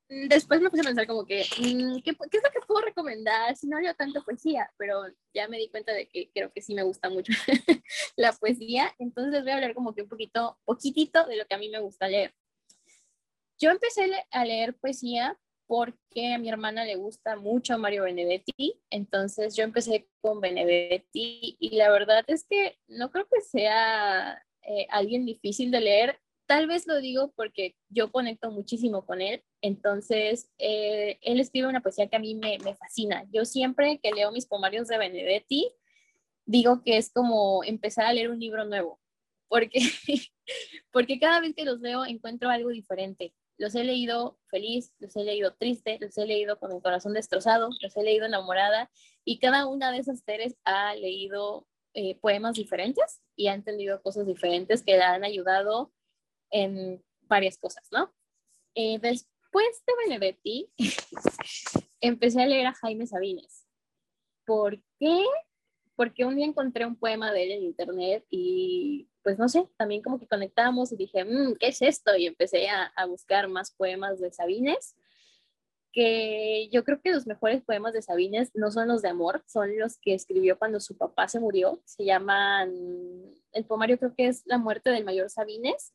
después 0.10 0.60
me 0.60 0.70
puse 0.70 0.82
a 0.82 0.86
pensar 0.86 1.08
como 1.08 1.26
que, 1.26 1.46
mm, 1.60 2.02
¿qué, 2.02 2.16
¿qué, 2.16 2.38
es 2.38 2.44
lo 2.44 2.52
que 2.52 2.66
puedo 2.68 2.82
recomendar 2.82 3.56
si 3.56 3.68
no 3.68 3.80
leo 3.80 3.94
tanto 3.94 4.24
poesía? 4.24 4.72
Pero 4.78 5.04
ya 5.34 5.48
me 5.48 5.58
di 5.58 5.70
cuenta 5.70 5.94
de 5.94 6.08
que 6.08 6.32
creo 6.34 6.52
que 6.52 6.62
sí 6.62 6.74
me 6.74 6.84
gusta 6.84 7.10
mucho 7.10 7.32
la 8.16 8.34
poesía, 8.34 8.94
entonces 8.98 9.44
voy 9.44 9.52
a 9.52 9.56
hablar 9.56 9.74
como 9.76 9.94
que 9.94 10.02
un 10.02 10.10
poquito, 10.10 10.58
poquitito 10.66 11.26
de 11.26 11.38
lo 11.38 11.46
que 11.46 11.56
a 11.56 11.60
mí 11.60 11.70
me 11.70 11.80
gusta 11.80 12.08
leer. 12.08 12.34
Yo 13.60 13.70
empecé 13.70 14.10
a 14.32 14.46
leer 14.46 14.76
poesía 14.78 15.38
porque 15.68 16.34
a 16.34 16.40
mi 16.40 16.50
hermana 16.50 16.84
le 16.84 16.96
gusta 16.96 17.36
mucho 17.36 17.78
Mario 17.78 18.06
Benedetti, 18.06 18.82
entonces 18.90 19.56
yo 19.56 19.64
empecé 19.64 20.10
con 20.20 20.42
Benedetti 20.42 21.58
y 21.60 21.76
la 21.76 21.92
verdad 21.92 22.24
es 22.26 22.44
que 22.44 22.80
no 22.88 23.12
creo 23.12 23.28
que 23.28 23.42
sea 23.42 24.44
eh, 24.64 24.88
alguien 24.90 25.28
difícil 25.28 25.70
de 25.70 25.82
leer, 25.82 26.20
tal 26.50 26.66
vez 26.66 26.88
lo 26.88 27.00
digo 27.00 27.32
porque 27.36 27.76
yo 27.90 28.12
conecto 28.12 28.50
muchísimo 28.50 29.06
con 29.06 29.22
él, 29.22 29.44
entonces 29.62 30.50
eh, 30.58 31.20
él 31.22 31.40
escribe 31.40 31.68
una 31.68 31.82
poesía 31.82 32.08
que 32.08 32.16
a 32.16 32.20
mí 32.20 32.34
me, 32.34 32.58
me 32.64 32.76
fascina. 32.76 33.24
Yo 33.32 33.46
siempre 33.46 34.00
que 34.02 34.12
leo 34.12 34.32
mis 34.32 34.48
poemarios 34.48 34.88
de 34.88 34.98
Benedetti, 34.98 35.72
digo 36.48 36.82
que 36.84 36.98
es 36.98 37.12
como 37.14 37.64
empezar 37.64 38.08
a 38.08 38.14
leer 38.14 38.32
un 38.32 38.40
libro 38.40 38.66
nuevo, 38.66 39.00
porque, 39.48 39.80
porque 40.92 41.20
cada 41.20 41.40
vez 41.40 41.54
que 41.54 41.66
los 41.66 41.82
leo 41.82 42.04
encuentro 42.04 42.50
algo 42.50 42.70
diferente. 42.70 43.36
Los 43.60 43.76
he 43.76 43.84
leído 43.84 44.40
feliz, 44.48 44.92
los 44.98 45.16
he 45.18 45.24
leído 45.24 45.54
triste, 45.54 46.00
los 46.02 46.18
he 46.18 46.26
leído 46.26 46.58
con 46.58 46.72
el 46.72 46.82
corazón 46.82 47.14
destrozado, 47.14 47.70
los 47.80 47.96
he 47.96 48.02
leído 48.02 48.26
enamorada 48.26 48.90
y 49.24 49.38
cada 49.38 49.68
una 49.68 49.92
de 49.92 50.00
esas 50.00 50.22
seres 50.26 50.56
ha 50.64 50.96
leído 50.96 51.68
eh, 51.94 52.18
poemas 52.22 52.56
diferentes 52.56 53.22
y 53.36 53.50
ha 53.50 53.54
entendido 53.54 54.02
cosas 54.02 54.26
diferentes 54.26 54.82
que 54.82 54.98
le 54.98 55.04
han 55.04 55.24
ayudado 55.24 55.92
en 56.52 57.04
varias 57.22 57.58
cosas, 57.58 57.88
¿no? 57.92 58.14
Eh, 58.76 59.00
después 59.00 59.84
de 59.86 59.94
Benedetti, 60.06 60.70
empecé 62.02 62.42
a 62.42 62.48
leer 62.48 62.68
a 62.68 62.74
Jaime 62.74 63.08
Sabines. 63.08 63.66
¿Por 64.46 64.82
qué? 65.00 65.26
Porque 65.96 66.26
un 66.26 66.36
día 66.36 66.46
encontré 66.46 66.86
un 66.86 66.96
poema 66.96 67.32
de 67.32 67.44
él 67.44 67.52
en 67.52 67.64
internet 67.64 68.26
y 68.30 69.10
pues 69.24 69.38
no 69.38 69.50
sé, 69.50 69.68
también 69.78 70.02
como 70.02 70.20
que 70.20 70.28
conectamos 70.28 70.92
y 70.92 70.96
dije, 70.96 71.24
mm, 71.24 71.56
¿qué 71.60 71.68
es 71.68 71.82
esto? 71.82 72.16
Y 72.16 72.26
empecé 72.26 72.68
a, 72.70 73.06
buscar 73.06 73.48
más 73.48 73.72
poemas 73.72 74.20
de 74.20 74.32
Sabines, 74.32 74.96
que 75.92 76.70
yo 76.72 76.84
creo 76.84 77.02
que 77.02 77.12
los 77.12 77.28
mejores 77.28 77.62
poemas 77.64 77.94
de 77.94 78.02
Sabines 78.02 78.52
no 78.54 78.72
son 78.72 78.88
los 78.88 79.02
de 79.02 79.10
amor, 79.10 79.44
son 79.48 79.78
los 79.78 79.98
que 79.98 80.14
escribió 80.14 80.58
cuando 80.58 80.80
su 80.80 80.98
papá 80.98 81.28
se 81.28 81.40
murió. 81.40 81.82
Se 81.86 82.06
llaman, 82.06 82.72
el 83.52 83.66
poemario 83.66 83.98
creo 83.98 84.14
que 84.16 84.28
es 84.28 84.44
La 84.46 84.58
muerte 84.58 84.90
del 84.92 85.04
mayor 85.06 85.30
Sabines. 85.30 85.94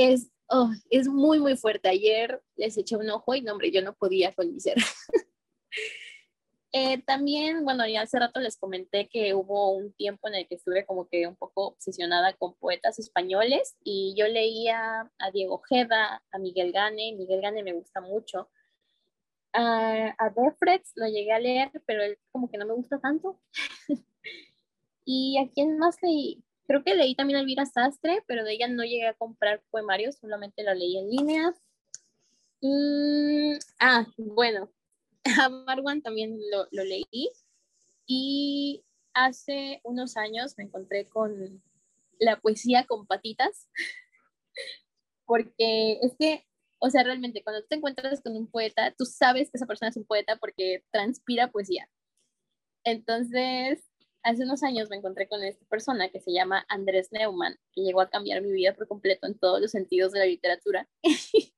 Es, 0.00 0.30
oh, 0.48 0.70
es 0.88 1.08
muy, 1.08 1.40
muy 1.40 1.56
fuerte. 1.58 1.90
Ayer 1.90 2.40
les 2.56 2.78
eché 2.78 2.96
un 2.96 3.10
ojo 3.10 3.34
y 3.34 3.42
no, 3.42 3.52
hombre, 3.52 3.70
yo 3.70 3.82
no 3.82 3.94
podía 3.94 4.32
con. 4.32 4.56
Eh, 6.72 7.02
también, 7.02 7.64
bueno, 7.64 7.84
ya 7.88 8.02
hace 8.02 8.16
rato 8.20 8.38
les 8.38 8.56
comenté 8.56 9.08
que 9.08 9.34
hubo 9.34 9.72
un 9.72 9.92
tiempo 9.92 10.28
en 10.28 10.36
el 10.36 10.46
que 10.46 10.54
estuve 10.54 10.86
como 10.86 11.08
que 11.08 11.26
un 11.26 11.34
poco 11.34 11.66
obsesionada 11.66 12.32
con 12.34 12.54
poetas 12.54 13.00
españoles 13.00 13.76
y 13.82 14.14
yo 14.16 14.28
leía 14.28 15.10
a 15.18 15.30
Diego 15.32 15.56
Ojeda, 15.56 16.22
a 16.30 16.38
Miguel 16.38 16.70
Gane, 16.70 17.16
Miguel 17.16 17.40
Gane 17.40 17.64
me 17.64 17.72
gusta 17.72 18.00
mucho. 18.00 18.48
a 19.52 20.32
Defrets 20.36 20.92
lo 20.94 21.08
llegué 21.08 21.32
a 21.32 21.40
leer, 21.40 21.72
pero 21.86 22.04
él 22.04 22.16
como 22.30 22.48
que 22.48 22.56
no 22.56 22.66
me 22.66 22.74
gusta 22.74 23.00
tanto. 23.00 23.40
¿Y 25.04 25.38
a 25.38 25.50
quién 25.52 25.76
más 25.76 25.96
leí? 26.02 26.44
Creo 26.70 26.84
que 26.84 26.94
leí 26.94 27.16
también 27.16 27.36
a 27.36 27.40
Elvira 27.40 27.66
Sastre, 27.66 28.22
pero 28.28 28.44
de 28.44 28.52
ella 28.52 28.68
no 28.68 28.84
llegué 28.84 29.08
a 29.08 29.14
comprar 29.14 29.60
poemarios, 29.72 30.18
solamente 30.20 30.62
lo 30.62 30.72
leí 30.72 30.98
en 30.98 31.10
línea. 31.10 31.52
Mm, 32.60 33.58
ah, 33.80 34.06
bueno, 34.16 34.70
a 35.42 35.48
Marwan 35.48 36.00
también 36.00 36.38
lo, 36.52 36.68
lo 36.70 36.84
leí 36.84 37.32
y 38.06 38.84
hace 39.14 39.80
unos 39.82 40.16
años 40.16 40.54
me 40.58 40.62
encontré 40.62 41.06
con 41.06 41.60
la 42.20 42.38
poesía 42.40 42.86
con 42.86 43.04
patitas, 43.04 43.68
porque 45.26 45.98
es 46.02 46.14
que, 46.16 46.46
o 46.78 46.88
sea, 46.88 47.02
realmente 47.02 47.42
cuando 47.42 47.64
te 47.64 47.74
encuentras 47.74 48.22
con 48.22 48.36
un 48.36 48.48
poeta, 48.48 48.94
tú 48.96 49.06
sabes 49.06 49.50
que 49.50 49.56
esa 49.56 49.66
persona 49.66 49.88
es 49.88 49.96
un 49.96 50.04
poeta 50.04 50.36
porque 50.36 50.84
transpira 50.92 51.50
poesía. 51.50 51.90
Entonces, 52.84 53.89
hace 54.22 54.44
unos 54.44 54.62
años 54.62 54.88
me 54.90 54.96
encontré 54.96 55.28
con 55.28 55.42
esta 55.42 55.64
persona 55.66 56.08
que 56.08 56.20
se 56.20 56.32
llama 56.32 56.64
Andrés 56.68 57.10
Neumann, 57.12 57.58
que 57.72 57.82
llegó 57.82 58.00
a 58.00 58.10
cambiar 58.10 58.42
mi 58.42 58.52
vida 58.52 58.74
por 58.74 58.86
completo 58.86 59.26
en 59.26 59.38
todos 59.38 59.60
los 59.60 59.70
sentidos 59.70 60.12
de 60.12 60.18
la 60.20 60.26
literatura. 60.26 60.88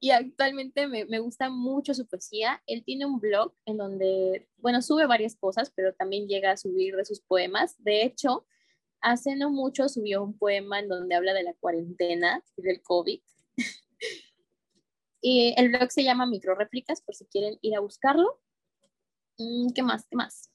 y 0.00 0.10
actualmente 0.10 0.86
me, 0.86 1.18
gusta 1.18 1.50
mucho 1.50 1.94
su 1.94 2.06
poesía. 2.06 2.62
Él 2.66 2.84
tiene 2.84 3.06
un 3.06 3.20
blog 3.20 3.54
en 3.66 3.76
donde, 3.76 4.48
bueno, 4.58 4.82
sube 4.82 5.06
varias 5.06 5.36
cosas, 5.36 5.72
pero 5.74 5.94
también 5.94 6.28
llega 6.28 6.52
a 6.52 6.56
subir 6.56 6.96
de 6.96 7.04
sus 7.04 7.20
poemas. 7.20 7.76
De 7.82 8.02
hecho, 8.02 8.46
hace 9.00 9.36
no 9.36 9.50
mucho 9.50 9.88
subió 9.88 10.22
un 10.22 10.36
poema 10.36 10.80
en 10.80 10.88
donde 10.88 11.14
habla 11.14 11.34
de 11.34 11.42
la 11.42 11.54
cuarentena 11.54 12.42
y 12.56 12.62
del 12.62 12.82
COVID. 12.82 13.20
y 15.20 15.54
el 15.56 15.68
blog 15.70 15.90
se 15.90 16.04
llama 16.04 16.26
Microréplicas, 16.26 17.02
por 17.02 17.14
si 17.14 17.26
quieren 17.26 17.58
ir 17.62 17.76
a 17.76 17.80
buscarlo. 17.80 18.40
Mm, 19.38 19.72
¿Qué 19.72 19.82
más? 19.82 20.06
¿Qué 20.08 20.16
más? 20.16 20.53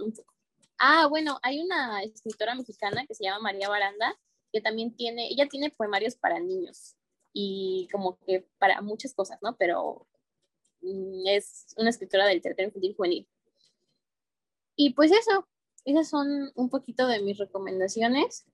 Un 0.00 0.12
poco. 0.12 0.34
Ah, 0.78 1.06
bueno, 1.08 1.38
hay 1.42 1.60
una 1.60 2.02
escritora 2.02 2.54
mexicana 2.54 3.04
que 3.06 3.14
se 3.14 3.24
llama 3.24 3.40
María 3.40 3.68
Baranda, 3.68 4.16
que 4.52 4.60
también 4.60 4.94
tiene, 4.94 5.28
ella 5.28 5.48
tiene 5.48 5.70
poemarios 5.70 6.14
para 6.14 6.38
niños 6.38 6.96
y 7.32 7.88
como 7.92 8.18
que 8.20 8.46
para 8.58 8.80
muchas 8.80 9.14
cosas, 9.14 9.38
¿no? 9.42 9.56
Pero 9.56 10.06
mm, 10.80 11.26
es 11.26 11.74
una 11.76 11.90
escritora 11.90 12.26
de 12.26 12.34
literatura 12.34 12.66
infantil 12.66 12.94
juvenil. 12.96 13.28
Y 14.76 14.94
pues 14.94 15.10
eso, 15.10 15.48
esas 15.84 16.08
son 16.08 16.52
un 16.54 16.70
poquito 16.70 17.06
de 17.08 17.20
mis 17.22 17.38
recomendaciones. 17.38 18.46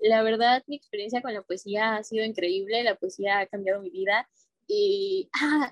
La 0.00 0.22
verdad, 0.22 0.62
mi 0.66 0.76
experiencia 0.76 1.22
con 1.22 1.34
la 1.34 1.42
poesía 1.42 1.96
ha 1.96 2.04
sido 2.04 2.24
increíble, 2.24 2.84
la 2.84 2.94
poesía 2.94 3.40
ha 3.40 3.46
cambiado 3.46 3.82
mi 3.82 3.90
vida. 3.90 4.28
Y 4.68 5.28
ah, 5.32 5.70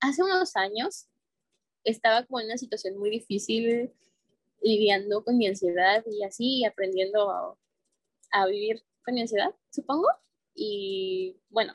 hace 0.00 0.22
unos 0.22 0.56
años 0.56 1.08
estaba 1.84 2.24
como 2.24 2.40
en 2.40 2.46
una 2.46 2.58
situación 2.58 2.98
muy 2.98 3.10
difícil 3.10 3.92
lidiando 4.60 5.24
con 5.24 5.36
mi 5.36 5.46
ansiedad 5.46 6.04
y 6.06 6.22
así 6.22 6.64
aprendiendo 6.64 7.30
a, 7.30 8.46
vivir 8.46 8.82
con 9.04 9.14
mi 9.14 9.22
ansiedad, 9.22 9.54
supongo. 9.70 10.08
Y 10.54 11.36
bueno, 11.48 11.74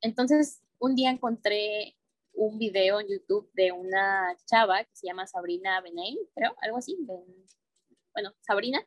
entonces 0.00 0.62
un 0.78 0.94
día 0.94 1.10
encontré 1.10 1.96
un 2.32 2.58
video 2.58 3.00
en 3.00 3.08
YouTube 3.08 3.50
de 3.52 3.72
una 3.72 4.36
chava 4.46 4.84
que 4.84 4.96
se 4.96 5.06
llama 5.06 5.26
Sabrina 5.26 5.80
Benaim, 5.80 6.18
creo, 6.34 6.54
algo 6.62 6.78
así, 6.78 6.96
bueno, 8.14 8.32
Sabrina, 8.40 8.84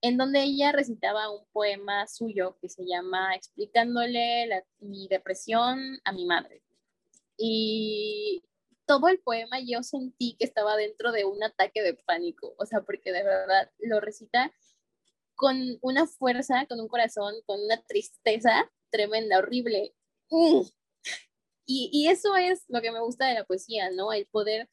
en 0.00 0.16
donde 0.16 0.42
ella 0.42 0.72
recitaba 0.72 1.30
un 1.30 1.46
poema 1.52 2.08
suyo 2.08 2.56
que 2.60 2.68
se 2.68 2.84
llama 2.84 3.36
Explicándole 3.36 4.64
mi 4.80 5.06
depresión 5.06 6.00
a 6.04 6.12
mi 6.12 6.24
madre. 6.26 6.62
Y 7.36 8.42
todo 8.86 9.08
el 9.08 9.18
poema 9.20 9.58
yo 9.60 9.82
sentí 9.82 10.36
que 10.38 10.44
estaba 10.44 10.76
dentro 10.76 11.12
de 11.12 11.24
un 11.24 11.42
ataque 11.42 11.82
de 11.82 11.94
pánico, 11.94 12.54
o 12.58 12.66
sea, 12.66 12.82
porque 12.82 13.12
de 13.12 13.22
verdad 13.22 13.70
lo 13.78 14.00
recita 14.00 14.52
con 15.34 15.78
una 15.80 16.06
fuerza, 16.06 16.66
con 16.66 16.80
un 16.80 16.88
corazón, 16.88 17.34
con 17.46 17.60
una 17.60 17.80
tristeza 17.82 18.70
tremenda, 18.90 19.38
horrible. 19.38 19.94
Mm. 20.30 20.62
Y, 21.64 21.90
y, 21.92 22.08
eso 22.08 22.36
es 22.36 22.64
lo 22.68 22.80
que 22.80 22.90
me 22.90 23.00
gusta 23.00 23.26
de 23.26 23.34
la 23.34 23.44
poesía, 23.44 23.90
¿no? 23.90 24.12
El 24.12 24.26
poder 24.26 24.68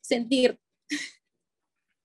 sentir. 0.00 0.58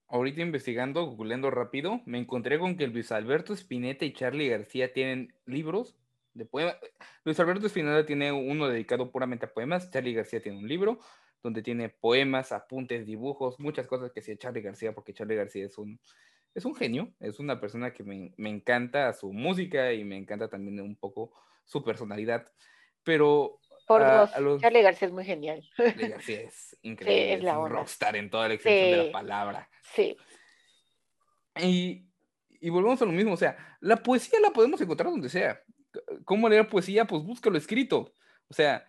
Ahorita 0.08 0.40
investigando, 0.40 1.06
googleando 1.06 1.50
rápido, 1.50 2.00
me 2.06 2.18
encontré 2.18 2.58
con 2.58 2.76
que 2.76 2.86
Luis 2.86 3.10
Alberto 3.12 3.54
Spinetta 3.54 4.04
y 4.04 4.12
Charlie 4.12 4.48
García 4.48 4.92
tienen 4.92 5.34
libros 5.46 5.96
de 6.34 6.44
poemas. 6.44 6.76
Luis 7.24 7.40
Alberto 7.40 7.66
Spinetta 7.66 8.06
tiene 8.06 8.30
uno 8.30 8.68
dedicado 8.68 9.10
puramente 9.10 9.46
a 9.46 9.52
poemas, 9.52 9.90
Charlie 9.90 10.14
García 10.14 10.40
tiene 10.40 10.58
un 10.58 10.68
libro 10.68 11.00
donde 11.46 11.62
tiene 11.62 11.88
poemas, 11.88 12.50
apuntes, 12.50 13.06
dibujos, 13.06 13.60
muchas 13.60 13.86
cosas 13.86 14.10
que 14.10 14.18
hacía 14.18 14.36
Charlie 14.36 14.62
García, 14.62 14.92
porque 14.92 15.14
Charlie 15.14 15.36
García 15.36 15.64
es 15.64 15.78
un 15.78 16.00
es 16.56 16.64
un 16.64 16.74
genio, 16.74 17.12
es 17.20 17.38
una 17.38 17.60
persona 17.60 17.92
que 17.92 18.02
me, 18.02 18.32
me, 18.36 18.48
encanta 18.48 19.12
su 19.12 19.32
música 19.32 19.92
y 19.92 20.04
me 20.04 20.16
encanta 20.16 20.48
también 20.48 20.80
un 20.80 20.96
poco 20.96 21.32
su 21.64 21.84
personalidad, 21.84 22.50
pero... 23.04 23.60
Por 23.86 24.04
dos, 24.04 24.60
Charlie 24.60 24.82
García 24.82 25.06
es 25.06 25.14
muy 25.14 25.24
genial. 25.24 25.62
Charlie 25.76 26.08
García 26.08 26.40
es 26.48 26.76
increíble, 26.82 27.34
es, 27.34 27.44
la 27.44 27.60
un 27.60 27.70
rockstar 27.70 28.16
en 28.16 28.28
toda 28.28 28.48
la 28.48 28.54
extensión 28.54 28.98
de 28.98 29.06
la 29.06 29.12
palabra. 29.12 29.68
Sí. 29.94 30.16
Y, 31.62 32.08
y 32.58 32.70
volvemos 32.70 33.00
a 33.02 33.04
lo 33.04 33.12
mismo, 33.12 33.34
o 33.34 33.36
sea, 33.36 33.56
la 33.80 33.96
poesía 34.02 34.40
la 34.40 34.50
podemos 34.50 34.80
encontrar 34.80 35.10
donde 35.10 35.28
sea. 35.28 35.62
¿Cómo 36.24 36.48
leer 36.48 36.66
poesía? 36.68 37.04
Pues 37.04 37.22
búscalo 37.22 37.56
escrito. 37.56 38.12
O 38.48 38.54
sea, 38.54 38.84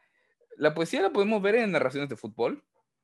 la 0.58 0.74
poesía 0.74 1.01
la 1.01 1.12
podemos 1.12 1.41
ver 1.41 1.55
en 1.55 1.72
narraciones 1.72 2.10
de 2.10 2.18
fútbol, 2.18 2.64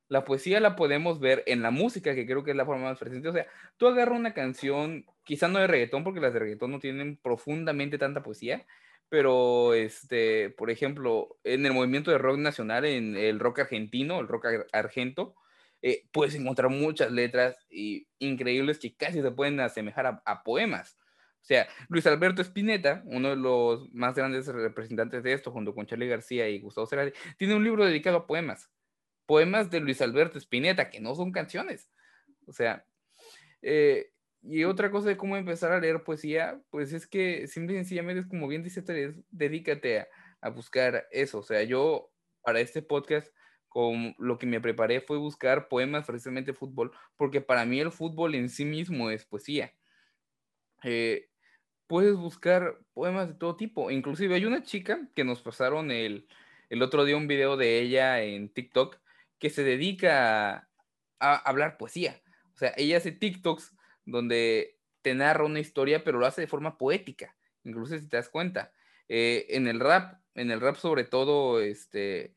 la 0.09 0.25
poesía 0.25 0.59
la 0.59 0.75
podemos 0.75 1.19
ver 1.19 1.43
en 1.47 1.61
la 1.61 1.71
música, 1.71 2.13
que 2.13 2.25
creo 2.25 2.43
que 2.43 2.51
es 2.51 2.57
la 2.57 2.65
forma 2.65 2.83
más 2.89 2.99
presente. 2.99 3.29
O 3.29 3.33
sea, 3.33 3.47
tú 3.77 3.87
agarras 3.87 4.19
una 4.19 4.33
canción, 4.33 5.05
quizá 5.23 5.47
no 5.47 5.59
de 5.59 5.67
reggaetón, 5.67 6.03
porque 6.03 6.19
las 6.19 6.33
de 6.33 6.39
reggaetón 6.39 6.71
no 6.71 6.79
tienen 6.79 7.17
profundamente 7.17 7.97
tanta 7.97 8.21
poesía, 8.23 8.65
pero, 9.09 9.73
este, 9.73 10.49
por 10.51 10.71
ejemplo, 10.71 11.37
en 11.43 11.65
el 11.65 11.73
movimiento 11.73 12.11
de 12.11 12.17
rock 12.17 12.37
nacional, 12.39 12.85
en 12.85 13.15
el 13.15 13.39
rock 13.39 13.59
argentino, 13.59 14.19
el 14.19 14.27
rock 14.27 14.47
argento, 14.71 15.35
eh, 15.83 16.05
puedes 16.11 16.33
encontrar 16.35 16.71
muchas 16.71 17.11
letras 17.11 17.57
y 17.69 18.07
increíbles 18.19 18.79
que 18.79 18.95
casi 18.95 19.21
se 19.21 19.31
pueden 19.31 19.59
asemejar 19.59 20.21
a, 20.25 20.43
poemas. 20.43 20.97
O 21.43 21.45
sea, 21.45 21.67
Luis 21.89 22.07
Alberto 22.07 22.41
Spinetta, 22.41 23.03
uno 23.05 23.31
de 23.31 23.35
los 23.35 23.93
más 23.93 24.15
grandes 24.15 24.47
representantes 24.47 25.23
de 25.23 25.33
esto, 25.33 25.51
junto 25.51 25.75
con 25.75 25.85
Charlie 25.85 26.07
García 26.07 26.47
y 26.47 26.61
Gustavo 26.61 26.87
Cerati, 26.87 27.11
tiene 27.37 27.53
un 27.53 27.65
libro 27.65 27.85
dedicado 27.85 28.15
a 28.15 28.27
poemas. 28.27 28.71
Poemas 29.25 29.69
de 29.69 29.81
Luis 29.81 30.01
Alberto 30.01 30.37
Spinetta, 30.37 30.89
que 30.89 31.01
no 31.01 31.13
son 31.15 31.33
canciones. 31.33 31.89
O 32.47 32.53
sea, 32.53 32.85
eh, 33.61 34.13
y 34.41 34.63
otra 34.63 34.89
cosa 34.89 35.09
de 35.09 35.17
cómo 35.17 35.35
empezar 35.35 35.73
a 35.73 35.81
leer 35.81 36.05
poesía, 36.05 36.61
pues 36.69 36.93
es 36.93 37.07
que 37.07 37.45
simple 37.47 37.75
y 37.75 37.77
sencillamente 37.79 38.21
es 38.21 38.27
como 38.27 38.47
bien 38.47 38.63
dice 38.63 38.81
Teresa, 38.81 39.19
dedícate 39.29 40.07
a, 40.39 40.49
buscar 40.49 41.07
eso. 41.11 41.39
O 41.39 41.43
sea, 41.43 41.63
yo 41.63 42.09
para 42.41 42.61
este 42.61 42.81
podcast 42.81 43.27
con 43.67 44.15
lo 44.17 44.37
que 44.37 44.45
me 44.45 44.61
preparé 44.61 45.01
fue 45.01 45.17
buscar 45.17 45.67
poemas 45.67 46.05
precisamente 46.05 46.53
fútbol, 46.53 46.91
porque 47.17 47.41
para 47.41 47.65
mí 47.65 47.81
el 47.81 47.91
fútbol 47.91 48.35
en 48.35 48.47
sí 48.47 48.63
mismo 48.63 49.09
es 49.09 49.25
poesía. 49.25 49.73
Eh, 50.83 51.29
puedes 51.93 52.15
buscar 52.15 52.79
poemas 52.95 53.27
de 53.27 53.35
todo 53.35 53.55
tipo. 53.55 53.91
Inclusive 53.91 54.33
hay 54.33 54.45
una 54.45 54.63
chica 54.63 55.07
que 55.13 55.23
nos 55.23 55.43
pasaron 55.43 55.91
el, 55.91 56.27
otro 56.81 57.05
día 57.05 57.15
un 57.15 57.27
video 57.27 57.55
de 57.55 57.81
ella 57.81 58.23
en 58.23 58.49
TikTok 58.49 58.97
que 59.37 59.51
se 59.51 59.63
dedica 59.63 60.67
a, 61.19 61.35
hablar 61.47 61.77
poesía. 61.77 62.19
O 62.55 62.57
sea, 62.57 62.73
ella 62.77 62.97
hace 62.97 63.11
TikToks 63.11 63.75
donde 64.05 64.79
te 65.03 65.13
narra 65.13 65.45
una 65.45 65.59
historia, 65.59 66.03
pero 66.03 66.17
lo 66.17 66.25
hace 66.25 66.41
de 66.41 66.47
forma 66.47 66.79
poética. 66.79 67.35
Incluso 67.63 67.95
si 67.99 68.09
te 68.09 68.17
das 68.17 68.29
cuenta. 68.29 68.71
Eh, 69.07 69.45
en 69.49 69.67
el 69.67 69.79
rap, 69.79 70.19
en 70.33 70.49
el 70.49 70.61
rap 70.61 70.77
sobre 70.77 71.03
todo, 71.03 71.61
este, 71.61 72.33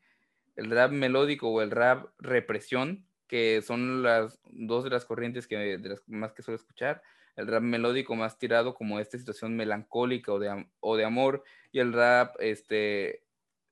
el 0.55 0.69
rap 0.69 0.91
melódico 0.91 1.49
o 1.49 1.63
el 1.63 1.71
rap 1.71 2.09
represión, 2.19 3.07
que 3.25 3.63
son 3.63 4.03
las 4.03 4.39
dos 4.51 4.83
de 4.83 4.91
las 4.91 5.05
corrientes 5.05 5.47
que 5.47 5.79
más 6.05 6.33
que 6.33 6.43
suelo 6.43 6.57
escuchar, 6.57 7.01
el 7.37 7.47
rap 7.47 7.61
melódico 7.61 8.15
más 8.15 8.37
tirado 8.37 8.73
como 8.73 8.99
esta 8.99 9.17
situación 9.17 9.55
melancólica 9.55 10.33
o 10.33 10.39
de, 10.39 10.67
o 10.79 10.97
de 10.97 11.05
amor, 11.05 11.43
y 11.71 11.79
el 11.79 11.93
rap 11.93 12.35
este, 12.39 13.23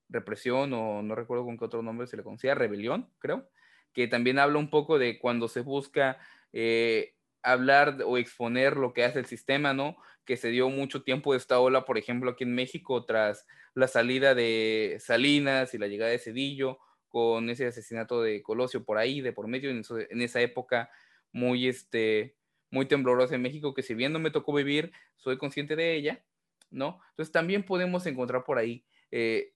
represión, 0.07 0.71
o 0.73 1.01
no 1.01 1.15
recuerdo 1.15 1.45
con 1.45 1.57
qué 1.57 1.65
otro 1.65 1.81
nombre 1.81 2.07
se 2.07 2.15
le 2.15 2.23
conocía, 2.23 2.55
rebelión, 2.55 3.09
creo, 3.19 3.49
que 3.91 4.07
también 4.07 4.39
habla 4.39 4.59
un 4.59 4.69
poco 4.69 4.99
de 4.99 5.19
cuando 5.19 5.47
se 5.47 5.61
busca 5.61 6.19
eh, 6.53 7.15
hablar 7.41 7.97
o 8.05 8.17
exponer 8.17 8.77
lo 8.77 8.93
que 8.93 9.03
hace 9.03 9.19
el 9.19 9.25
sistema, 9.25 9.73
¿no? 9.73 9.97
Que 10.25 10.37
se 10.37 10.49
dio 10.49 10.69
mucho 10.69 11.03
tiempo 11.03 11.31
de 11.31 11.39
esta 11.39 11.59
ola, 11.59 11.85
por 11.85 11.97
ejemplo, 11.97 12.31
aquí 12.31 12.43
en 12.43 12.53
México, 12.53 13.03
tras 13.05 13.47
la 13.73 13.87
salida 13.87 14.35
de 14.35 14.97
Salinas 14.99 15.73
y 15.73 15.79
la 15.79 15.87
llegada 15.87 16.11
de 16.11 16.19
Cedillo, 16.19 16.79
con 17.07 17.49
ese 17.49 17.65
asesinato 17.65 18.21
de 18.21 18.43
Colosio 18.43 18.83
por 18.83 18.97
ahí, 18.97 19.21
de 19.21 19.33
por 19.33 19.47
medio, 19.47 19.71
en, 19.71 19.83
en 20.09 20.21
esa 20.21 20.41
época 20.41 20.91
muy, 21.31 21.67
este, 21.67 22.35
muy 22.75 22.87
temblorosa 22.87 23.35
en 23.35 23.41
México, 23.41 23.73
que 23.73 23.83
si 23.83 23.93
bien 23.93 24.11
no 24.11 24.19
me 24.19 24.31
tocó 24.31 24.53
vivir, 24.53 24.91
soy 25.15 25.37
consciente 25.37 25.77
de 25.77 25.95
ella, 25.95 26.25
¿no? 26.69 26.99
Entonces 27.11 27.31
también 27.31 27.63
podemos 27.63 28.05
encontrar 28.05 28.43
por 28.43 28.57
ahí 28.57 28.85
eh, 29.11 29.53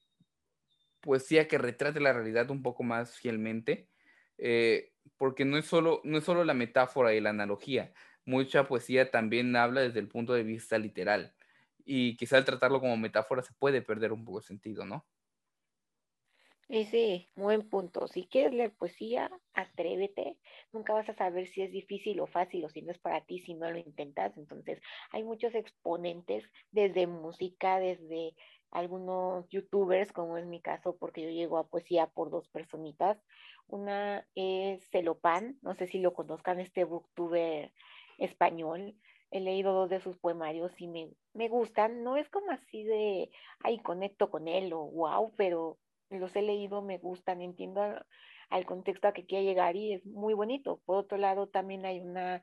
poesía 1.01 1.49
que 1.49 1.57
retrate 1.57 1.99
la 1.99 2.13
realidad 2.13 2.49
un 2.49 2.63
poco 2.63 2.83
más 2.83 3.17
fielmente, 3.17 3.89
eh, 4.37 4.93
porque 5.17 5.43
no 5.43 5.57
es, 5.57 5.65
solo, 5.65 5.99
no 6.05 6.17
es 6.17 6.23
solo 6.23 6.45
la 6.45 6.53
metáfora 6.53 7.13
y 7.13 7.19
la 7.19 7.31
analogía, 7.31 7.91
mucha 8.23 8.65
poesía 8.69 9.11
también 9.11 9.53
habla 9.57 9.81
desde 9.81 9.99
el 9.99 10.07
punto 10.07 10.33
de 10.33 10.43
vista 10.43 10.77
literal, 10.77 11.35
y 11.83 12.15
quizá 12.15 12.37
al 12.37 12.45
tratarlo 12.45 12.79
como 12.79 12.95
metáfora 12.95 13.41
se 13.41 13.53
puede 13.53 13.81
perder 13.81 14.13
un 14.13 14.23
poco 14.23 14.37
el 14.39 14.45
sentido, 14.45 14.85
¿no? 14.85 15.05
Sí, 16.69 16.85
sí, 16.85 17.27
buen 17.35 17.67
punto. 17.67 18.07
Si 18.07 18.27
quieres 18.27 18.53
leer 18.53 18.75
poesía, 18.75 19.31
atrévete. 19.53 20.37
Nunca 20.71 20.93
vas 20.93 21.09
a 21.09 21.15
saber 21.15 21.47
si 21.47 21.63
es 21.63 21.71
difícil 21.71 22.19
o 22.19 22.27
fácil 22.27 22.63
o 22.63 22.69
si 22.69 22.83
no 22.83 22.91
es 22.91 22.99
para 22.99 23.25
ti 23.25 23.39
si 23.39 23.55
no 23.55 23.71
lo 23.71 23.79
intentas. 23.79 24.37
Entonces, 24.37 24.79
hay 25.11 25.23
muchos 25.23 25.55
exponentes 25.55 26.47
desde 26.71 27.07
música, 27.07 27.79
desde 27.79 28.35
algunos 28.69 29.49
youtubers, 29.49 30.11
como 30.13 30.37
es 30.37 30.45
mi 30.45 30.61
caso, 30.61 30.95
porque 30.97 31.23
yo 31.23 31.29
llego 31.31 31.57
a 31.57 31.67
poesía 31.67 32.05
por 32.05 32.29
dos 32.29 32.47
personitas. 32.49 33.17
Una 33.65 34.27
es 34.35 34.87
Celopan, 34.91 35.57
no 35.63 35.73
sé 35.73 35.87
si 35.87 35.97
lo 35.97 36.13
conozcan, 36.13 36.59
este 36.59 36.83
booktuber 36.83 37.73
español. 38.19 38.95
He 39.31 39.39
leído 39.39 39.73
dos 39.73 39.89
de 39.89 40.01
sus 40.01 40.17
poemarios 40.19 40.79
y 40.79 40.87
me, 40.87 41.09
me 41.33 41.49
gustan. 41.49 42.03
No 42.03 42.15
es 42.15 42.29
como 42.29 42.51
así 42.51 42.83
de, 42.83 43.31
ay, 43.63 43.79
conecto 43.79 44.29
con 44.29 44.47
él 44.47 44.71
o 44.73 44.81
wow, 44.85 45.33
pero 45.35 45.79
los 46.09 46.35
he 46.35 46.41
leído, 46.41 46.81
me 46.81 46.97
gustan, 46.97 47.41
entiendo 47.41 47.81
al, 48.49 48.65
contexto 48.65 49.07
a 49.07 49.13
que 49.13 49.25
quiere 49.25 49.45
llegar 49.45 49.75
y 49.75 49.93
es 49.93 50.05
muy 50.05 50.33
bonito. 50.33 50.81
Por 50.85 50.97
otro 50.97 51.17
lado, 51.17 51.47
también 51.47 51.85
hay 51.85 51.99
una 51.99 52.41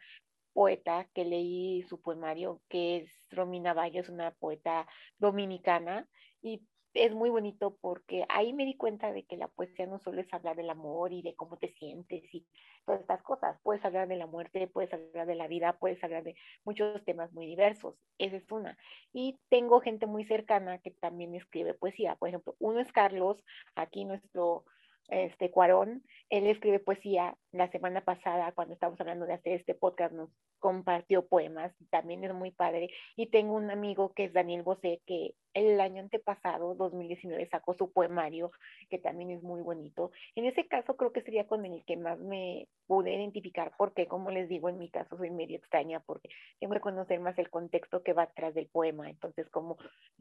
poeta 0.53 1.09
que 1.13 1.25
leí 1.25 1.83
su 1.83 2.01
poemario, 2.01 2.63
que 2.69 2.99
es 2.99 3.29
Romina 3.31 3.75
es 3.89 4.09
una 4.09 4.31
poeta 4.33 4.87
dominicana, 5.19 6.09
y 6.41 6.63
es 6.97 7.15
muy 7.15 7.31
bonito 7.31 7.77
porque 7.81 8.25
ahí 8.29 8.53
me 8.53 8.65
di 8.65 8.77
cuenta 8.77 9.13
de 9.13 9.25
que 9.25 9.37
la 9.37 9.49
poesía 9.49 9.87
no 9.87 9.99
solo 9.99 10.21
es 10.21 10.33
hablar 10.33 10.57
del 10.57 10.71
amor 10.71 11.13
y 11.13 11.23
de 11.23 11.35
cómo 11.35 11.57
te 11.57 11.73
sientes 11.75 12.23
y 12.35 12.47
todas 12.85 13.01
estas 13.01 13.23
cosas. 13.23 13.59
Puedes 13.63 13.85
hablar 13.85 14.09
de 14.09 14.17
la 14.17 14.27
muerte, 14.27 14.67
puedes 14.67 14.93
hablar 14.93 15.27
de 15.27 15.35
la 15.35 15.49
vida, 15.49 15.75
puedes 15.79 16.03
hablar 16.03 16.25
de 16.25 16.35
muchos 16.65 17.05
temas 17.05 17.33
muy 17.33 17.47
diversos. 17.47 17.95
Esa 18.19 18.37
es 18.37 18.51
una. 18.51 18.79
Y 19.13 19.39
tengo 19.49 19.81
gente 19.81 20.07
muy 20.07 20.25
cercana 20.25 20.79
que 20.79 20.91
también 20.91 21.35
escribe 21.35 21.75
poesía. 21.75 22.17
Por 22.17 22.29
ejemplo, 22.29 22.57
uno 22.59 22.81
es 22.81 22.91
Carlos, 22.93 23.43
aquí 23.75 24.05
nuestro 24.05 24.65
este 25.09 25.51
Cuarón, 25.51 26.03
él 26.31 26.47
escribe 26.47 26.79
poesía. 26.79 27.37
La 27.53 27.71
semana 27.71 28.03
pasada, 28.03 28.53
cuando 28.53 28.75
estábamos 28.75 29.01
hablando 29.01 29.25
de 29.25 29.33
hacer 29.33 29.55
este 29.55 29.75
podcast, 29.75 30.13
nos 30.13 30.29
compartió 30.59 31.27
poemas, 31.27 31.73
también 31.91 32.25
es 32.25 32.35
muy 32.35 32.51
padre. 32.51 32.91
Y 33.17 33.27
tengo 33.27 33.55
un 33.55 33.71
amigo 33.71 34.13
que 34.13 34.25
es 34.25 34.33
Daniel 34.33 34.63
Bosé, 34.63 35.01
que 35.07 35.35
el 35.55 35.81
año 35.81 36.03
antepasado, 36.03 36.75
2019, 36.75 37.49
sacó 37.49 37.73
su 37.73 37.91
poemario, 37.91 38.51
que 38.91 38.99
también 38.99 39.31
es 39.31 39.43
muy 39.43 39.63
bonito. 39.63 40.11
En 40.35 40.45
ese 40.45 40.67
caso, 40.67 40.97
creo 40.97 41.13
que 41.13 41.23
sería 41.23 41.47
con 41.47 41.65
el 41.65 41.83
que 41.85 41.97
más 41.97 42.19
me 42.19 42.69
pude 42.87 43.15
identificar, 43.15 43.73
porque, 43.79 44.07
como 44.07 44.31
les 44.31 44.49
digo, 44.49 44.69
en 44.69 44.79
mi 44.79 44.91
caso 44.91 45.17
soy 45.17 45.31
medio 45.31 45.57
extraña, 45.57 46.01
porque 46.01 46.29
tengo 46.61 46.75
que 46.75 46.81
conocer 46.81 47.21
más 47.21 47.39
el 47.39 47.49
contexto 47.49 48.03
que 48.03 48.13
va 48.13 48.25
atrás 48.25 48.55
del 48.55 48.67
poema. 48.67 49.09
Entonces, 49.09 49.49
como 49.49 49.79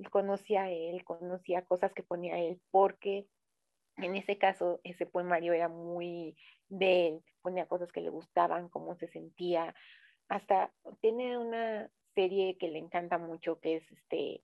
conocía 0.10 0.72
él, 0.72 1.04
conocía 1.04 1.64
cosas 1.64 1.92
que 1.94 2.04
ponía 2.04 2.38
él, 2.40 2.62
porque 2.72 3.26
en 3.98 4.16
ese 4.16 4.38
caso, 4.38 4.80
ese 4.84 5.06
poemario 5.06 5.54
era 5.54 5.70
muy 5.70 6.36
de 6.70 7.08
él, 7.08 7.24
ponía 7.42 7.68
cosas 7.68 7.92
que 7.92 8.02
le 8.02 8.10
gustaban, 8.10 8.70
cómo 8.70 8.96
se 8.96 9.08
sentía. 9.08 9.74
Hasta 10.28 10.72
tiene 11.02 11.38
una 11.38 11.90
serie 12.14 12.58
que 12.58 12.70
le 12.70 12.80
encanta 12.80 13.18
mucho, 13.18 13.60
que 13.60 13.78
es 13.78 13.92
este 13.92 14.42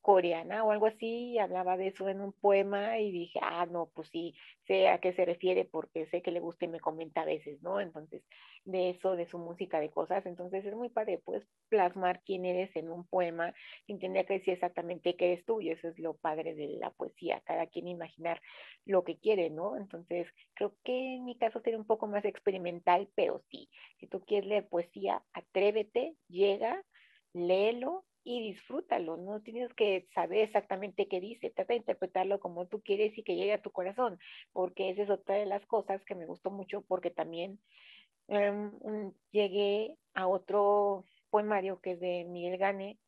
coreana 0.00 0.64
o 0.64 0.72
algo 0.72 0.86
así, 0.86 1.32
y 1.32 1.38
hablaba 1.38 1.76
de 1.76 1.88
eso 1.88 2.08
en 2.08 2.20
un 2.20 2.32
poema 2.32 2.98
y 2.98 3.10
dije, 3.10 3.38
ah, 3.42 3.66
no, 3.66 3.90
pues 3.94 4.08
sí, 4.08 4.34
sé 4.66 4.88
a 4.88 4.98
qué 4.98 5.12
se 5.12 5.24
refiere 5.24 5.64
porque 5.64 6.06
sé 6.06 6.22
que 6.22 6.30
le 6.30 6.40
gusta 6.40 6.64
y 6.64 6.68
me 6.68 6.80
comenta 6.80 7.22
a 7.22 7.26
veces, 7.26 7.62
¿no? 7.62 7.80
Entonces, 7.80 8.22
de 8.64 8.90
eso, 8.90 9.16
de 9.16 9.26
su 9.26 9.38
música, 9.38 9.80
de 9.80 9.90
cosas, 9.90 10.24
entonces 10.26 10.64
es 10.64 10.74
muy 10.74 10.88
padre, 10.88 11.18
puedes 11.24 11.46
plasmar 11.68 12.22
quién 12.24 12.44
eres 12.44 12.74
en 12.76 12.90
un 12.90 13.06
poema 13.06 13.54
sin 13.86 13.98
tener 13.98 14.26
que 14.26 14.34
decir 14.34 14.54
exactamente 14.54 15.16
qué 15.16 15.32
eres 15.32 15.44
tú, 15.44 15.60
y 15.60 15.70
eso 15.70 15.88
es 15.88 15.98
lo 15.98 16.14
padre 16.16 16.54
de 16.54 16.68
la 16.78 16.90
poesía, 16.90 17.42
cada 17.44 17.66
quien 17.66 17.88
imaginar 17.88 18.40
lo 18.86 19.04
que 19.04 19.18
quiere, 19.18 19.50
¿no? 19.50 19.76
Entonces, 19.76 20.26
creo 20.54 20.74
que 20.84 21.16
en 21.16 21.24
mi 21.24 21.36
caso 21.36 21.60
sería 21.60 21.78
un 21.78 21.86
poco 21.86 22.06
más 22.06 22.24
experimental, 22.24 23.08
pero 23.14 23.42
sí, 23.50 23.68
si 23.98 24.06
tú 24.06 24.20
quieres 24.20 24.48
leer 24.48 24.68
poesía, 24.68 25.22
atrévete, 25.32 26.14
llega, 26.28 26.82
léelo 27.32 28.04
y 28.22 28.40
disfrútalo, 28.52 29.16
no 29.16 29.40
tienes 29.40 29.72
que 29.74 30.06
saber 30.14 30.40
exactamente 30.40 31.08
qué 31.08 31.20
dice, 31.20 31.50
trata 31.50 31.72
de 31.72 31.78
interpretarlo 31.78 32.38
como 32.40 32.66
tú 32.66 32.80
quieres 32.82 33.16
y 33.16 33.22
que 33.22 33.36
llegue 33.36 33.54
a 33.54 33.62
tu 33.62 33.70
corazón, 33.70 34.18
porque 34.52 34.90
esa 34.90 35.02
es 35.02 35.10
otra 35.10 35.36
de 35.36 35.46
las 35.46 35.64
cosas 35.66 36.04
que 36.04 36.14
me 36.14 36.26
gustó 36.26 36.50
mucho, 36.50 36.82
porque 36.82 37.10
también 37.10 37.58
em, 38.28 38.72
llegué 39.30 39.96
a 40.14 40.26
otro 40.26 41.04
poemario 41.30 41.80
que 41.80 41.92
es 41.92 42.00
de 42.00 42.24
Miguel 42.24 42.58
Gane, 42.58 42.98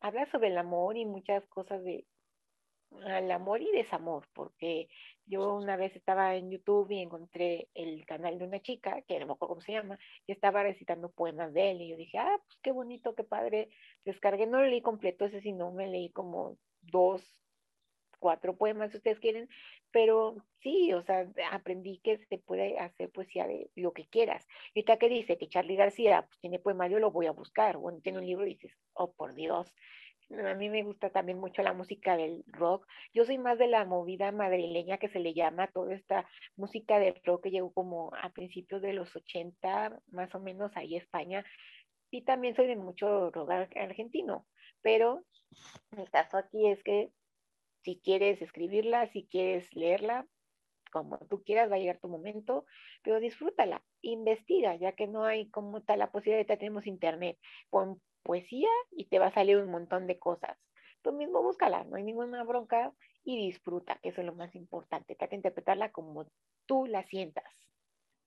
habla 0.00 0.30
sobre 0.30 0.48
el 0.48 0.58
amor 0.58 0.96
y 0.96 1.04
muchas 1.04 1.46
cosas 1.46 1.82
de 1.84 2.04
al 3.06 3.30
amor 3.30 3.60
y 3.60 3.70
desamor, 3.72 4.28
porque 4.34 4.88
yo 5.26 5.54
una 5.54 5.76
vez 5.76 5.96
estaba 5.96 6.36
en 6.36 6.50
YouTube 6.50 6.90
y 6.90 7.00
encontré 7.00 7.68
el 7.74 8.04
canal 8.06 8.38
de 8.38 8.46
una 8.46 8.60
chica, 8.60 9.02
que 9.02 9.18
no 9.18 9.26
me 9.26 9.32
acuerdo 9.32 9.54
cómo 9.54 9.60
se 9.60 9.72
llama, 9.72 9.98
y 10.26 10.32
estaba 10.32 10.62
recitando 10.62 11.10
poemas 11.10 11.52
de 11.54 11.70
él, 11.70 11.80
y 11.82 11.88
yo 11.88 11.96
dije, 11.96 12.18
ah, 12.18 12.40
pues 12.46 12.58
qué 12.62 12.72
bonito, 12.72 13.14
qué 13.14 13.24
padre, 13.24 13.70
descargué, 14.04 14.46
no 14.46 14.60
lo 14.60 14.66
leí 14.66 14.82
completo, 14.82 15.24
ese 15.24 15.40
sino 15.40 15.72
me 15.72 15.88
leí 15.88 16.10
como 16.10 16.58
dos, 16.82 17.22
cuatro 18.18 18.56
poemas, 18.56 18.90
si 18.90 18.96
ustedes 18.96 19.20
quieren, 19.20 19.48
pero 19.90 20.36
sí, 20.60 20.92
o 20.92 21.02
sea, 21.02 21.30
aprendí 21.52 21.98
que 21.98 22.18
se 22.26 22.38
puede 22.38 22.78
hacer 22.78 23.10
poesía 23.10 23.46
de 23.46 23.70
lo 23.76 23.92
que 23.92 24.06
quieras. 24.06 24.46
Y 24.72 24.80
ahorita 24.80 24.96
que 24.96 25.08
dice 25.08 25.38
que 25.38 25.48
Charlie 25.48 25.76
García 25.76 26.22
pues, 26.26 26.40
tiene 26.40 26.58
poemario, 26.58 26.98
lo 26.98 27.10
voy 27.10 27.26
a 27.26 27.32
buscar, 27.32 27.76
bueno, 27.76 28.00
tiene 28.00 28.18
un 28.18 28.26
libro 28.26 28.46
y 28.46 28.54
dices, 28.54 28.72
oh, 28.94 29.12
por 29.12 29.34
Dios, 29.34 29.74
a 30.30 30.54
mí 30.54 30.68
me 30.68 30.82
gusta 30.82 31.10
también 31.10 31.38
mucho 31.38 31.62
la 31.62 31.72
música 31.72 32.16
del 32.16 32.44
rock. 32.46 32.86
Yo 33.12 33.24
soy 33.24 33.38
más 33.38 33.58
de 33.58 33.68
la 33.68 33.84
movida 33.84 34.32
madrileña 34.32 34.98
que 34.98 35.08
se 35.08 35.20
le 35.20 35.34
llama 35.34 35.68
toda 35.68 35.94
esta 35.94 36.28
música 36.56 36.98
del 36.98 37.20
rock 37.24 37.44
que 37.44 37.50
llegó 37.50 37.72
como 37.72 38.10
a 38.14 38.30
principios 38.30 38.82
de 38.82 38.92
los 38.92 39.14
80, 39.14 40.00
más 40.10 40.34
o 40.34 40.40
menos 40.40 40.76
ahí 40.76 40.96
España. 40.96 41.44
sí 42.10 42.22
también 42.22 42.54
soy 42.54 42.66
de 42.66 42.76
mucho 42.76 43.30
rock 43.30 43.50
argentino, 43.76 44.46
pero 44.82 45.24
el 45.96 46.10
caso 46.10 46.36
aquí 46.36 46.68
es 46.68 46.82
que 46.82 47.10
si 47.82 48.00
quieres 48.00 48.40
escribirla, 48.40 49.08
si 49.08 49.26
quieres 49.26 49.72
leerla, 49.74 50.26
como 50.90 51.18
tú 51.28 51.42
quieras, 51.42 51.70
va 51.70 51.76
a 51.76 51.78
llegar 51.78 51.98
tu 51.98 52.08
momento, 52.08 52.66
pero 53.02 53.18
disfrútala, 53.18 53.84
investiga, 54.00 54.76
ya 54.76 54.92
que 54.92 55.08
no 55.08 55.24
hay 55.24 55.50
como 55.50 55.82
tal 55.82 55.98
la 55.98 56.12
posibilidad, 56.12 56.46
ya 56.46 56.56
tenemos 56.56 56.86
internet, 56.86 57.36
poesía 58.24 58.68
y 58.90 59.06
te 59.06 59.20
va 59.20 59.26
a 59.26 59.34
salir 59.34 59.58
un 59.58 59.70
montón 59.70 60.08
de 60.08 60.18
cosas. 60.18 60.58
Tú 61.02 61.12
mismo 61.12 61.42
búscala, 61.42 61.84
no 61.84 61.96
hay 61.96 62.02
ninguna 62.02 62.42
bronca 62.42 62.92
y 63.24 63.36
disfruta, 63.36 63.98
que 64.02 64.08
eso 64.08 64.20
es 64.20 64.26
lo 64.26 64.34
más 64.34 64.54
importante, 64.54 65.14
trata 65.14 65.30
de 65.30 65.36
interpretarla 65.36 65.92
como 65.92 66.26
tú 66.66 66.86
la 66.86 67.04
sientas. 67.04 67.44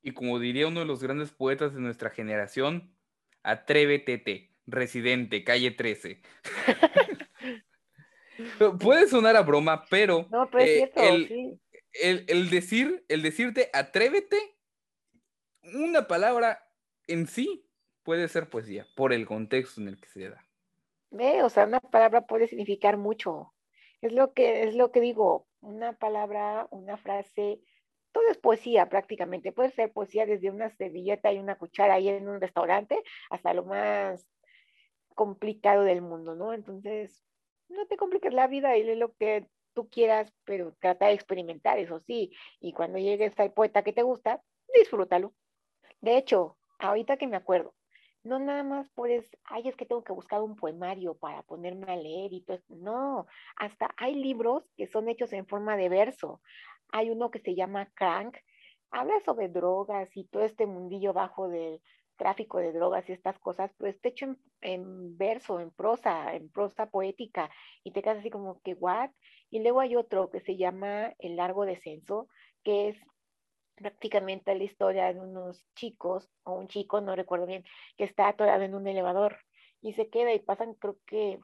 Y 0.01 0.11
como 0.11 0.39
diría 0.39 0.67
uno 0.67 0.81
de 0.81 0.85
los 0.85 1.03
grandes 1.03 1.31
poetas 1.31 1.73
de 1.73 1.81
nuestra 1.81 2.11
generación, 2.11 2.95
atrévete, 3.43 4.53
residente, 4.65 5.43
calle 5.43 5.71
13. 5.71 6.21
Puede 8.79 9.07
sonar 9.07 9.35
a 9.35 9.41
broma, 9.41 9.83
pero, 9.89 10.27
no, 10.29 10.47
pero 10.49 10.63
es 10.63 10.69
eh, 10.69 10.91
cierto, 10.93 11.01
el, 11.01 11.27
sí 11.27 11.59
el, 12.01 12.49
decir, 12.49 13.05
el 13.07 13.21
decirte 13.21 13.69
atrévete, 13.73 14.37
una 15.73 16.07
palabra 16.07 16.63
en 17.07 17.27
sí 17.27 17.66
puede 18.07 18.29
ser 18.29 18.49
poesía, 18.49 18.87
por 18.95 19.11
el 19.11 19.25
contexto 19.25 19.81
en 19.81 19.89
el 19.89 19.99
que 19.99 20.07
se 20.07 20.29
da. 20.29 20.41
Ve, 21.11 21.43
o 21.43 21.49
sea, 21.49 21.65
una 21.65 21.81
palabra 21.81 22.25
puede 22.25 22.47
significar 22.47 22.95
mucho. 22.95 23.53
Es 23.99 24.13
lo 24.13 24.31
que, 24.31 24.63
es 24.63 24.75
lo 24.75 24.93
que 24.93 25.01
digo, 25.01 25.45
una 25.59 25.91
palabra, 25.91 26.69
una 26.71 26.95
frase, 26.95 27.59
todo 28.13 28.23
es 28.31 28.37
poesía 28.37 28.87
prácticamente. 28.87 29.51
Puede 29.51 29.71
ser 29.71 29.91
poesía 29.91 30.25
desde 30.25 30.49
una 30.49 30.69
servilleta 30.69 31.33
y 31.33 31.39
una 31.39 31.57
cuchara 31.57 31.95
ahí 31.95 32.07
en 32.07 32.29
un 32.29 32.39
restaurante 32.39 33.03
hasta 33.29 33.53
lo 33.53 33.65
más 33.65 34.25
complicado 35.13 35.83
del 35.83 36.01
mundo, 36.01 36.33
¿no? 36.33 36.53
Entonces, 36.53 37.25
no 37.67 37.87
te 37.87 37.97
compliques 37.97 38.33
la 38.33 38.47
vida 38.47 38.77
y 38.77 38.83
lee 38.83 38.95
lo 38.95 39.11
que 39.15 39.47
tú 39.73 39.89
quieras, 39.89 40.31
pero 40.45 40.73
trata 40.79 41.07
de 41.07 41.13
experimentar, 41.13 41.77
eso 41.77 41.99
sí. 41.99 42.31
Y 42.61 42.71
cuando 42.71 42.99
llegues 42.99 43.37
al 43.37 43.51
poeta 43.51 43.83
que 43.83 43.91
te 43.91 44.03
gusta, 44.03 44.41
disfrútalo. 44.73 45.33
De 45.99 46.15
hecho, 46.15 46.57
ahorita 46.79 47.17
que 47.17 47.27
me 47.27 47.35
acuerdo, 47.35 47.73
no 48.27 48.39
nada 48.39 48.63
más 48.63 48.89
puedes, 48.93 49.29
ay, 49.45 49.67
es 49.67 49.75
que 49.75 49.85
tengo 49.85 50.03
que 50.03 50.13
buscar 50.13 50.41
un 50.41 50.55
poemario 50.55 51.15
para 51.15 51.41
ponerme 51.43 51.91
a 51.91 51.95
leer 51.95 52.33
y 52.33 52.41
todo. 52.41 52.59
No, 52.69 53.27
hasta 53.55 53.93
hay 53.97 54.15
libros 54.15 54.69
que 54.75 54.87
son 54.87 55.09
hechos 55.09 55.33
en 55.33 55.47
forma 55.47 55.77
de 55.77 55.89
verso. 55.89 56.41
Hay 56.91 57.09
uno 57.09 57.31
que 57.31 57.39
se 57.39 57.55
llama 57.55 57.89
Crank, 57.95 58.37
habla 58.91 59.19
sobre 59.25 59.49
drogas 59.49 60.09
y 60.15 60.25
todo 60.25 60.43
este 60.43 60.65
mundillo 60.65 61.13
bajo 61.13 61.49
del 61.49 61.81
tráfico 62.17 62.57
de 62.57 62.73
drogas 62.73 63.07
y 63.07 63.13
estas 63.13 63.37
cosas, 63.39 63.71
pues 63.77 63.95
está 63.95 64.09
hecho 64.09 64.25
en, 64.25 64.37
en 64.61 65.17
verso, 65.17 65.59
en 65.59 65.71
prosa, 65.71 66.35
en 66.35 66.49
prosa 66.49 66.89
poética, 66.89 67.49
y 67.83 67.91
te 67.91 68.01
quedas 68.01 68.19
así 68.19 68.29
como 68.29 68.59
que, 68.61 68.73
¿what? 68.73 69.11
Y 69.49 69.61
luego 69.61 69.79
hay 69.79 69.95
otro 69.95 70.29
que 70.29 70.41
se 70.41 70.57
llama 70.57 71.13
El 71.19 71.35
largo 71.35 71.65
descenso, 71.65 72.27
que 72.63 72.89
es 72.89 72.97
prácticamente 73.77 74.53
la 74.55 74.63
historia 74.63 75.13
de 75.13 75.19
unos 75.19 75.65
chicos, 75.75 76.29
o 76.43 76.53
un 76.53 76.67
chico, 76.67 76.99
no 76.99 77.15
recuerdo 77.15 77.45
bien, 77.45 77.63
que 77.95 78.03
está 78.03 78.27
atorado 78.27 78.63
en 78.63 78.75
un 78.75 78.87
elevador 78.87 79.37
y 79.81 79.93
se 79.93 80.09
queda 80.09 80.33
y 80.33 80.39
pasan 80.39 80.73
creo 80.73 80.97
que 81.05 81.39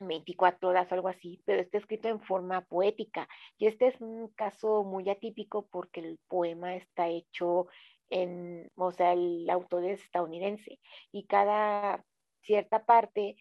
24 0.00 0.70
horas 0.70 0.90
o 0.90 0.94
algo 0.94 1.08
así, 1.08 1.42
pero 1.44 1.60
está 1.60 1.78
escrito 1.78 2.08
en 2.08 2.20
forma 2.20 2.62
poética. 2.62 3.28
Y 3.58 3.66
este 3.66 3.88
es 3.88 4.00
un 4.00 4.28
caso 4.28 4.82
muy 4.82 5.08
atípico 5.10 5.66
porque 5.70 6.00
el 6.00 6.18
poema 6.26 6.74
está 6.74 7.08
hecho 7.08 7.66
en, 8.08 8.70
o 8.76 8.92
sea, 8.92 9.12
el 9.12 9.48
autor 9.50 9.84
es 9.84 10.02
estadounidense 10.02 10.80
y 11.12 11.26
cada 11.26 12.04
cierta 12.42 12.84
parte 12.84 13.36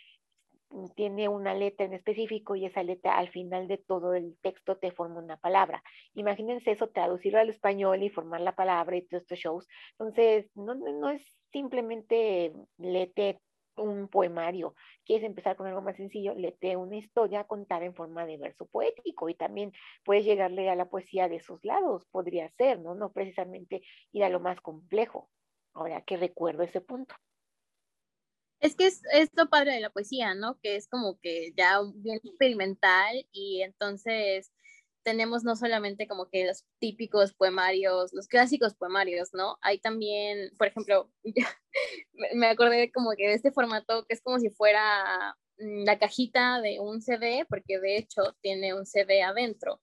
tiene 0.95 1.27
una 1.29 1.53
letra 1.53 1.85
en 1.85 1.93
específico 1.93 2.55
y 2.55 2.65
esa 2.65 2.83
letra 2.83 3.17
al 3.17 3.29
final 3.29 3.67
de 3.67 3.77
todo 3.77 4.13
el 4.13 4.37
texto 4.41 4.77
te 4.77 4.91
forma 4.91 5.19
una 5.19 5.37
palabra. 5.37 5.83
Imagínense 6.13 6.71
eso, 6.71 6.89
traducirlo 6.89 7.39
al 7.39 7.49
español 7.49 8.03
y 8.03 8.09
formar 8.09 8.41
la 8.41 8.55
palabra 8.55 8.95
y 8.97 9.01
todos 9.07 9.23
estos 9.23 9.39
shows. 9.39 9.67
Entonces, 9.97 10.51
no, 10.55 10.75
no 10.75 11.09
es 11.09 11.23
simplemente 11.51 12.53
lete 12.77 13.39
un 13.75 14.07
poemario. 14.09 14.75
Quieres 15.05 15.25
empezar 15.25 15.55
con 15.55 15.67
algo 15.67 15.81
más 15.81 15.95
sencillo, 15.95 16.35
lete 16.35 16.75
una 16.75 16.97
historia 16.97 17.45
contada 17.45 17.85
en 17.85 17.95
forma 17.95 18.25
de 18.25 18.37
verso 18.37 18.67
poético 18.67 19.29
y 19.29 19.35
también 19.35 19.71
puedes 20.03 20.25
llegarle 20.25 20.69
a 20.69 20.75
la 20.75 20.89
poesía 20.89 21.27
de 21.29 21.37
esos 21.37 21.63
lados, 21.63 22.05
podría 22.11 22.49
ser, 22.49 22.79
¿no? 22.79 22.95
No 22.95 23.11
precisamente 23.11 23.81
ir 24.11 24.23
a 24.23 24.29
lo 24.29 24.39
más 24.39 24.61
complejo. 24.61 25.29
Ahora 25.73 26.01
que 26.01 26.17
recuerdo 26.17 26.63
ese 26.63 26.81
punto. 26.81 27.15
Es 28.59 28.75
que 28.75 28.87
es, 28.87 29.01
es, 29.13 29.29
lo 29.33 29.49
padre 29.49 29.73
de 29.73 29.79
la 29.79 29.89
poesía, 29.89 30.35
¿no? 30.35 30.59
Que 30.61 30.75
es 30.75 30.87
como 30.87 31.19
que 31.19 31.53
ya 31.55 31.79
bien 31.95 32.19
experimental 32.23 33.25
y 33.31 33.61
entonces 33.61 34.51
tenemos 35.03 35.43
no 35.43 35.55
solamente 35.55 36.07
como 36.07 36.29
que 36.29 36.45
los 36.45 36.65
típicos 36.79 37.33
poemarios, 37.33 38.13
los 38.13 38.27
clásicos 38.27 38.75
poemarios, 38.75 39.29
¿no? 39.33 39.57
Hay 39.61 39.79
también, 39.79 40.51
por 40.57 40.67
ejemplo, 40.67 41.09
me 42.35 42.47
acordé 42.47 42.91
como 42.91 43.11
que 43.17 43.27
de 43.27 43.33
este 43.33 43.51
formato 43.51 44.05
que 44.05 44.13
es 44.13 44.21
como 44.21 44.39
si 44.39 44.49
fuera 44.49 45.35
mm, 45.57 45.85
la 45.85 45.97
cajita 45.97 46.61
de 46.61 46.79
un 46.79 47.01
CD, 47.01 47.45
porque 47.49 47.79
de 47.79 47.97
hecho 47.97 48.35
tiene 48.41 48.73
un 48.73 48.85
CD 48.85 49.23
adentro, 49.23 49.81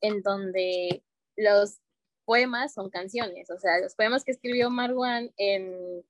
en 0.00 0.22
donde 0.22 1.02
los 1.36 1.78
poemas 2.24 2.74
son 2.74 2.90
canciones, 2.90 3.50
o 3.50 3.58
sea, 3.58 3.78
los 3.80 3.94
poemas 3.94 4.24
que 4.24 4.32
escribió 4.32 4.68
Marwan 4.68 5.32
en 5.36 6.04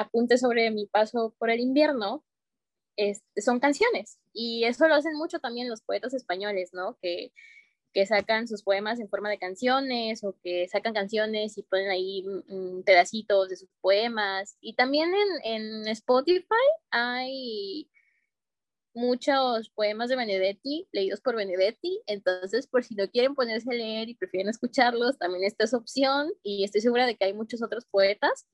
apunte 0.00 0.38
sobre 0.38 0.70
mi 0.70 0.86
paso 0.86 1.34
por 1.38 1.50
el 1.50 1.60
invierno, 1.60 2.24
son 3.36 3.60
canciones. 3.60 4.18
Y 4.32 4.64
eso 4.64 4.86
lo 4.88 4.94
hacen 4.94 5.16
mucho 5.16 5.38
también 5.38 5.68
los 5.68 5.82
poetas 5.82 6.14
españoles, 6.14 6.70
¿no? 6.72 6.98
Que, 7.00 7.32
que 7.92 8.06
sacan 8.06 8.46
sus 8.46 8.62
poemas 8.62 9.00
en 9.00 9.08
forma 9.08 9.30
de 9.30 9.38
canciones 9.38 10.22
o 10.22 10.36
que 10.42 10.68
sacan 10.68 10.94
canciones 10.94 11.58
y 11.58 11.62
ponen 11.62 11.90
ahí 11.90 12.22
mm, 12.48 12.82
pedacitos 12.82 13.48
de 13.48 13.56
sus 13.56 13.68
poemas. 13.80 14.56
Y 14.60 14.74
también 14.74 15.12
en, 15.44 15.62
en 15.62 15.88
Spotify 15.88 16.54
hay 16.90 17.90
muchos 18.94 19.70
poemas 19.70 20.08
de 20.08 20.16
Benedetti 20.16 20.88
leídos 20.92 21.20
por 21.20 21.36
Benedetti, 21.36 22.02
entonces 22.06 22.66
por 22.66 22.84
si 22.84 22.94
no 22.94 23.08
quieren 23.08 23.34
ponerse 23.34 23.70
a 23.70 23.74
leer 23.74 24.08
y 24.08 24.14
prefieren 24.14 24.48
escucharlos, 24.48 25.16
también 25.16 25.44
esta 25.44 25.64
es 25.64 25.74
opción 25.74 26.32
y 26.42 26.64
estoy 26.64 26.80
segura 26.80 27.06
de 27.06 27.16
que 27.16 27.24
hay 27.24 27.32
muchos 27.32 27.62
otros 27.62 27.86
poetas 27.86 28.46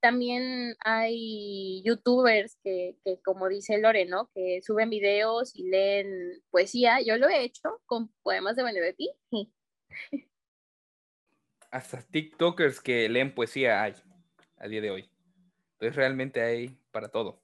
también 0.00 0.76
hay 0.84 1.82
youtubers 1.84 2.56
que, 2.62 2.96
como 3.24 3.48
dice 3.48 3.78
Lore, 3.78 4.06
¿no? 4.06 4.30
Que 4.34 4.60
suben 4.62 4.90
videos 4.90 5.54
y 5.54 5.68
leen 5.68 6.42
poesía. 6.50 7.00
Yo 7.00 7.16
lo 7.16 7.28
he 7.28 7.42
hecho 7.42 7.80
con 7.86 8.08
poemas 8.22 8.56
de 8.56 8.62
Benedetti. 8.62 9.10
Hasta 11.70 12.02
TikTokers 12.02 12.80
que 12.80 13.08
leen 13.08 13.34
poesía 13.34 13.82
hay 13.82 13.94
a 14.56 14.68
día 14.68 14.80
de 14.80 14.90
hoy. 14.90 15.10
Entonces 15.72 15.96
realmente 15.96 16.40
hay 16.42 16.78
para 16.90 17.08
todo. 17.08 17.42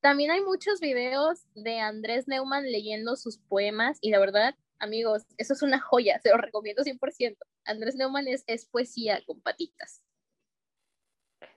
También 0.00 0.30
hay 0.30 0.40
muchos 0.40 0.80
videos 0.80 1.46
de 1.54 1.80
Andrés 1.80 2.28
Neumann 2.28 2.70
leyendo 2.70 3.16
sus 3.16 3.38
poemas 3.38 3.98
y 4.00 4.10
la 4.10 4.20
verdad, 4.20 4.54
amigos, 4.78 5.24
eso 5.36 5.52
es 5.52 5.62
una 5.62 5.80
joya, 5.80 6.20
se 6.22 6.30
lo 6.30 6.36
recomiendo 6.36 6.82
100%. 6.82 7.36
Andrés 7.64 7.96
Neumann 7.96 8.28
es, 8.28 8.44
es 8.46 8.66
poesía 8.66 9.22
con 9.26 9.40
patitas 9.40 10.05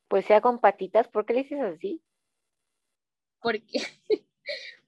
poesía 0.10 0.42
con 0.42 0.60
patitas, 0.60 1.08
¿por 1.08 1.26
qué 1.26 1.34
le 1.34 1.44
dices 1.44 1.62
así? 1.62 2.04
Porque, 3.42 3.80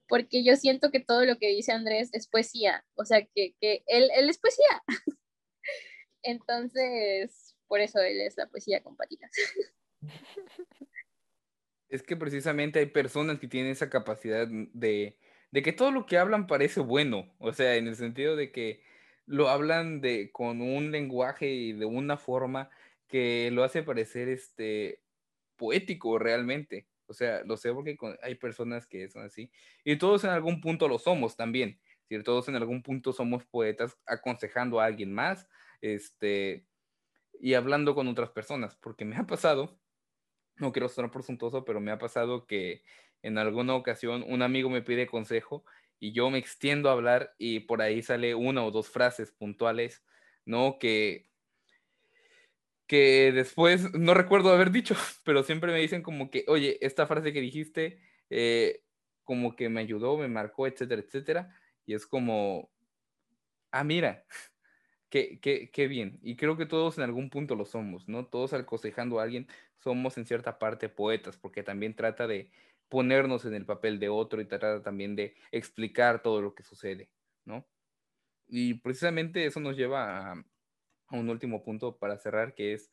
porque 0.08 0.44
yo 0.44 0.56
siento 0.56 0.90
que 0.90 1.00
todo 1.00 1.24
lo 1.24 1.38
que 1.38 1.48
dice 1.48 1.72
Andrés 1.72 2.10
es 2.12 2.28
poesía, 2.28 2.84
o 2.94 3.06
sea, 3.06 3.24
que, 3.24 3.54
él, 3.60 4.10
él 4.14 4.28
es 4.28 4.38
poesía. 4.38 4.82
Entonces, 6.22 7.56
por 7.66 7.80
eso 7.80 8.00
él 8.00 8.20
es 8.20 8.36
la 8.36 8.48
poesía 8.48 8.82
con 8.82 8.96
patitas. 8.96 9.30
Es 11.88 12.02
que 12.02 12.16
precisamente 12.16 12.78
hay 12.78 12.86
personas 12.86 13.38
que 13.38 13.48
tienen 13.48 13.72
esa 13.72 13.90
capacidad 13.90 14.48
de, 14.48 15.18
de 15.50 15.62
que 15.62 15.74
todo 15.74 15.90
lo 15.90 16.06
que 16.06 16.16
hablan 16.16 16.46
parece 16.46 16.80
bueno, 16.80 17.34
o 17.38 17.52
sea, 17.52 17.76
en 17.76 17.86
el 17.86 17.96
sentido 17.96 18.34
de 18.34 18.50
que 18.50 18.82
lo 19.26 19.50
hablan 19.50 20.00
de, 20.00 20.32
con 20.32 20.62
un 20.62 20.90
lenguaje 20.90 21.50
y 21.50 21.74
de 21.74 21.84
una 21.84 22.16
forma 22.16 22.70
que 23.08 23.50
lo 23.52 23.62
hace 23.62 23.82
parecer 23.82 24.30
este, 24.30 25.01
poético 25.56 26.18
realmente. 26.18 26.86
O 27.06 27.14
sea, 27.14 27.42
lo 27.44 27.56
sé 27.56 27.72
porque 27.72 27.96
hay 28.22 28.36
personas 28.36 28.86
que 28.86 29.08
son 29.08 29.24
así. 29.24 29.50
Y 29.84 29.96
todos 29.96 30.24
en 30.24 30.30
algún 30.30 30.60
punto 30.60 30.88
lo 30.88 30.98
somos 30.98 31.36
también. 31.36 31.80
Si 32.08 32.22
todos 32.22 32.48
en 32.48 32.56
algún 32.56 32.82
punto 32.82 33.12
somos 33.12 33.44
poetas 33.44 33.98
aconsejando 34.06 34.80
a 34.80 34.86
alguien 34.86 35.12
más 35.12 35.48
este, 35.80 36.66
y 37.40 37.54
hablando 37.54 37.94
con 37.94 38.08
otras 38.08 38.30
personas. 38.30 38.76
Porque 38.76 39.04
me 39.04 39.16
ha 39.16 39.26
pasado, 39.26 39.78
no 40.56 40.72
quiero 40.72 40.88
sonar 40.88 41.10
presuntuoso, 41.10 41.64
pero 41.64 41.80
me 41.80 41.90
ha 41.90 41.98
pasado 41.98 42.46
que 42.46 42.82
en 43.22 43.38
alguna 43.38 43.74
ocasión 43.74 44.24
un 44.26 44.42
amigo 44.42 44.68
me 44.70 44.82
pide 44.82 45.06
consejo 45.06 45.64
y 45.98 46.12
yo 46.12 46.30
me 46.30 46.38
extiendo 46.38 46.88
a 46.88 46.92
hablar 46.92 47.34
y 47.38 47.60
por 47.60 47.80
ahí 47.80 48.02
sale 48.02 48.34
una 48.34 48.64
o 48.64 48.70
dos 48.70 48.88
frases 48.88 49.30
puntuales, 49.32 50.04
¿no? 50.44 50.78
Que 50.78 51.31
que 52.86 53.32
después 53.32 53.92
no 53.94 54.14
recuerdo 54.14 54.52
haber 54.52 54.70
dicho, 54.70 54.94
pero 55.24 55.42
siempre 55.42 55.72
me 55.72 55.78
dicen 55.78 56.02
como 56.02 56.30
que, 56.30 56.44
oye, 56.48 56.78
esta 56.80 57.06
frase 57.06 57.32
que 57.32 57.40
dijiste, 57.40 58.00
eh, 58.30 58.82
como 59.24 59.56
que 59.56 59.68
me 59.68 59.80
ayudó, 59.80 60.16
me 60.16 60.28
marcó, 60.28 60.66
etcétera, 60.66 61.02
etcétera. 61.02 61.56
Y 61.86 61.94
es 61.94 62.06
como, 62.06 62.70
ah, 63.70 63.84
mira, 63.84 64.24
qué, 65.10 65.38
qué, 65.40 65.70
qué 65.72 65.88
bien. 65.88 66.18
Y 66.22 66.36
creo 66.36 66.56
que 66.56 66.66
todos 66.66 66.98
en 66.98 67.04
algún 67.04 67.30
punto 67.30 67.54
lo 67.54 67.64
somos, 67.64 68.08
¿no? 68.08 68.26
Todos 68.26 68.52
aconsejando 68.52 69.20
a 69.20 69.24
alguien 69.24 69.48
somos 69.78 70.16
en 70.18 70.26
cierta 70.26 70.58
parte 70.58 70.88
poetas, 70.88 71.36
porque 71.36 71.62
también 71.62 71.94
trata 71.96 72.26
de 72.26 72.50
ponernos 72.88 73.44
en 73.46 73.54
el 73.54 73.64
papel 73.66 73.98
de 73.98 74.08
otro 74.10 74.40
y 74.40 74.44
trata 74.44 74.82
también 74.82 75.16
de 75.16 75.34
explicar 75.50 76.22
todo 76.22 76.42
lo 76.42 76.54
que 76.54 76.62
sucede, 76.62 77.10
¿no? 77.44 77.66
Y 78.48 78.74
precisamente 78.74 79.46
eso 79.46 79.60
nos 79.60 79.76
lleva 79.76 80.32
a, 80.32 80.44
un 81.18 81.28
último 81.28 81.62
punto 81.62 81.98
para 81.98 82.18
cerrar, 82.18 82.54
que 82.54 82.74
es, 82.74 82.90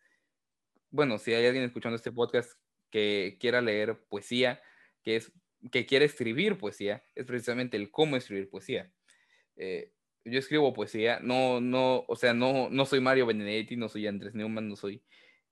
bueno, 0.91 1.17
si 1.17 1.33
hay 1.33 1.45
alguien 1.45 1.65
escuchando 1.65 1.95
este 1.95 2.11
podcast 2.11 2.59
que 2.89 3.37
quiera 3.39 3.61
leer 3.61 3.99
poesía, 4.09 4.61
que 5.03 5.17
es 5.17 5.31
que 5.71 5.85
quiere 5.85 6.05
escribir 6.05 6.57
poesía, 6.57 7.03
es 7.15 7.25
precisamente 7.25 7.77
el 7.77 7.91
cómo 7.91 8.15
escribir 8.15 8.49
poesía. 8.49 8.91
Eh, 9.57 9.93
yo 10.25 10.39
escribo 10.39 10.73
poesía, 10.73 11.19
no, 11.21 11.59
no, 11.59 12.05
o 12.07 12.15
sea, 12.15 12.33
no, 12.33 12.69
no 12.69 12.85
soy 12.85 12.99
Mario 13.01 13.25
Benedetti, 13.25 13.75
no 13.75 13.89
soy 13.89 14.07
Andrés 14.07 14.33
Neumann, 14.35 14.69
no 14.69 14.75
soy 14.75 15.03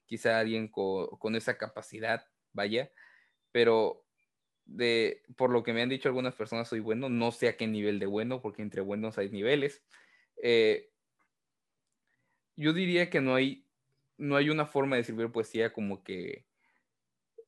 quizá 0.06 0.40
alguien 0.40 0.70
con, 0.70 1.36
esa 1.36 1.58
capacidad, 1.58 2.26
vaya, 2.54 2.92
pero 3.52 4.06
de, 4.66 5.24
por 5.36 5.52
lo 5.52 5.64
que 5.64 5.74
me 5.74 5.82
han 5.82 5.90
dicho 5.90 6.10
algunas 6.10 6.36
personas 6.36 6.68
soy 6.68 6.80
bueno, 6.80 7.10
no 7.10 7.32
sé 7.32 7.50
a 7.50 7.58
qué 7.58 7.68
nivel 7.68 8.00
de 8.00 8.06
bueno, 8.06 8.42
porque 8.42 8.62
entre 8.62 8.82
buenos 8.82 9.18
hay 9.18 9.30
niveles. 9.30 9.84
Eh, 10.42 10.92
yo 12.58 12.74
diría 12.74 13.10
que 13.10 13.22
no 13.22 13.36
hay, 13.36 13.66
no 14.18 14.36
hay 14.36 14.50
una 14.50 14.66
forma 14.66 14.96
de 14.96 15.04
escribir 15.04 15.32
poesía 15.32 15.72
como 15.72 16.04
que 16.04 16.46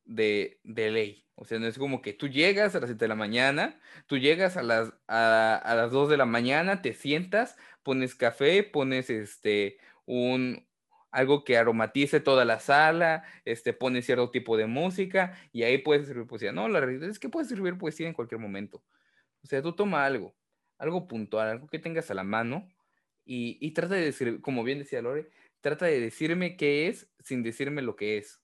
de, 0.06 0.60
de, 0.64 0.92
ley. 0.92 1.26
O 1.36 1.46
sea, 1.46 1.60
no 1.60 1.68
es 1.68 1.78
como 1.78 2.02
que 2.02 2.14
tú 2.14 2.28
llegas 2.28 2.76
a 2.76 2.80
las 2.80 2.90
7 2.90 3.06
de 3.06 3.10
la 3.10 3.16
mañana, 3.16 3.80
tú 4.08 4.18
llegas 4.18 4.56
a 4.58 4.64
las, 4.64 4.94
a, 5.08 5.56
a 5.56 5.76
las 5.76 5.92
2 5.92 6.10
de 6.10 6.18
la 6.18 6.26
mañana, 6.26 6.82
te 6.82 6.94
sientas, 6.94 7.58
pones 7.84 8.16
café, 8.16 8.64
pones 8.64 9.10
este, 9.10 9.78
un, 10.06 10.68
algo 11.12 11.44
que 11.44 11.58
aromatice 11.58 12.20
toda 12.20 12.46
la 12.46 12.60
sala, 12.60 13.24
este, 13.46 13.74
pones 13.74 14.06
cierto 14.06 14.32
tipo 14.32 14.58
de 14.58 14.68
música 14.68 15.38
y 15.52 15.64
ahí 15.64 15.80
puedes 15.80 16.04
escribir 16.04 16.28
poesía. 16.28 16.52
No, 16.52 16.68
la 16.70 16.80
realidad 16.82 17.10
es 17.10 17.20
que 17.20 17.30
puedes 17.30 17.50
escribir 17.50 17.78
poesía 17.78 18.08
en 18.08 18.14
cualquier 18.14 18.40
momento. 18.40 18.84
O 19.44 19.48
sea, 19.48 19.62
tú 19.62 19.74
toma 19.74 20.06
algo, 20.06 20.36
algo 20.78 21.08
puntual, 21.08 21.50
algo 21.50 21.68
que 21.68 21.80
tengas 21.80 22.12
a 22.12 22.14
la 22.14 22.24
mano 22.24 22.68
y, 23.26 23.58
y 23.62 23.72
trata 23.72 23.96
de 23.96 24.06
decir, 24.06 24.42
como 24.42 24.64
bien 24.64 24.80
decía 24.80 25.02
Lore, 25.02 25.30
trata 25.62 25.86
de 25.86 26.00
decirme 26.00 26.58
qué 26.58 26.88
es 26.88 27.10
sin 27.20 27.44
decirme 27.44 27.82
lo 27.82 27.96
que 27.96 28.18
es. 28.18 28.42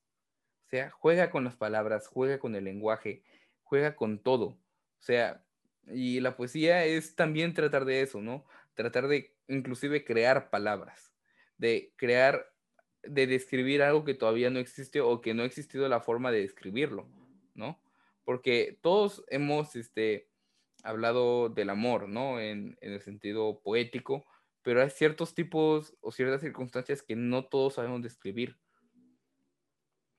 O 0.65 0.69
sea, 0.69 0.89
juega 0.91 1.29
con 1.29 1.43
las 1.43 1.55
palabras, 1.55 2.07
juega 2.07 2.39
con 2.39 2.55
el 2.55 2.63
lenguaje, 2.63 3.23
juega 3.63 3.95
con 3.95 4.19
todo. 4.19 4.45
O 4.45 5.01
sea, 5.01 5.43
y 5.87 6.19
la 6.19 6.35
poesía 6.35 6.85
es 6.85 7.15
también 7.15 7.53
tratar 7.53 7.85
de 7.85 8.01
eso, 8.01 8.21
¿no? 8.21 8.45
Tratar 8.73 9.07
de 9.07 9.35
inclusive 9.47 10.03
crear 10.03 10.49
palabras, 10.49 11.13
de 11.57 11.93
crear, 11.95 12.51
de 13.03 13.27
describir 13.27 13.83
algo 13.83 14.03
que 14.03 14.15
todavía 14.15 14.49
no 14.49 14.59
existe 14.59 15.01
o 15.01 15.21
que 15.21 15.33
no 15.33 15.43
ha 15.43 15.45
existido 15.45 15.87
la 15.87 16.01
forma 16.01 16.31
de 16.31 16.41
describirlo, 16.41 17.07
¿no? 17.53 17.79
Porque 18.23 18.79
todos 18.81 19.23
hemos 19.29 19.75
este, 19.75 20.27
hablado 20.83 21.49
del 21.49 21.69
amor, 21.69 22.09
¿no? 22.09 22.39
En, 22.39 22.75
en 22.81 22.93
el 22.93 23.01
sentido 23.01 23.61
poético, 23.61 24.25
pero 24.65 24.81
hay 24.81 24.89
ciertos 24.89 25.35
tipos 25.35 25.95
o 26.01 26.11
ciertas 26.11 26.41
circunstancias 26.41 27.03
que 27.03 27.15
no 27.15 27.45
todos 27.45 27.75
sabemos 27.75 28.01
describir. 28.01 28.57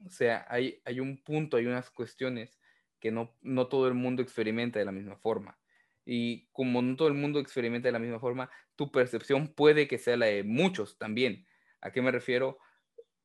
O 0.04 0.08
sea, 0.08 0.46
hay, 0.48 0.80
hay 0.84 1.00
un 1.00 1.20
punto, 1.20 1.56
hay 1.56 1.66
unas 1.66 1.90
cuestiones 1.90 2.56
que 3.00 3.10
no, 3.10 3.36
no 3.42 3.66
todo 3.66 3.88
el 3.88 3.94
mundo 3.94 4.22
experimenta 4.22 4.78
de 4.78 4.84
la 4.84 4.92
misma 4.92 5.16
forma. 5.16 5.58
Y 6.04 6.46
como 6.52 6.80
no 6.80 6.94
todo 6.94 7.08
el 7.08 7.14
mundo 7.14 7.40
experimenta 7.40 7.88
de 7.88 7.92
la 7.92 7.98
misma 7.98 8.20
forma, 8.20 8.48
tu 8.76 8.92
percepción 8.92 9.48
puede 9.48 9.88
que 9.88 9.98
sea 9.98 10.16
la 10.16 10.26
de 10.26 10.44
muchos 10.44 10.96
también. 10.96 11.44
¿A 11.80 11.90
qué 11.90 12.00
me 12.00 12.12
refiero? 12.12 12.56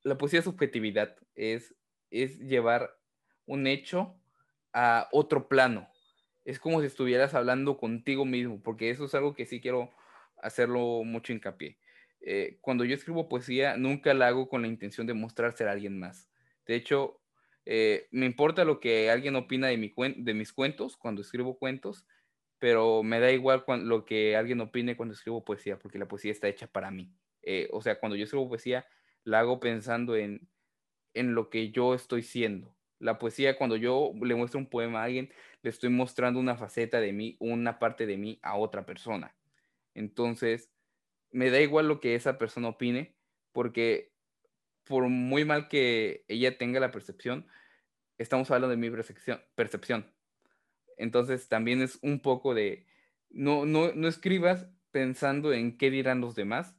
La 0.02 0.18
poesía 0.18 0.40
es 0.40 0.44
subjetividad, 0.44 1.16
es, 1.36 1.76
es 2.10 2.40
llevar 2.40 2.98
un 3.46 3.68
hecho 3.68 4.20
a 4.72 5.08
otro 5.12 5.46
plano. 5.46 5.88
Es 6.44 6.58
como 6.58 6.80
si 6.80 6.88
estuvieras 6.88 7.34
hablando 7.34 7.76
contigo 7.76 8.24
mismo, 8.24 8.60
porque 8.60 8.90
eso 8.90 9.04
es 9.04 9.14
algo 9.14 9.34
que 9.34 9.46
sí 9.46 9.60
quiero 9.60 9.92
hacerlo 10.42 11.02
mucho 11.04 11.32
hincapié. 11.32 11.78
Eh, 12.20 12.58
cuando 12.60 12.84
yo 12.84 12.94
escribo 12.94 13.28
poesía, 13.28 13.76
nunca 13.76 14.14
la 14.14 14.28
hago 14.28 14.48
con 14.48 14.62
la 14.62 14.68
intención 14.68 15.06
de 15.06 15.14
mostrar 15.14 15.54
a 15.58 15.70
alguien 15.70 15.98
más. 15.98 16.28
De 16.66 16.76
hecho, 16.76 17.20
eh, 17.64 18.06
me 18.10 18.26
importa 18.26 18.64
lo 18.64 18.80
que 18.80 19.10
alguien 19.10 19.36
opina 19.36 19.68
de, 19.68 19.76
mi 19.76 19.92
de 20.16 20.34
mis 20.34 20.52
cuentos 20.52 20.96
cuando 20.96 21.22
escribo 21.22 21.58
cuentos, 21.58 22.06
pero 22.58 23.02
me 23.02 23.18
da 23.18 23.32
igual 23.32 23.64
lo 23.84 24.04
que 24.04 24.36
alguien 24.36 24.60
opine 24.60 24.96
cuando 24.96 25.14
escribo 25.14 25.44
poesía, 25.44 25.78
porque 25.78 25.98
la 25.98 26.06
poesía 26.06 26.32
está 26.32 26.48
hecha 26.48 26.68
para 26.68 26.90
mí. 26.90 27.12
Eh, 27.42 27.68
o 27.72 27.82
sea, 27.82 27.98
cuando 27.98 28.16
yo 28.16 28.24
escribo 28.24 28.48
poesía, 28.48 28.86
la 29.24 29.40
hago 29.40 29.58
pensando 29.58 30.16
en, 30.16 30.48
en 31.14 31.34
lo 31.34 31.50
que 31.50 31.70
yo 31.70 31.94
estoy 31.94 32.22
siendo. 32.22 32.74
La 33.00 33.18
poesía, 33.18 33.56
cuando 33.56 33.74
yo 33.76 34.12
le 34.22 34.36
muestro 34.36 34.60
un 34.60 34.66
poema 34.66 35.00
a 35.00 35.04
alguien, 35.04 35.32
le 35.62 35.70
estoy 35.70 35.90
mostrando 35.90 36.38
una 36.38 36.56
faceta 36.56 37.00
de 37.00 37.12
mí, 37.12 37.36
una 37.40 37.80
parte 37.80 38.06
de 38.06 38.16
mí 38.16 38.38
a 38.42 38.56
otra 38.56 38.86
persona. 38.86 39.34
Entonces, 39.94 40.70
me 41.30 41.50
da 41.50 41.60
igual 41.60 41.88
lo 41.88 42.00
que 42.00 42.14
esa 42.14 42.38
persona 42.38 42.68
opine, 42.68 43.16
porque 43.52 44.12
por 44.84 45.08
muy 45.08 45.44
mal 45.44 45.68
que 45.68 46.24
ella 46.28 46.58
tenga 46.58 46.80
la 46.80 46.90
percepción, 46.90 47.46
estamos 48.18 48.50
hablando 48.50 48.68
de 48.68 48.76
mi 48.76 48.90
percepción. 49.54 50.12
Entonces 50.96 51.48
también 51.48 51.80
es 51.82 51.98
un 52.02 52.20
poco 52.20 52.54
de, 52.54 52.86
no, 53.30 53.64
no, 53.66 53.92
no 53.94 54.08
escribas 54.08 54.66
pensando 54.90 55.52
en 55.52 55.78
qué 55.78 55.90
dirán 55.90 56.20
los 56.20 56.34
demás, 56.34 56.76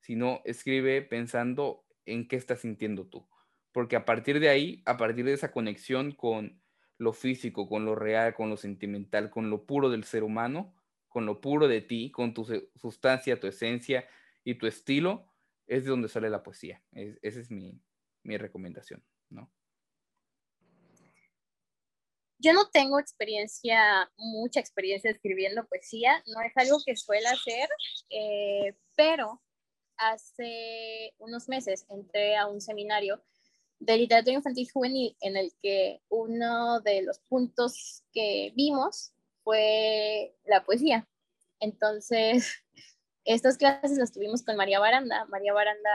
sino 0.00 0.40
escribe 0.44 1.02
pensando 1.02 1.84
en 2.06 2.26
qué 2.26 2.36
estás 2.36 2.60
sintiendo 2.60 3.06
tú. 3.06 3.28
Porque 3.72 3.96
a 3.96 4.04
partir 4.04 4.40
de 4.40 4.48
ahí, 4.48 4.82
a 4.84 4.96
partir 4.96 5.24
de 5.24 5.32
esa 5.32 5.52
conexión 5.52 6.12
con 6.12 6.62
lo 6.98 7.12
físico, 7.12 7.68
con 7.68 7.84
lo 7.84 7.94
real, 7.94 8.34
con 8.34 8.50
lo 8.50 8.56
sentimental, 8.56 9.30
con 9.30 9.50
lo 9.50 9.64
puro 9.64 9.90
del 9.90 10.04
ser 10.04 10.24
humano, 10.24 10.74
con 11.12 11.26
lo 11.26 11.40
puro 11.40 11.68
de 11.68 11.82
ti, 11.82 12.10
con 12.10 12.32
tu 12.32 12.44
sustancia, 12.76 13.38
tu 13.38 13.46
esencia 13.46 14.08
y 14.44 14.54
tu 14.54 14.66
estilo, 14.66 15.30
es 15.66 15.84
de 15.84 15.90
donde 15.90 16.08
sale 16.08 16.30
la 16.30 16.42
poesía. 16.42 16.82
esa 16.92 17.40
es 17.40 17.50
mi, 17.50 17.80
recomendación, 18.24 19.04
¿no? 19.28 19.52
Yo 22.38 22.52
no 22.54 22.70
tengo 22.70 22.98
experiencia, 22.98 24.10
mucha 24.16 24.58
experiencia 24.58 25.10
escribiendo 25.10 25.66
poesía, 25.66 26.24
no 26.26 26.40
es 26.40 26.52
algo 26.56 26.78
que 26.84 26.96
suele 26.96 27.28
hacer, 27.28 27.68
eh, 28.10 28.74
pero 28.96 29.40
hace 29.96 31.14
unos 31.18 31.48
meses 31.48 31.86
entré 31.88 32.36
a 32.36 32.48
un 32.48 32.60
seminario 32.60 33.22
de 33.78 33.96
literatura 33.96 34.36
infantil 34.36 34.68
juvenil 34.72 35.16
en 35.20 35.36
el 35.36 35.52
que 35.60 36.00
uno 36.08 36.80
de 36.80 37.02
los 37.02 37.20
puntos 37.28 38.02
que 38.12 38.52
vimos 38.56 39.12
fue 39.44 40.34
la 40.44 40.64
poesía. 40.64 41.08
Entonces, 41.60 42.62
estas 43.24 43.56
clases 43.56 43.98
las 43.98 44.12
tuvimos 44.12 44.42
con 44.42 44.56
María 44.56 44.80
Baranda. 44.80 45.26
María 45.26 45.52
Baranda 45.52 45.90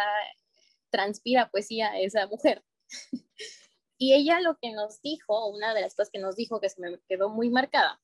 transpira 0.90 1.50
poesía 1.50 2.00
esa 2.00 2.28
mujer. 2.28 2.64
y 3.98 4.14
ella 4.14 4.40
lo 4.40 4.58
que 4.58 4.72
nos 4.72 5.02
dijo, 5.02 5.48
una 5.50 5.74
de 5.74 5.82
las 5.82 5.96
cosas 5.96 6.10
que 6.12 6.20
nos 6.20 6.36
dijo 6.36 6.60
que 6.62 6.70
se 6.70 6.82
me 6.82 7.00
quedó 7.08 7.30
muy 7.30 7.50
marcada, 7.50 8.00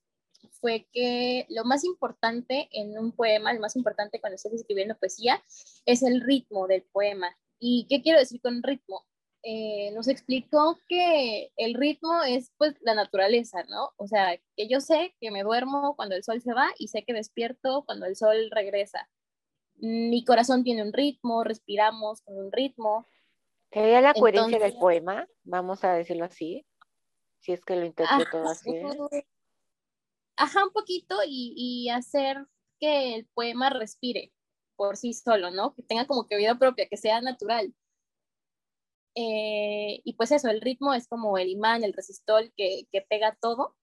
fue 0.52 0.88
que 0.92 1.46
lo 1.50 1.64
más 1.64 1.84
importante 1.84 2.70
en 2.72 2.98
un 2.98 3.12
poema, 3.12 3.54
lo 3.54 3.62
más 3.62 3.76
importante 3.76 4.20
cuando 4.20 4.36
estás 4.36 4.54
escribiendo 4.54 4.98
poesía, 4.98 5.44
es 5.86 6.04
el 6.04 6.22
ritmo 6.22 6.68
del 6.68 6.84
poema. 6.84 7.36
¿Y 7.60 7.88
qué 7.90 8.02
quiero 8.02 8.20
decir 8.20 8.42
con 8.42 8.62
ritmo? 8.62 9.06
Eh, 9.46 9.92
nos 9.92 10.08
explicó 10.08 10.80
que 10.88 11.52
el 11.58 11.74
ritmo 11.74 12.24
es 12.24 12.54
pues 12.58 12.76
la 12.80 12.96
naturaleza, 12.96 13.64
¿no? 13.66 13.92
O 13.98 14.08
sea, 14.08 14.38
que 14.56 14.70
yo 14.70 14.80
sé 14.80 15.16
que 15.20 15.32
me 15.32 15.44
duermo 15.44 15.98
cuando 15.98 16.16
el 16.16 16.24
sol 16.24 16.42
se 16.42 16.54
va 16.54 16.70
y 16.80 16.88
sé 16.88 17.04
que 17.04 17.12
despierto 17.12 17.84
cuando 17.86 18.06
el 18.06 18.16
sol 18.16 18.50
regresa. 18.52 19.10
Mi 19.76 20.24
corazón 20.24 20.64
tiene 20.64 20.82
un 20.82 20.94
ritmo, 20.94 21.44
respiramos 21.44 22.22
con 22.22 22.38
un 22.38 22.54
ritmo. 22.54 23.06
Sería 23.70 24.00
la 24.00 24.14
coherencia 24.14 24.60
del 24.60 24.78
poema, 24.78 25.28
vamos 25.44 25.84
a 25.84 25.94
decirlo 25.94 26.24
así, 26.24 26.66
si 27.40 27.52
es 27.52 27.66
que 27.66 27.76
lo 27.76 27.84
interpreto 27.84 28.44
así. 28.44 28.72
Ajá, 30.38 30.64
un 30.64 30.72
poquito 30.72 31.18
y, 31.28 31.54
y 31.58 31.90
hacer 31.90 32.46
que 32.80 33.16
el 33.16 33.28
poema 33.34 33.70
respire 33.70 34.32
por 34.78 34.96
sí 34.96 35.14
solo, 35.14 35.52
¿no? 35.52 35.74
Que 35.76 35.84
tenga 35.84 36.08
como 36.08 36.28
que 36.28 36.38
vida 36.38 36.58
propia, 36.58 36.88
que 36.88 36.98
sea 36.98 37.20
natural. 37.20 37.74
Eh, 39.16 40.02
y 40.04 40.14
pues 40.14 40.32
eso, 40.32 40.50
el 40.50 40.62
ritmo 40.62 40.94
es 40.94 41.08
como 41.08 41.38
el 41.38 41.50
imán, 41.50 41.84
el 41.84 41.94
resistor 41.94 42.52
que, 42.56 42.88
que 42.92 43.02
pega 43.02 43.38
todo. 43.42 43.76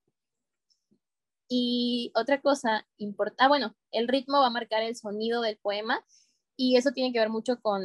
Y 1.49 2.13
otra 2.15 2.41
cosa 2.41 2.87
importante, 2.97 3.43
ah, 3.43 3.49
bueno, 3.49 3.75
el 3.91 4.07
ritmo 4.09 4.39
va 4.41 4.47
a 4.47 4.51
marcar 4.51 4.83
el 4.83 4.95
sonido 4.97 5.43
del 5.43 5.59
poema 5.59 6.05
y 6.57 6.77
eso 6.77 6.93
tiene 6.93 7.13
que 7.13 7.19
ver 7.19 7.31
mucho 7.31 7.61
con, 7.61 7.83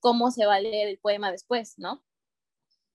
cómo 0.00 0.30
se 0.30 0.46
va 0.46 0.56
a 0.56 0.60
leer 0.60 0.88
el 0.88 0.98
poema 0.98 1.30
después, 1.30 1.78
¿no? 1.78 2.02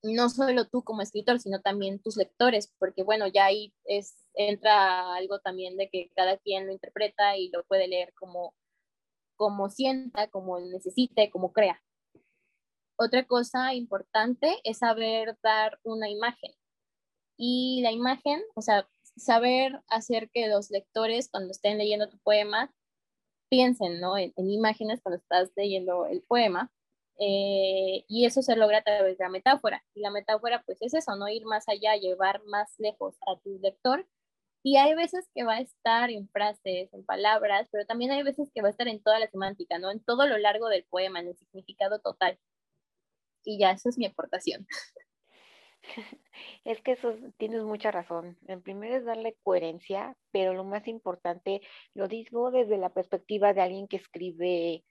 No 0.03 0.29
solo 0.29 0.67
tú 0.67 0.83
como 0.83 1.01
escritor, 1.01 1.39
sino 1.39 1.61
también 1.61 1.99
tus 1.99 2.17
lectores, 2.17 2.73
porque 2.79 3.03
bueno, 3.03 3.27
ya 3.27 3.45
ahí 3.45 3.73
es, 3.85 4.15
entra 4.33 5.15
algo 5.15 5.39
también 5.39 5.77
de 5.77 5.89
que 5.89 6.11
cada 6.15 6.37
quien 6.37 6.67
lo 6.67 6.73
interpreta 6.73 7.37
y 7.37 7.49
lo 7.49 7.63
puede 7.63 7.87
leer 7.87 8.13
como, 8.13 8.53
como 9.37 9.69
sienta, 9.69 10.27
como 10.29 10.59
necesite, 10.59 11.29
como 11.31 11.53
crea. 11.53 11.81
Otra 13.01 13.25
cosa 13.25 13.73
importante 13.75 14.57
es 14.65 14.79
saber 14.79 15.37
dar 15.41 15.79
una 15.83 16.09
imagen. 16.09 16.51
Y 17.37 17.79
la 17.81 17.93
imagen, 17.93 18.41
o 18.55 18.61
sea, 18.61 18.89
saber 19.15 19.81
hacer 19.87 20.29
que 20.31 20.49
los 20.49 20.69
lectores 20.69 21.29
cuando 21.29 21.51
estén 21.51 21.77
leyendo 21.77 22.09
tu 22.09 22.17
poema 22.19 22.73
piensen 23.49 24.01
¿no? 24.01 24.17
en, 24.17 24.33
imágenes 24.35 24.99
cuando 25.01 25.17
estás 25.17 25.49
leyendo 25.55 26.07
el 26.07 26.23
poema. 26.23 26.73
Eh, 27.19 28.03
y 28.09 28.25
eso 28.25 28.41
se 28.41 28.57
logra 28.57 28.79
a 28.79 28.83
través 28.83 29.17
de 29.17 29.23
la 29.23 29.29
metáfora. 29.29 29.81
Y 29.93 30.01
la 30.01 30.11
metáfora, 30.11 30.61
pues 30.65 30.81
es 30.81 30.93
eso, 30.93 31.15
no 31.15 31.29
ir 31.29 31.45
más 31.45 31.69
allá, 31.69 31.95
llevar 31.95 32.43
más 32.47 32.75
lejos 32.79 33.15
a 33.27 33.39
tu 33.39 33.59
lector. 33.59 34.05
Y 34.61 34.75
hay 34.75 34.93
veces 34.93 35.29
que 35.33 35.45
va 35.45 35.55
a 35.55 35.61
estar 35.61 36.09
en 36.09 36.27
frases, 36.29 36.93
en 36.93 37.05
palabras, 37.05 37.69
pero 37.71 37.85
también 37.85 38.11
hay 38.11 38.23
veces 38.23 38.51
que 38.53 38.61
va 38.61 38.67
a 38.67 38.71
estar 38.71 38.89
en 38.89 39.01
toda 39.01 39.19
la 39.19 39.29
semántica, 39.29 39.79
¿no? 39.79 39.89
En 39.89 40.03
todo 40.03 40.27
lo 40.27 40.37
largo 40.37 40.67
del 40.67 40.83
poema, 40.89 41.21
en 41.21 41.29
el 41.29 41.37
significado 41.37 41.99
total. 41.99 42.37
Y 43.43 43.59
ya, 43.59 43.71
eso 43.71 43.89
es 43.89 43.97
mi 43.97 44.05
aportación. 44.05 44.67
Es 46.65 46.81
que 46.81 46.91
eso 46.93 47.15
tienes 47.37 47.63
mucha 47.63 47.91
razón. 47.91 48.37
En 48.47 48.61
primer 48.61 48.91
es 48.91 49.05
darle 49.05 49.37
coherencia, 49.43 50.15
pero 50.31 50.53
lo 50.53 50.63
más 50.63 50.87
importante, 50.87 51.61
lo 51.93 52.07
digo 52.07 52.51
desde 52.51 52.77
la 52.77 52.89
perspectiva 52.93 53.53
de 53.53 53.61
alguien 53.61 53.87
que 53.87 53.97
escribe 53.97 54.83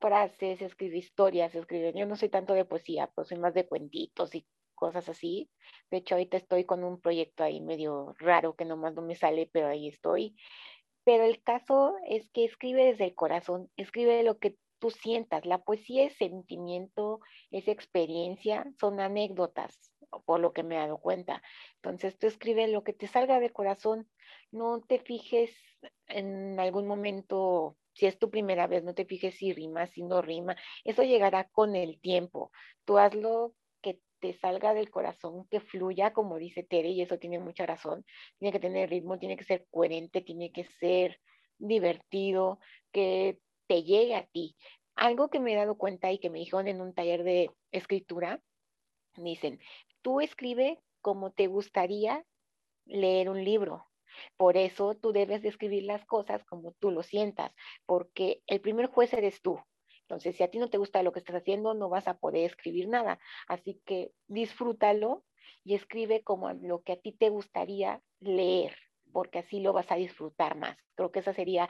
frases, 0.00 0.62
escribe 0.62 0.98
historias, 0.98 1.54
escribe. 1.54 1.92
Yo 1.94 2.06
no 2.06 2.16
soy 2.16 2.28
tanto 2.28 2.54
de 2.54 2.64
poesía, 2.64 3.10
pues 3.14 3.28
soy 3.28 3.38
más 3.38 3.54
de 3.54 3.66
cuentitos 3.66 4.34
y 4.34 4.46
cosas 4.74 5.08
así. 5.08 5.50
De 5.90 5.98
hecho, 5.98 6.14
ahorita 6.14 6.36
estoy 6.36 6.64
con 6.64 6.84
un 6.84 7.00
proyecto 7.00 7.44
ahí 7.44 7.60
medio 7.60 8.14
raro 8.18 8.54
que 8.56 8.64
nomás 8.64 8.94
no 8.94 9.02
me 9.02 9.14
sale, 9.14 9.48
pero 9.52 9.68
ahí 9.68 9.88
estoy. 9.88 10.36
Pero 11.04 11.24
el 11.24 11.42
caso 11.42 11.94
es 12.08 12.28
que 12.30 12.44
escribe 12.44 12.84
desde 12.84 13.04
el 13.06 13.14
corazón, 13.14 13.70
escribe 13.76 14.22
lo 14.22 14.38
que 14.38 14.56
tú 14.78 14.90
sientas. 14.90 15.46
La 15.46 15.58
poesía 15.58 16.04
es 16.04 16.16
sentimiento, 16.16 17.20
es 17.50 17.68
experiencia, 17.68 18.66
son 18.78 19.00
anécdotas, 19.00 19.92
por 20.24 20.40
lo 20.40 20.52
que 20.52 20.62
me 20.62 20.76
he 20.76 20.78
dado 20.78 20.98
cuenta. 20.98 21.42
Entonces 21.76 22.18
tú 22.18 22.26
escribes 22.26 22.70
lo 22.70 22.84
que 22.84 22.92
te 22.92 23.06
salga 23.06 23.40
de 23.40 23.50
corazón, 23.50 24.08
no 24.50 24.80
te 24.80 24.98
fijes 24.98 25.54
en 26.06 26.58
algún 26.60 26.86
momento, 26.86 27.76
si 27.92 28.06
es 28.06 28.18
tu 28.18 28.30
primera 28.30 28.66
vez, 28.66 28.84
no 28.84 28.94
te 28.94 29.04
fijes 29.04 29.36
si 29.36 29.52
rima, 29.52 29.86
si 29.86 30.02
no 30.02 30.22
rima, 30.22 30.56
eso 30.84 31.02
llegará 31.02 31.48
con 31.48 31.76
el 31.76 32.00
tiempo. 32.00 32.50
Tú 32.84 32.98
hazlo 32.98 33.54
que 33.82 34.00
te 34.20 34.34
salga 34.34 34.74
del 34.74 34.90
corazón, 34.90 35.46
que 35.50 35.60
fluya, 35.60 36.12
como 36.12 36.38
dice 36.38 36.62
Tere, 36.62 36.90
y 36.90 37.02
eso 37.02 37.18
tiene 37.18 37.38
mucha 37.38 37.66
razón. 37.66 38.04
Tiene 38.38 38.52
que 38.52 38.60
tener 38.60 38.90
ritmo, 38.90 39.18
tiene 39.18 39.36
que 39.36 39.44
ser 39.44 39.66
coherente, 39.70 40.20
tiene 40.20 40.52
que 40.52 40.64
ser 40.64 41.20
divertido, 41.58 42.58
que 42.92 43.38
te 43.66 43.82
llegue 43.82 44.14
a 44.14 44.26
ti. 44.26 44.56
Algo 44.94 45.28
que 45.28 45.40
me 45.40 45.52
he 45.52 45.56
dado 45.56 45.76
cuenta 45.76 46.10
y 46.12 46.18
que 46.18 46.30
me 46.30 46.38
dijeron 46.38 46.68
en 46.68 46.80
un 46.80 46.94
taller 46.94 47.22
de 47.22 47.50
escritura, 47.70 48.40
dicen, 49.16 49.60
tú 50.02 50.20
escribe 50.20 50.80
como 51.00 51.32
te 51.32 51.46
gustaría 51.46 52.24
leer 52.86 53.28
un 53.28 53.44
libro. 53.44 53.86
Por 54.36 54.56
eso 54.56 54.94
tú 54.94 55.12
debes 55.12 55.42
de 55.42 55.48
escribir 55.48 55.84
las 55.84 56.04
cosas 56.06 56.44
como 56.44 56.72
tú 56.78 56.90
lo 56.90 57.02
sientas, 57.02 57.52
porque 57.84 58.42
el 58.46 58.60
primer 58.60 58.86
juez 58.86 59.12
eres 59.12 59.42
tú. 59.42 59.60
Entonces, 60.02 60.36
si 60.36 60.42
a 60.44 60.50
ti 60.50 60.58
no 60.58 60.70
te 60.70 60.78
gusta 60.78 61.02
lo 61.02 61.12
que 61.12 61.18
estás 61.18 61.36
haciendo, 61.36 61.74
no 61.74 61.88
vas 61.88 62.06
a 62.06 62.16
poder 62.16 62.44
escribir 62.44 62.88
nada. 62.88 63.18
Así 63.48 63.82
que 63.84 64.12
disfrútalo 64.28 65.24
y 65.64 65.74
escribe 65.74 66.22
como 66.22 66.52
lo 66.52 66.82
que 66.82 66.92
a 66.92 66.96
ti 67.00 67.12
te 67.12 67.28
gustaría 67.28 68.00
leer, 68.20 68.76
porque 69.12 69.40
así 69.40 69.60
lo 69.60 69.72
vas 69.72 69.90
a 69.90 69.96
disfrutar 69.96 70.56
más. 70.56 70.78
Creo 70.94 71.10
que 71.10 71.18
esa 71.18 71.34
sería 71.34 71.68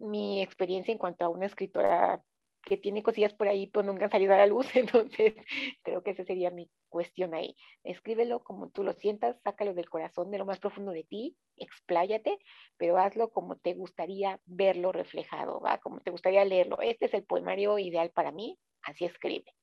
mi 0.00 0.42
experiencia 0.42 0.92
en 0.92 0.98
cuanto 0.98 1.24
a 1.24 1.28
una 1.28 1.46
escritora 1.46 2.22
que 2.66 2.76
tiene 2.76 3.04
cosillas 3.04 3.32
por 3.32 3.46
ahí, 3.46 3.68
pero 3.68 3.84
nunca 3.84 4.06
han 4.06 4.10
salido 4.10 4.34
a 4.34 4.38
la 4.38 4.46
luz, 4.46 4.66
entonces 4.74 5.34
creo 5.82 6.02
que 6.02 6.10
esa 6.10 6.24
sería 6.24 6.50
mi 6.50 6.68
cuestión 6.88 7.32
ahí. 7.32 7.56
Escríbelo 7.84 8.42
como 8.42 8.70
tú 8.70 8.82
lo 8.82 8.92
sientas, 8.92 9.40
sácalo 9.42 9.72
del 9.72 9.88
corazón, 9.88 10.30
de 10.30 10.38
lo 10.38 10.44
más 10.44 10.58
profundo 10.58 10.90
de 10.90 11.04
ti, 11.04 11.36
expláyate, 11.56 12.38
pero 12.76 12.98
hazlo 12.98 13.30
como 13.30 13.56
te 13.56 13.74
gustaría 13.74 14.40
verlo 14.44 14.90
reflejado, 14.90 15.60
¿va? 15.60 15.78
Como 15.78 16.00
te 16.00 16.10
gustaría 16.10 16.44
leerlo. 16.44 16.80
Este 16.80 17.06
es 17.06 17.14
el 17.14 17.22
poemario 17.22 17.78
ideal 17.78 18.10
para 18.10 18.32
mí, 18.32 18.58
así 18.82 19.04
escribe. 19.04 19.54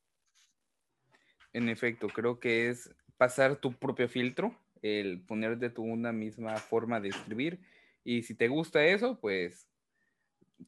En 1.51 1.67
efecto, 1.67 2.07
creo 2.07 2.39
que 2.39 2.69
es 2.69 2.89
pasar 3.17 3.57
tu 3.57 3.73
propio 3.73 4.07
filtro, 4.07 4.55
el 4.81 5.21
ponerte 5.25 5.69
tú 5.69 5.83
una 5.83 6.13
misma 6.13 6.55
forma 6.55 7.01
de 7.01 7.09
escribir, 7.09 7.59
y 8.05 8.23
si 8.23 8.33
te 8.33 8.47
gusta 8.47 8.85
eso, 8.85 9.19
pues 9.19 9.67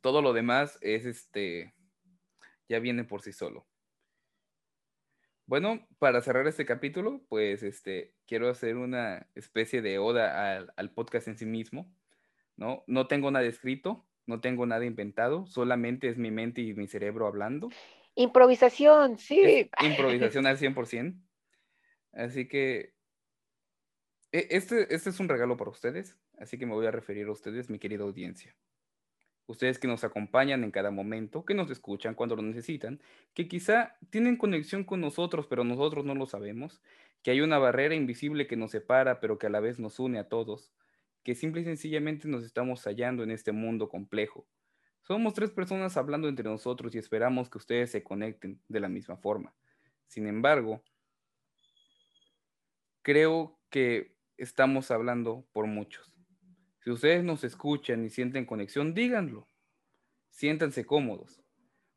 todo 0.02 0.22
lo 0.22 0.34
demás 0.34 0.78
es 0.82 1.06
este, 1.06 1.74
ya 2.68 2.80
viene 2.80 3.04
por 3.04 3.22
sí 3.22 3.32
solo. 3.32 3.68
Bueno, 5.48 5.88
para 6.00 6.22
cerrar 6.22 6.48
este 6.48 6.66
capítulo, 6.66 7.24
pues 7.30 7.62
este, 7.62 8.16
quiero 8.26 8.50
hacer 8.50 8.78
una 8.78 9.28
especie 9.36 9.82
de 9.82 10.00
oda 10.00 10.58
al, 10.76 10.92
podcast 10.92 11.28
en 11.28 11.38
sí 11.38 11.46
mismo, 11.46 11.94
¿no? 12.56 12.84
No 12.88 13.08
tengo 13.08 13.30
nada 13.30 13.46
escrito, 13.46 14.08
no 14.26 14.42
tengo 14.42 14.66
nada 14.66 14.86
inventado, 14.86 15.46
solamente 15.46 16.10
es 16.10 16.18
mi 16.18 16.32
mente 16.32 16.62
y 16.62 16.74
mi 16.74 16.88
cerebro 16.88 17.28
hablando. 17.28 17.70
Improvisación, 18.16 19.20
sí. 19.20 19.70
improvisación 19.82 20.48
al 20.48 20.58
100%. 20.58 21.22
Así 22.14 22.48
que 22.48 22.96
e, 24.32 24.48
este, 24.50 24.94
este 24.96 25.12
es 25.12 25.20
un 25.20 25.30
regalo 25.30 25.58
para 25.58 25.70
ustedes, 25.70 26.18
así 26.40 26.58
que 26.58 26.66
me 26.66 26.74
voy 26.74 26.88
a 26.88 26.92
referir 26.92 27.28
a 27.28 27.32
ustedes, 27.32 27.70
mi 27.70 27.78
querida 27.78 28.04
audiencia 28.04 28.56
ustedes 29.48 29.80
que 29.80 29.88
nos 29.88 30.04
acompañan 30.04 30.64
en 30.64 30.72
cada 30.72 30.92
momento, 30.92 31.46
que 31.46 31.54
nos 31.54 31.70
escuchan 31.70 32.16
cuando 32.16 32.36
lo 32.36 32.42
necesitan, 32.42 33.02
que 33.34 33.48
quizá 33.48 33.98
tienen 34.10 34.38
conexión 34.38 34.84
con 34.84 35.02
nosotros, 35.02 35.48
pero 35.48 35.64
nosotros 35.64 36.06
no 36.06 36.16
lo 36.16 36.26
sabemos, 36.26 36.82
que 37.22 37.32
hay 37.32 37.42
una 37.42 37.58
barrera 37.58 37.96
invisible 37.96 38.48
que 38.48 38.56
nos 38.56 38.72
separa, 38.72 39.20
pero 39.20 39.38
que 39.38 39.48
a 39.48 39.50
la 39.50 39.60
vez 39.60 39.80
nos 39.80 40.00
une 40.00 40.20
a 40.20 40.30
todos, 40.30 40.72
que 41.24 41.36
simple 41.36 41.62
y 41.62 41.66
sencillamente 41.66 42.28
nos 42.28 42.44
estamos 42.44 42.84
hallando 42.84 43.24
en 43.24 43.32
este 43.32 43.52
mundo 43.52 43.90
complejo. 43.90 44.48
Somos 45.02 45.34
tres 45.34 45.52
personas 45.52 45.98
hablando 45.98 46.28
entre 46.28 46.50
nosotros 46.50 46.96
y 46.96 46.98
esperamos 46.98 47.50
que 47.50 47.60
ustedes 47.60 47.92
se 47.92 48.04
conecten 48.04 48.60
de 48.68 48.80
la 48.80 48.90
misma 48.90 49.18
forma. 49.18 49.54
Sin 50.08 50.28
embargo, 50.28 50.84
creo 53.04 53.60
que 53.70 54.16
estamos 54.38 54.90
hablando 54.90 55.46
por 55.52 55.68
muchos. 55.68 56.15
Si 56.86 56.92
ustedes 56.92 57.24
nos 57.24 57.44
escuchan 57.44 58.06
y 58.06 58.12
sienten 58.12 58.46
conexión, 58.46 58.94
díganlo. 58.94 59.48
Siéntanse 60.30 60.86
cómodos, 60.86 61.42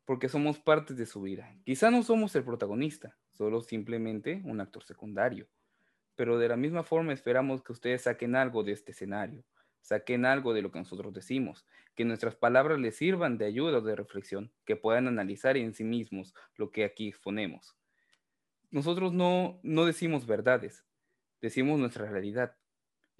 porque 0.03 0.29
somos 0.29 0.57
partes 0.57 0.97
de 0.97 1.05
su 1.05 1.21
vida. 1.21 1.55
Quizá 1.63 1.91
no 1.91 2.01
somos 2.01 2.35
el 2.35 2.43
protagonista, 2.43 3.15
solo 3.33 3.61
simplemente 3.61 4.41
un 4.45 4.61
actor 4.61 4.83
secundario. 4.83 5.47
Pero 6.15 6.39
de 6.39 6.47
la 6.47 6.57
misma 6.57 6.81
forma 6.81 7.13
esperamos 7.13 7.61
que 7.61 7.71
ustedes 7.71 8.01
saquen 8.01 8.35
algo 8.35 8.63
de 8.63 8.71
este 8.71 8.93
escenario, 8.93 9.45
saquen 9.79 10.25
algo 10.25 10.55
de 10.55 10.63
lo 10.63 10.71
que 10.71 10.79
nosotros 10.79 11.13
decimos, 11.13 11.67
que 11.93 12.03
nuestras 12.03 12.35
palabras 12.35 12.79
les 12.79 12.95
sirvan 12.95 13.37
de 13.37 13.45
ayuda 13.45 13.77
o 13.77 13.81
de 13.81 13.95
reflexión, 13.95 14.51
que 14.65 14.75
puedan 14.75 15.07
analizar 15.07 15.55
en 15.55 15.75
sí 15.75 15.83
mismos 15.83 16.33
lo 16.55 16.71
que 16.71 16.83
aquí 16.83 17.09
exponemos. 17.09 17.77
Nosotros 18.71 19.13
no, 19.13 19.59
no 19.61 19.85
decimos 19.85 20.25
verdades, 20.25 20.83
decimos 21.41 21.79
nuestra 21.79 22.09
realidad 22.09 22.55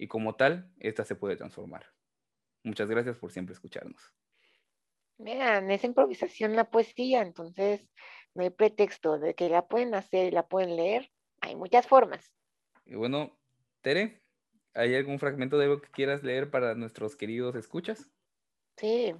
y 0.00 0.08
como 0.08 0.34
tal, 0.34 0.72
esta 0.78 1.04
se 1.04 1.14
puede 1.14 1.36
transformar. 1.36 1.84
Muchas 2.64 2.88
gracias 2.88 3.18
por 3.18 3.32
siempre 3.32 3.52
escucharnos. 3.52 4.00
Vean, 5.18 5.70
es 5.70 5.84
improvisación 5.84 6.56
la 6.56 6.70
poesía, 6.70 7.20
entonces 7.20 7.86
no 8.34 8.42
hay 8.42 8.48
pretexto 8.48 9.18
de 9.18 9.34
que 9.34 9.50
la 9.50 9.68
pueden 9.68 9.94
hacer 9.94 10.28
y 10.28 10.30
la 10.30 10.48
pueden 10.48 10.74
leer. 10.74 11.12
Hay 11.42 11.54
muchas 11.54 11.86
formas. 11.86 12.32
Y 12.86 12.94
bueno, 12.94 13.38
Tere, 13.82 14.22
¿hay 14.72 14.94
algún 14.94 15.18
fragmento 15.18 15.58
de 15.58 15.66
algo 15.66 15.82
que 15.82 15.90
quieras 15.90 16.22
leer 16.22 16.50
para 16.50 16.74
nuestros 16.74 17.14
queridos 17.14 17.54
escuchas? 17.54 18.10
Sí. 18.78 19.14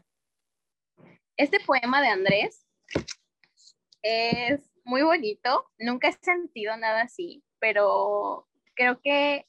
Este 1.37 1.61
poema 1.61 2.01
de 2.01 2.09
Andrés 2.09 2.67
es 4.01 4.73
muy 4.85 5.03
bonito. 5.03 5.71
Nunca 5.79 6.09
he 6.09 6.13
sentido 6.13 6.75
nada 6.79 7.03
así, 7.03 7.45
pero 7.59 8.49
creo 8.75 8.99
que 9.03 9.47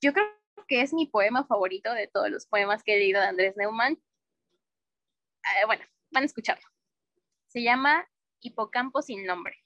yo 0.00 0.14
creo 0.14 0.37
que 0.68 0.82
es 0.82 0.92
mi 0.92 1.06
poema 1.06 1.44
favorito 1.44 1.92
de 1.92 2.06
todos 2.06 2.30
los 2.30 2.46
poemas 2.46 2.84
que 2.84 2.94
he 2.94 2.98
leído 2.98 3.20
de 3.20 3.26
Andrés 3.26 3.56
Neumann. 3.56 3.94
Eh, 3.94 5.66
bueno, 5.66 5.84
van 6.10 6.22
a 6.22 6.26
escucharlo. 6.26 6.66
Se 7.46 7.62
llama 7.62 8.06
Hipocampo 8.40 9.02
sin 9.02 9.24
nombre. 9.24 9.56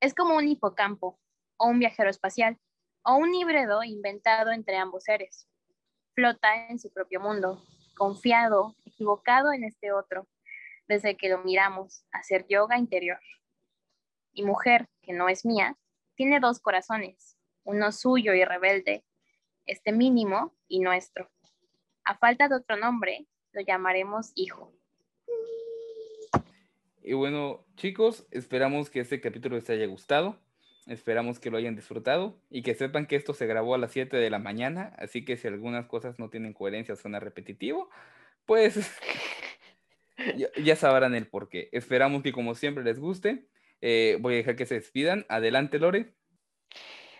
Es 0.00 0.14
como 0.14 0.36
un 0.36 0.48
hipocampo, 0.48 1.20
o 1.58 1.66
un 1.66 1.78
viajero 1.78 2.08
espacial, 2.08 2.58
o 3.04 3.16
un 3.16 3.34
híbrido 3.34 3.84
inventado 3.84 4.50
entre 4.50 4.76
ambos 4.76 5.04
seres. 5.04 5.46
Flota 6.14 6.68
en 6.68 6.78
su 6.78 6.90
propio 6.92 7.20
mundo, 7.20 7.62
confiado, 7.96 8.74
equivocado 8.86 9.52
en 9.52 9.64
este 9.64 9.92
otro. 9.92 10.26
desde 10.86 11.18
que 11.18 11.28
lo 11.28 11.44
miramos 11.44 12.06
hacer 12.12 12.46
yoga 12.48 12.78
interior. 12.78 13.20
Mi 14.32 14.42
mujer, 14.42 14.88
que 15.02 15.12
no 15.12 15.28
es 15.28 15.44
mía, 15.44 15.76
tiene 16.14 16.40
dos 16.40 16.60
corazones, 16.60 17.36
uno 17.62 17.92
suyo 17.92 18.32
y 18.32 18.42
rebelde, 18.42 19.04
este 19.68 19.92
mínimo 19.92 20.54
y 20.66 20.80
nuestro. 20.80 21.30
A 22.04 22.16
falta 22.18 22.48
de 22.48 22.56
otro 22.56 22.76
nombre, 22.76 23.26
lo 23.52 23.60
llamaremos 23.60 24.32
hijo. 24.34 24.72
Y 27.02 27.12
bueno, 27.12 27.64
chicos, 27.76 28.26
esperamos 28.30 28.90
que 28.90 29.00
este 29.00 29.20
capítulo 29.20 29.56
les 29.56 29.70
haya 29.70 29.86
gustado. 29.86 30.38
Esperamos 30.86 31.38
que 31.38 31.50
lo 31.50 31.58
hayan 31.58 31.76
disfrutado 31.76 32.40
y 32.50 32.62
que 32.62 32.74
sepan 32.74 33.06
que 33.06 33.16
esto 33.16 33.34
se 33.34 33.46
grabó 33.46 33.74
a 33.74 33.78
las 33.78 33.92
7 33.92 34.16
de 34.16 34.30
la 34.30 34.38
mañana, 34.38 34.94
así 34.98 35.22
que 35.22 35.36
si 35.36 35.46
algunas 35.46 35.86
cosas 35.86 36.18
no 36.18 36.30
tienen 36.30 36.54
coherencia 36.54 36.94
o 36.94 36.96
suena 36.96 37.20
repetitivo, 37.20 37.90
pues 38.46 38.90
ya, 40.64 40.76
sabrán 40.76 41.14
el 41.14 41.26
por 41.26 41.50
qué. 41.50 41.68
Esperamos 41.72 42.22
que 42.22 42.32
como 42.32 42.54
siempre 42.54 42.84
les 42.84 42.98
guste. 42.98 43.46
Eh, 43.82 44.16
voy 44.20 44.34
a 44.34 44.36
dejar 44.38 44.56
que 44.56 44.66
se 44.66 44.74
despidan. 44.74 45.26
Adelante, 45.28 45.78
Lore. 45.78 46.14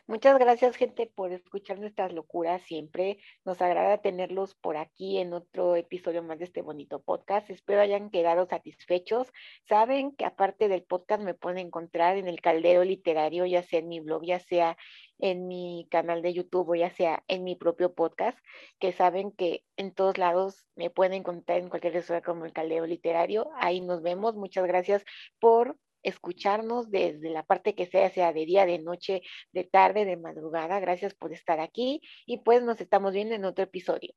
Muchas 0.09 0.39
gracias, 0.39 0.75
gente, 0.77 1.07
por 1.07 1.33
escuchar 1.33 1.79
nuestras 1.79 2.15
locuras 2.15 2.63
siempre. 2.63 3.19
Nos 3.45 3.61
agrada 3.61 3.99
tenerlos 3.99 4.55
por 4.55 4.79
aquí 4.79 5.19
en 5.19 5.35
otro 5.35 5.77
episodio 5.77 6.23
más 6.23 6.39
de 6.39 6.47
este 6.47 6.63
bonito 6.63 7.03
podcast. 7.03 7.51
Espero 7.51 7.83
hayan 7.83 8.09
quedado 8.09 8.47
satisfechos. 8.47 9.31
Saben 9.69 10.17
que 10.17 10.25
aparte 10.25 10.69
del 10.69 10.83
podcast 10.83 11.23
me 11.23 11.35
pueden 11.35 11.59
encontrar 11.59 12.17
en 12.17 12.27
el 12.27 12.41
caldero 12.41 12.85
literario, 12.85 13.45
ya 13.45 13.63
sea 13.63 13.81
en 13.81 13.89
mi 13.89 14.01
blog, 14.01 14.25
ya 14.25 14.41
sea 14.41 14.79
en 15.19 15.47
mi 15.47 15.87
canal 15.91 16.23
de 16.23 16.33
YouTube 16.33 16.71
o 16.71 16.75
ya 16.75 16.89
sea 16.89 17.23
en 17.29 17.45
mi 17.45 17.55
propio 17.55 17.93
podcast, 17.93 18.39
que 18.79 18.93
saben 18.93 19.31
que 19.31 19.63
en 19.77 19.93
todos 19.93 20.17
lados 20.17 20.65
me 20.75 20.89
pueden 20.89 21.13
encontrar 21.13 21.59
en 21.59 21.69
cualquier 21.69 21.93
red 21.93 22.23
como 22.23 22.47
el 22.47 22.55
caldero 22.55 22.87
literario. 22.87 23.51
Ahí 23.57 23.83
nos 23.83 24.01
vemos. 24.01 24.37
Muchas 24.37 24.67
gracias 24.67 25.05
por 25.39 25.77
escucharnos 26.09 26.91
desde 26.91 27.31
la 27.31 27.45
parte 27.45 27.75
que 27.75 27.87
sea, 27.87 28.11
sea 28.11 28.33
de 28.33 28.47
día, 28.47 28.67
de 28.67 28.79
noche, 28.79 29.23
de 29.53 29.65
tarde, 29.65 30.05
de 30.05 30.17
madrugada. 30.17 30.81
Gracias 30.81 31.15
por 31.15 31.33
estar 31.33 31.61
aquí 31.61 32.01
y 32.27 32.39
pues 32.39 32.63
nos 32.63 32.81
estamos 32.81 33.13
viendo 33.13 33.35
en 33.35 33.45
otro 33.45 33.65
episodio. 33.65 34.15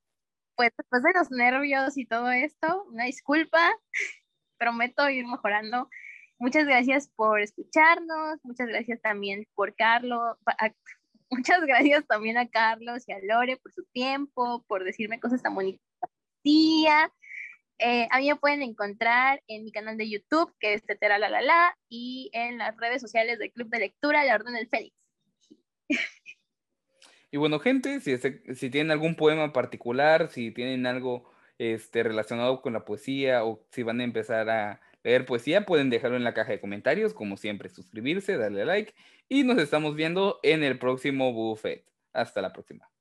Pues 0.56 0.72
después 0.78 1.04
de 1.04 1.14
los 1.14 1.32
nervios 1.32 1.98
y 1.98 2.06
todo 2.06 2.32
esto, 2.32 2.84
una 2.92 3.06
disculpa, 3.06 3.72
prometo 4.58 5.10
ir 5.10 5.26
mejorando. 5.26 5.90
Muchas 6.40 6.66
gracias 6.66 7.10
por 7.16 7.40
escucharnos, 7.40 8.40
muchas 8.44 8.68
gracias 8.68 9.00
también 9.02 9.48
por 9.54 9.76
Carlos, 9.76 10.38
muchas 11.30 11.62
gracias 11.62 12.06
también 12.08 12.38
a 12.38 12.50
Carlos 12.50 13.04
y 13.08 13.12
a 13.12 13.20
Lore 13.22 13.58
por 13.58 13.72
su 13.72 13.84
tiempo, 13.94 14.64
por 14.68 14.84
decirme 14.84 15.20
cosas 15.20 15.42
tan 15.44 15.54
bonitas. 15.54 15.82
Eh, 17.84 18.08
a 18.12 18.20
mí 18.20 18.28
me 18.30 18.36
pueden 18.36 18.62
encontrar 18.62 19.42
en 19.48 19.64
mi 19.64 19.72
canal 19.72 19.98
de 19.98 20.08
YouTube, 20.08 20.54
que 20.60 20.76
es 20.76 20.84
Tetera 20.86 21.18
La 21.18 21.30
La 21.30 21.42
La, 21.42 21.76
y 21.90 22.30
en 22.32 22.60
las 22.60 22.78
redes 22.78 23.02
sociales 23.02 23.40
del 23.40 23.52
Club 23.52 23.70
de 23.70 23.80
Lectura, 23.80 24.24
La 24.24 24.36
Orden 24.36 24.54
del 24.54 24.70
Félix. 24.70 24.96
Y 27.32 27.38
bueno, 27.38 27.60
gente, 27.60 28.00
si, 28.02 28.18
si 28.18 28.70
tienen 28.70 28.92
algún 28.92 29.16
poema 29.16 29.52
particular, 29.52 30.30
si 30.30 30.52
tienen 30.52 30.86
algo 30.86 31.32
este, 31.58 32.04
relacionado 32.04 32.62
con 32.62 32.74
la 32.74 32.86
poesía 32.86 33.46
o 33.46 33.66
si 33.72 33.84
van 33.84 34.02
a 34.02 34.04
empezar 34.04 34.50
a 34.50 34.82
leer 35.04 35.26
poesía, 35.26 35.66
pueden 35.66 35.90
dejarlo 35.90 36.18
en 36.18 36.24
la 36.24 36.34
caja 36.34 36.52
de 36.52 36.62
comentarios, 36.62 37.14
como 37.14 37.38
siempre, 37.38 37.70
suscribirse, 37.70 38.38
darle 38.38 38.66
like 38.66 38.94
y 39.28 39.44
nos 39.44 39.58
estamos 39.58 39.96
viendo 39.96 40.40
en 40.44 40.64
el 40.64 40.78
próximo 40.78 41.34
buffet. 41.34 41.86
Hasta 42.14 42.42
la 42.42 42.52
próxima. 42.52 42.92